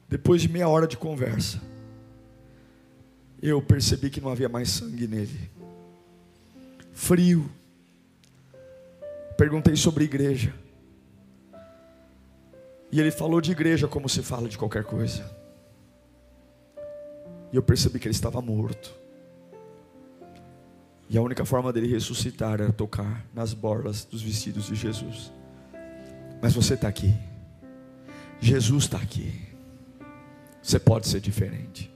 depois 0.09 0.41
de 0.41 0.49
meia 0.49 0.69
hora 0.69 0.87
de 0.87 0.97
conversa, 0.97 1.61
eu 3.43 3.61
percebi 3.61 4.09
que 4.09 4.21
não 4.21 4.31
havia 4.31 4.49
mais 4.49 4.71
sangue 4.71 5.09
nele. 5.09 5.51
Frio. 6.93 7.51
Perguntei 9.37 9.75
sobre 9.75 10.05
igreja. 10.05 10.55
E 12.93 13.01
ele 13.01 13.11
falou 13.11 13.41
de 13.41 13.51
igreja 13.51 13.89
como 13.89 14.09
se 14.09 14.23
fala 14.23 14.49
de 14.49 14.57
qualquer 14.57 14.85
coisa. 14.85 15.29
E 17.53 17.57
eu 17.57 17.63
percebi 17.63 17.99
que 17.99 18.07
ele 18.07 18.15
estava 18.15 18.41
morto. 18.41 18.95
E 21.11 21.19
a 21.19 21.23
única 21.23 21.45
forma 21.45 21.73
dele 21.73 21.89
ressuscitar 21.89 22.61
era 22.61 22.73
tocar 22.73 23.27
nas 23.35 23.53
borlas 23.53 24.05
dos 24.05 24.23
vestidos 24.23 24.67
de 24.67 24.75
Jesus. 24.75 25.33
Mas 26.41 26.55
você 26.55 26.75
está 26.75 26.89
aqui. 26.89 27.15
Jesus 28.41 28.85
está 28.85 28.99
aqui. 28.99 29.49
Você 30.63 30.79
pode 30.79 31.09
ser 31.09 31.21
diferente. 31.21 31.92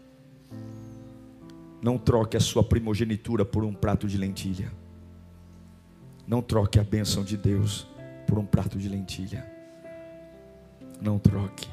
Não 1.86 1.96
troque 1.96 2.36
a 2.36 2.40
sua 2.40 2.64
primogenitura 2.64 3.44
por 3.44 3.62
um 3.62 3.72
prato 3.72 4.08
de 4.08 4.18
lentilha. 4.18 4.72
Não 6.26 6.42
troque 6.42 6.80
a 6.80 6.82
bênção 6.82 7.22
de 7.22 7.36
Deus 7.36 7.86
por 8.26 8.40
um 8.40 8.44
prato 8.44 8.76
de 8.76 8.88
lentilha. 8.88 9.48
Não 11.00 11.16
troque. 11.16 11.68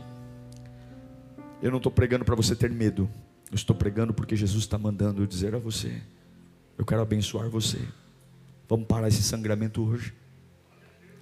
Eu 1.64 1.72
não 1.72 1.78
estou 1.78 1.92
pregando 1.92 2.24
para 2.24 2.36
você 2.36 2.56
ter 2.56 2.70
medo. 2.70 3.10
Eu 3.50 3.56
estou 3.56 3.76
pregando 3.76 4.14
porque 4.14 4.36
Jesus 4.36 4.66
está 4.66 4.78
mandando 4.78 5.24
eu 5.24 5.26
dizer 5.26 5.56
a 5.56 5.58
você: 5.58 6.00
Eu 6.78 6.86
quero 6.86 7.02
abençoar 7.02 7.50
você. 7.50 7.80
Vamos 8.70 8.86
parar 8.86 9.08
esse 9.08 9.24
sangramento 9.24 9.84
hoje. 9.84 10.14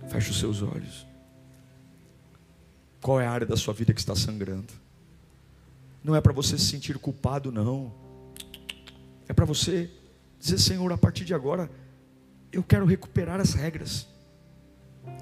Feche 0.09 0.31
os 0.31 0.37
seus 0.37 0.61
olhos. 0.61 1.07
Qual 2.99 3.21
é 3.21 3.25
a 3.25 3.31
área 3.31 3.47
da 3.47 3.55
sua 3.55 3.73
vida 3.73 3.93
que 3.93 4.01
está 4.01 4.17
sangrando? 4.17 4.73
Não 6.03 6.13
é 6.13 6.19
para 6.19 6.33
você 6.33 6.57
se 6.57 6.65
sentir 6.65 6.97
culpado, 6.97 7.53
não. 7.53 8.00
É 9.31 9.33
para 9.33 9.45
você 9.45 9.89
dizer, 10.37 10.59
Senhor, 10.59 10.91
a 10.91 10.97
partir 10.97 11.23
de 11.23 11.33
agora, 11.33 11.71
eu 12.51 12.61
quero 12.61 12.85
recuperar 12.85 13.39
as 13.39 13.53
regras. 13.53 14.05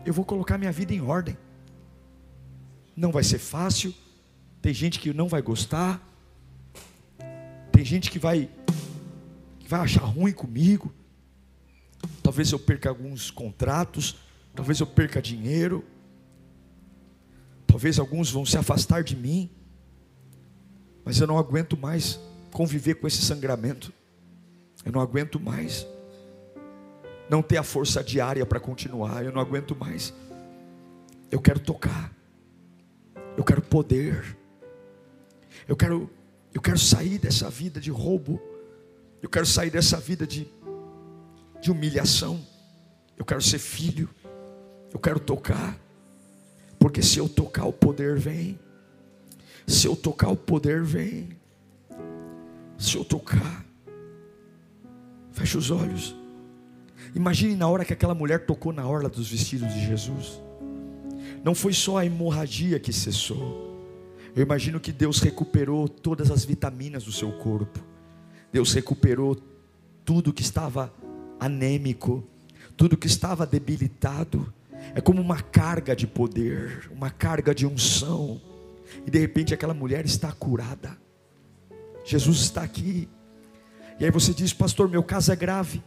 Eu 0.04 0.12
vou 0.12 0.26
colocar 0.26 0.58
minha 0.58 0.72
vida 0.72 0.92
em 0.92 1.00
ordem. 1.00 1.38
Não 2.96 3.12
vai 3.12 3.24
ser 3.24 3.38
fácil. 3.38 3.94
Tem 4.64 4.74
gente 4.74 5.00
que 5.00 5.14
não 5.14 5.28
vai 5.28 5.44
gostar. 5.44 6.04
Tem 7.72 7.86
gente 7.86 8.10
que 8.10 8.18
vai 8.18 8.50
que 9.60 9.70
vai 9.70 9.82
achar 9.82 10.06
ruim 10.06 10.34
comigo. 10.34 10.92
Talvez 12.24 12.52
eu 12.52 12.58
perca 12.58 12.90
alguns 12.90 13.30
contratos, 13.30 14.18
talvez 14.56 14.80
eu 14.80 14.88
perca 14.88 15.22
dinheiro. 15.22 15.86
Talvez 17.68 18.00
alguns 18.00 18.32
vão 18.32 18.44
se 18.44 18.58
afastar 18.58 19.04
de 19.04 19.16
mim. 19.16 19.52
Mas 21.06 21.20
eu 21.20 21.28
não 21.28 21.38
aguento 21.38 21.78
mais 21.78 22.20
conviver 22.52 22.96
com 22.96 23.06
esse 23.06 23.22
sangramento. 23.22 23.99
Eu 24.86 24.92
não 24.92 25.02
aguento 25.02 25.40
mais. 25.40 25.86
Não 27.30 27.42
ter 27.42 27.58
a 27.58 27.64
força 27.64 28.04
diária 28.04 28.46
para 28.46 28.60
continuar. 28.60 29.24
Eu 29.24 29.32
não 29.32 29.42
aguento 29.42 29.76
mais. 29.76 30.14
Eu 31.32 31.40
quero 31.40 31.60
tocar. 31.60 32.12
Eu 33.38 33.44
quero 33.44 33.62
poder. 33.62 34.38
Eu 35.68 35.76
quero 35.76 36.10
eu 36.54 36.62
quero 36.62 36.80
sair 36.80 37.20
dessa 37.20 37.50
vida 37.50 37.80
de 37.80 37.92
roubo. 37.92 38.42
Eu 39.22 39.30
quero 39.30 39.46
sair 39.46 39.70
dessa 39.70 39.98
vida 39.98 40.26
de 40.26 40.48
de 41.62 41.72
humilhação. 41.72 42.40
Eu 43.18 43.26
quero 43.26 43.42
ser 43.42 43.60
filho. 43.60 44.10
Eu 44.92 45.00
quero 45.00 45.20
tocar. 45.20 45.78
Porque 46.80 47.02
se 47.04 47.20
eu 47.20 47.28
tocar 47.28 47.66
o 47.66 47.74
poder 47.74 48.18
vem. 48.18 48.58
Se 49.68 49.86
eu 49.86 49.96
tocar 49.96 50.30
o 50.30 50.38
poder 50.38 50.84
vem. 50.84 51.30
Se 52.78 52.96
eu 52.96 53.04
tocar 53.04 53.69
Feche 55.32 55.58
os 55.58 55.72
olhos. 55.72 56.16
Imagine 57.16 57.56
na 57.56 57.68
hora 57.68 57.86
que 57.86 57.94
aquela 57.94 58.14
mulher 58.14 58.46
tocou 58.46 58.72
na 58.72 58.88
orla 58.88 59.10
dos 59.10 59.30
vestidos 59.30 59.74
de 59.74 59.86
Jesus. 59.86 60.42
Não 61.44 61.56
foi 61.56 61.74
só 61.74 61.98
a 61.98 62.06
hemorragia 62.06 62.80
que 62.80 62.92
cessou. 62.92 63.70
Eu 64.36 64.44
imagino 64.44 64.80
que 64.80 64.92
Deus 64.92 65.20
recuperou 65.20 65.88
todas 65.88 66.30
as 66.30 66.46
vitaminas 66.46 67.04
do 67.04 67.12
seu 67.12 67.32
corpo. 67.32 67.80
Deus 68.52 68.74
recuperou 68.74 69.38
tudo 70.06 70.34
que 70.34 70.42
estava 70.42 70.94
anêmico, 71.40 72.24
tudo 72.76 72.98
que 72.98 73.08
estava 73.08 73.46
debilitado. 73.46 74.54
É 74.96 75.02
como 75.02 75.22
uma 75.22 75.42
carga 75.42 75.96
de 75.96 76.08
poder, 76.08 76.90
uma 76.92 77.10
carga 77.10 77.54
de 77.54 77.66
unção. 77.66 78.42
E 79.06 79.12
de 79.12 79.20
repente 79.20 79.54
aquela 79.54 79.74
mulher 79.74 80.06
está 80.06 80.32
curada. 80.32 80.98
Jesus 82.04 82.40
está 82.40 82.64
aqui. 82.64 83.08
E 84.00 84.06
aí 84.06 84.12
você 84.12 84.34
diz, 84.34 84.54
pastor, 84.54 84.88
meu 84.90 85.04
caso 85.04 85.32
é 85.32 85.36
grave. 85.36 85.84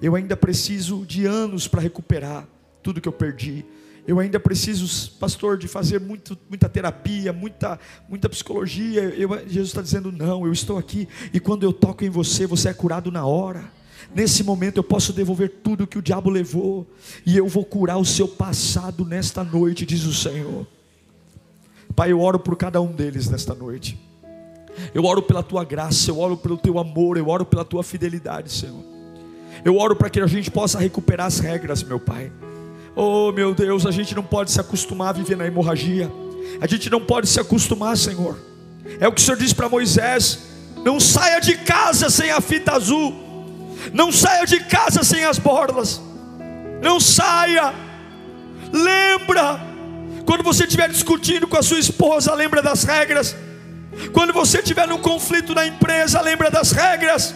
Eu 0.00 0.14
ainda 0.14 0.36
preciso 0.36 1.04
de 1.04 1.26
anos 1.26 1.66
para 1.66 1.80
recuperar 1.80 2.46
tudo 2.82 3.00
que 3.00 3.08
eu 3.08 3.12
perdi. 3.12 3.64
Eu 4.06 4.18
ainda 4.20 4.40
preciso, 4.40 5.10
pastor, 5.18 5.58
de 5.58 5.68
fazer 5.68 6.00
muito, 6.00 6.38
muita 6.48 6.66
terapia, 6.68 7.32
muita, 7.32 7.78
muita 8.08 8.28
psicologia. 8.28 9.02
Eu, 9.02 9.28
Jesus 9.46 9.68
está 9.68 9.82
dizendo, 9.82 10.10
não, 10.10 10.46
eu 10.46 10.52
estou 10.52 10.78
aqui. 10.78 11.06
E 11.32 11.38
quando 11.38 11.64
eu 11.64 11.72
toco 11.72 12.04
em 12.04 12.08
você, 12.08 12.46
você 12.46 12.70
é 12.70 12.72
curado 12.72 13.10
na 13.10 13.26
hora. 13.26 13.70
Nesse 14.14 14.42
momento 14.42 14.78
eu 14.78 14.84
posso 14.84 15.12
devolver 15.12 15.60
tudo 15.62 15.86
que 15.86 15.98
o 15.98 16.02
diabo 16.02 16.30
levou. 16.30 16.86
E 17.26 17.36
eu 17.36 17.46
vou 17.48 17.64
curar 17.64 17.98
o 17.98 18.04
seu 18.04 18.26
passado 18.26 19.04
nesta 19.04 19.44
noite, 19.44 19.84
diz 19.84 20.04
o 20.04 20.14
Senhor. 20.14 20.66
Pai, 21.94 22.12
eu 22.12 22.20
oro 22.20 22.38
por 22.38 22.56
cada 22.56 22.80
um 22.80 22.92
deles 22.92 23.28
nesta 23.28 23.54
noite. 23.54 24.07
Eu 24.94 25.04
oro 25.04 25.22
pela 25.22 25.42
tua 25.42 25.64
graça, 25.64 26.10
eu 26.10 26.18
oro 26.18 26.36
pelo 26.36 26.56
teu 26.56 26.78
amor, 26.78 27.16
eu 27.16 27.28
oro 27.28 27.44
pela 27.44 27.64
tua 27.64 27.82
fidelidade, 27.82 28.50
Senhor. 28.50 28.82
Eu 29.64 29.76
oro 29.76 29.96
para 29.96 30.08
que 30.08 30.20
a 30.20 30.26
gente 30.26 30.50
possa 30.50 30.78
recuperar 30.78 31.26
as 31.26 31.38
regras, 31.38 31.82
meu 31.82 31.98
Pai. 31.98 32.32
Oh, 32.94 33.32
meu 33.32 33.54
Deus, 33.54 33.86
a 33.86 33.90
gente 33.90 34.14
não 34.14 34.22
pode 34.22 34.50
se 34.50 34.60
acostumar 34.60 35.10
a 35.10 35.12
viver 35.12 35.36
na 35.36 35.46
hemorragia. 35.46 36.10
A 36.60 36.66
gente 36.66 36.90
não 36.90 37.00
pode 37.00 37.28
se 37.28 37.38
acostumar, 37.38 37.96
Senhor. 37.96 38.38
É 39.00 39.06
o 39.06 39.12
que 39.12 39.20
o 39.20 39.24
Senhor 39.24 39.36
disse 39.36 39.54
para 39.54 39.68
Moisés: 39.68 40.38
não 40.84 40.98
saia 40.98 41.40
de 41.40 41.56
casa 41.58 42.08
sem 42.08 42.30
a 42.30 42.40
fita 42.40 42.72
azul. 42.72 43.14
Não 43.92 44.10
saia 44.10 44.44
de 44.44 44.60
casa 44.60 45.02
sem 45.02 45.24
as 45.24 45.38
borlas. 45.38 46.00
Não 46.82 46.98
saia. 47.00 47.74
Lembra. 48.72 49.60
Quando 50.24 50.42
você 50.42 50.64
estiver 50.64 50.88
discutindo 50.88 51.46
com 51.46 51.56
a 51.56 51.62
sua 51.62 51.78
esposa, 51.78 52.34
lembra 52.34 52.62
das 52.62 52.84
regras. 52.84 53.34
Quando 54.12 54.32
você 54.32 54.62
tiver 54.62 54.86
num 54.86 54.98
conflito 54.98 55.54
na 55.54 55.66
empresa, 55.66 56.20
lembra 56.20 56.50
das 56.50 56.72
regras. 56.72 57.34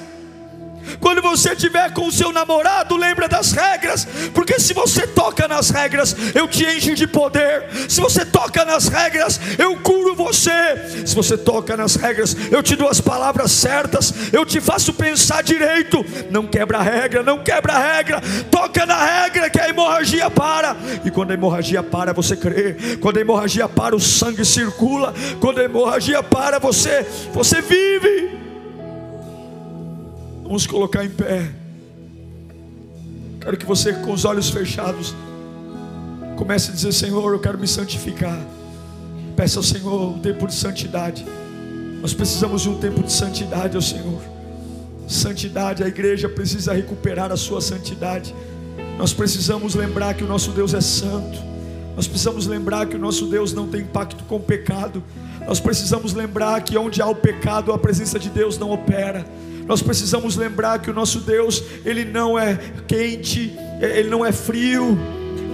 Quando 1.01 1.23
você 1.23 1.53
estiver 1.53 1.93
com 1.93 2.07
o 2.07 2.13
seu 2.13 2.33
namorado, 2.33 2.97
lembra 2.97 3.29
das 3.29 3.53
regras, 3.53 4.07
porque 4.35 4.59
se 4.59 4.73
você 4.73 5.07
toca 5.07 5.49
nas 5.49 5.71
regras, 5.71 6.15
eu 6.35 6.49
te 6.49 6.65
encho 6.65 6.95
de 6.95 7.07
poder. 7.07 7.65
Se 7.89 8.01
você 8.01 8.25
toca 8.25 8.65
nas 8.65 8.89
regras, 8.89 9.41
eu 9.59 9.77
curo 9.77 10.15
você. 10.15 11.05
Se 11.07 11.15
você 11.15 11.37
toca 11.37 11.77
nas 11.77 11.97
regras, 11.97 12.37
eu 12.51 12.63
te 12.63 12.77
dou 12.77 12.89
as 12.89 13.01
palavras 13.01 13.53
certas, 13.53 14.13
eu 14.33 14.45
te 14.45 14.61
faço 14.61 14.93
pensar 14.93 15.43
direito. 15.43 16.05
Não 16.31 16.47
quebra 16.47 16.79
a 16.79 16.83
regra, 16.83 17.23
não 17.23 17.43
quebra 17.43 17.75
a 17.75 17.79
regra. 17.79 18.21
Toca 18.51 18.87
na 18.87 19.05
regra 19.05 19.51
que 19.51 19.61
a 19.61 19.69
hemorragia 19.69 20.31
para. 20.31 20.77
E 21.05 21.11
quando 21.11 21.31
a 21.31 21.35
hemorragia 21.35 21.83
para, 21.83 22.13
você 22.13 22.37
crê. 22.37 22.77
Quando 23.01 23.19
a 23.19 23.21
hemorragia 23.21 23.69
para, 23.69 23.97
o 23.97 24.01
sangue 24.01 24.45
circula. 24.45 25.15
Quando 25.41 25.61
a 25.61 25.65
hemorragia 25.65 26.23
para, 26.23 26.59
você 26.59 27.07
você 27.33 27.61
vive. 27.61 28.52
Vamos 30.53 30.67
colocar 30.67 31.03
em 31.03 31.09
pé. 31.09 31.51
Quero 33.41 33.57
que 33.57 33.65
você, 33.65 33.95
com 33.95 34.13
os 34.13 34.27
olhos 34.27 34.51
fechados, 34.51 35.15
comece 36.37 36.71
a 36.71 36.75
dizer: 36.75 36.93
Senhor, 36.93 37.33
eu 37.33 37.39
quero 37.39 37.57
me 37.57 37.67
santificar. 37.67 38.39
Peça 39.35 39.59
ao 39.59 39.63
Senhor 39.63 40.11
um 40.11 40.19
tempo 40.19 40.47
de 40.47 40.55
santidade. 40.55 41.25
Nós 42.03 42.13
precisamos 42.13 42.61
de 42.61 42.69
um 42.69 42.79
tempo 42.79 43.03
de 43.03 43.11
santidade 43.11 43.77
ao 43.77 43.81
Senhor. 43.81 44.21
Santidade, 45.09 45.83
a 45.83 45.89
igreja 45.89 46.29
precisa 46.29 46.75
recuperar 46.75 47.33
a 47.33 47.37
sua 47.39 47.63
santidade. 47.63 48.35
Nós 48.99 49.15
precisamos 49.15 49.75
lembrar 49.75 50.13
que 50.13 50.23
o 50.23 50.29
nosso 50.29 50.51
Deus 50.51 50.75
é 50.75 50.83
santo. 50.83 51.39
Nós 51.97 52.07
precisamos 52.07 52.47
lembrar 52.47 52.85
que 52.89 52.97
o 52.97 52.99
nosso 52.99 53.25
Deus 53.25 53.55
não 53.55 53.69
tem 53.69 53.87
pacto 53.87 54.23
com 54.25 54.37
o 54.37 54.41
pecado. 54.41 55.03
Nós 55.47 55.59
precisamos 55.59 56.13
lembrar 56.13 56.61
que 56.61 56.77
onde 56.77 57.01
há 57.01 57.07
o 57.07 57.15
pecado, 57.15 57.73
a 57.73 57.79
presença 57.79 58.19
de 58.19 58.29
Deus 58.29 58.59
não 58.59 58.71
opera. 58.71 59.25
Nós 59.67 59.83
precisamos 59.83 60.37
lembrar 60.37 60.81
que 60.81 60.91
o 60.91 60.95
nosso 60.95 61.21
Deus, 61.21 61.63
ele 61.85 62.05
não 62.05 62.39
é 62.39 62.59
quente, 62.87 63.57
ele 63.81 64.09
não 64.09 64.25
é 64.25 64.33
frio, 64.33 64.99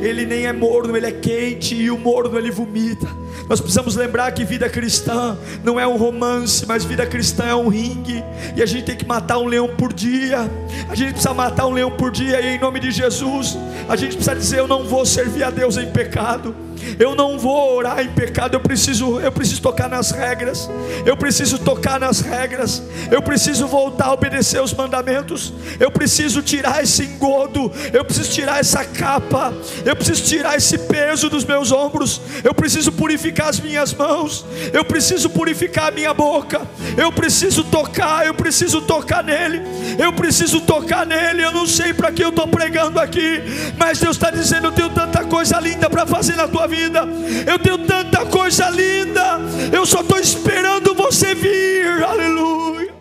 ele 0.00 0.24
nem 0.24 0.46
é 0.46 0.52
morno, 0.52 0.96
ele 0.96 1.06
é 1.06 1.12
quente 1.12 1.74
e 1.74 1.90
o 1.90 1.98
morno 1.98 2.38
ele 2.38 2.50
vomita. 2.50 3.06
Nós 3.48 3.60
precisamos 3.60 3.96
lembrar 3.96 4.30
que 4.32 4.44
vida 4.44 4.68
cristã 4.68 5.36
não 5.64 5.80
é 5.80 5.86
um 5.86 5.96
romance, 5.96 6.64
mas 6.66 6.84
vida 6.84 7.06
cristã 7.06 7.44
é 7.44 7.54
um 7.54 7.68
ringue. 7.68 8.22
E 8.56 8.62
a 8.62 8.66
gente 8.66 8.84
tem 8.84 8.96
que 8.96 9.06
matar 9.06 9.38
um 9.38 9.46
leão 9.46 9.68
por 9.68 9.92
dia. 9.92 10.50
A 10.88 10.94
gente 10.94 11.12
precisa 11.12 11.34
matar 11.34 11.66
um 11.66 11.72
leão 11.72 11.90
por 11.90 12.10
dia 12.10 12.40
e 12.40 12.56
em 12.56 12.60
nome 12.60 12.78
de 12.78 12.90
Jesus, 12.90 13.56
a 13.88 13.96
gente 13.96 14.14
precisa 14.14 14.36
dizer 14.36 14.58
eu 14.58 14.68
não 14.68 14.84
vou 14.84 15.04
servir 15.04 15.42
a 15.42 15.50
Deus 15.50 15.76
em 15.76 15.90
pecado. 15.90 16.54
Eu 16.98 17.14
não 17.14 17.38
vou 17.38 17.76
orar 17.76 18.00
em 18.00 18.08
pecado, 18.08 18.54
eu 18.54 18.60
preciso, 18.60 19.20
eu 19.20 19.32
preciso 19.32 19.60
tocar 19.62 19.88
nas 19.88 20.10
regras. 20.10 20.68
Eu 21.04 21.16
preciso 21.16 21.58
tocar 21.58 21.98
nas 22.00 22.20
regras. 22.20 22.82
Eu 23.10 23.22
preciso 23.22 23.66
voltar 23.66 24.06
a 24.06 24.12
obedecer 24.12 24.60
os 24.60 24.72
mandamentos. 24.72 25.52
Eu 25.78 25.90
preciso 25.90 26.42
tirar 26.42 26.82
esse 26.82 27.04
engodo. 27.04 27.70
Eu 27.92 28.04
preciso 28.04 28.30
tirar 28.30 28.60
essa 28.60 28.84
capa. 28.84 29.52
Eu 29.84 29.96
preciso 29.96 30.24
tirar 30.24 30.56
esse 30.56 30.78
peso 30.78 31.28
dos 31.28 31.44
meus 31.44 31.72
ombros. 31.72 32.20
Eu 32.44 32.54
preciso 32.54 32.92
purificar 32.92 33.48
as 33.48 33.60
minhas 33.60 33.92
mãos. 33.92 34.44
Eu 34.72 34.84
preciso 34.84 35.28
purificar 35.30 35.88
a 35.88 35.90
minha 35.90 36.14
boca. 36.14 36.60
Eu 36.96 37.12
preciso 37.12 37.64
tocar, 37.64 38.26
eu 38.26 38.34
preciso 38.34 38.80
tocar 38.82 39.22
nele. 39.22 39.62
Eu 39.98 40.12
preciso 40.12 40.60
tocar 40.60 41.06
nele. 41.06 41.44
Eu 41.44 41.52
não 41.52 41.66
sei 41.66 41.92
para 41.92 42.12
que 42.12 42.22
eu 42.22 42.30
estou 42.30 42.46
pregando 42.46 43.00
aqui, 43.00 43.42
mas 43.76 43.98
Deus 43.98 44.16
está 44.16 44.30
dizendo: 44.30 44.68
eu 44.68 44.72
tenho 44.72 44.90
tanta 44.90 45.24
coisa 45.24 45.58
linda 45.60 45.88
para 45.90 46.06
fazer 46.06 46.36
na 46.36 46.46
tua 46.46 46.66
vida. 46.68 47.04
Eu 47.46 47.58
tenho 47.58 47.78
tanta 47.78 48.24
coisa 48.26 48.68
linda. 48.70 49.38
Eu 49.72 49.84
só 49.84 50.00
estou 50.00 50.18
esperando 50.18 50.94
você 50.94 51.34
vir. 51.34 52.04
Aleluia. 52.04 52.94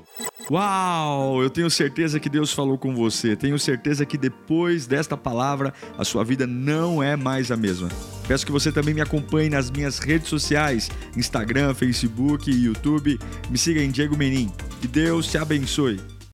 Uau! 0.50 1.44
Eu 1.44 1.50
tenho 1.50 1.70
certeza 1.70 2.22
que 2.22 2.30
Deus 2.30 2.54
falou 2.54 2.78
com 2.78 2.96
você. 2.96 3.36
Tenho 3.36 3.60
certeza 3.60 4.06
que 4.06 4.18
depois 4.18 4.88
desta 4.88 5.18
palavra 5.18 5.74
a 5.98 6.06
sua 6.06 6.24
vida 6.24 6.48
não 6.48 7.04
é 7.04 7.18
mais 7.18 7.52
a 7.52 7.58
mesma. 7.58 7.90
Peço 8.28 8.46
que 8.46 8.52
você 8.52 8.72
também 8.72 8.94
me 8.94 9.02
acompanhe 9.02 9.50
nas 9.50 9.70
minhas 9.70 10.00
redes 10.00 10.30
sociais: 10.30 10.90
Instagram, 11.18 11.74
Facebook 11.74 12.50
YouTube. 12.50 13.20
Me 13.50 13.58
siga 13.58 13.82
em 13.82 13.92
Diego 13.92 14.16
Menin. 14.16 14.50
Que 14.80 14.88
Deus 14.88 15.28
te 15.28 15.38
abençoe. 15.38 16.00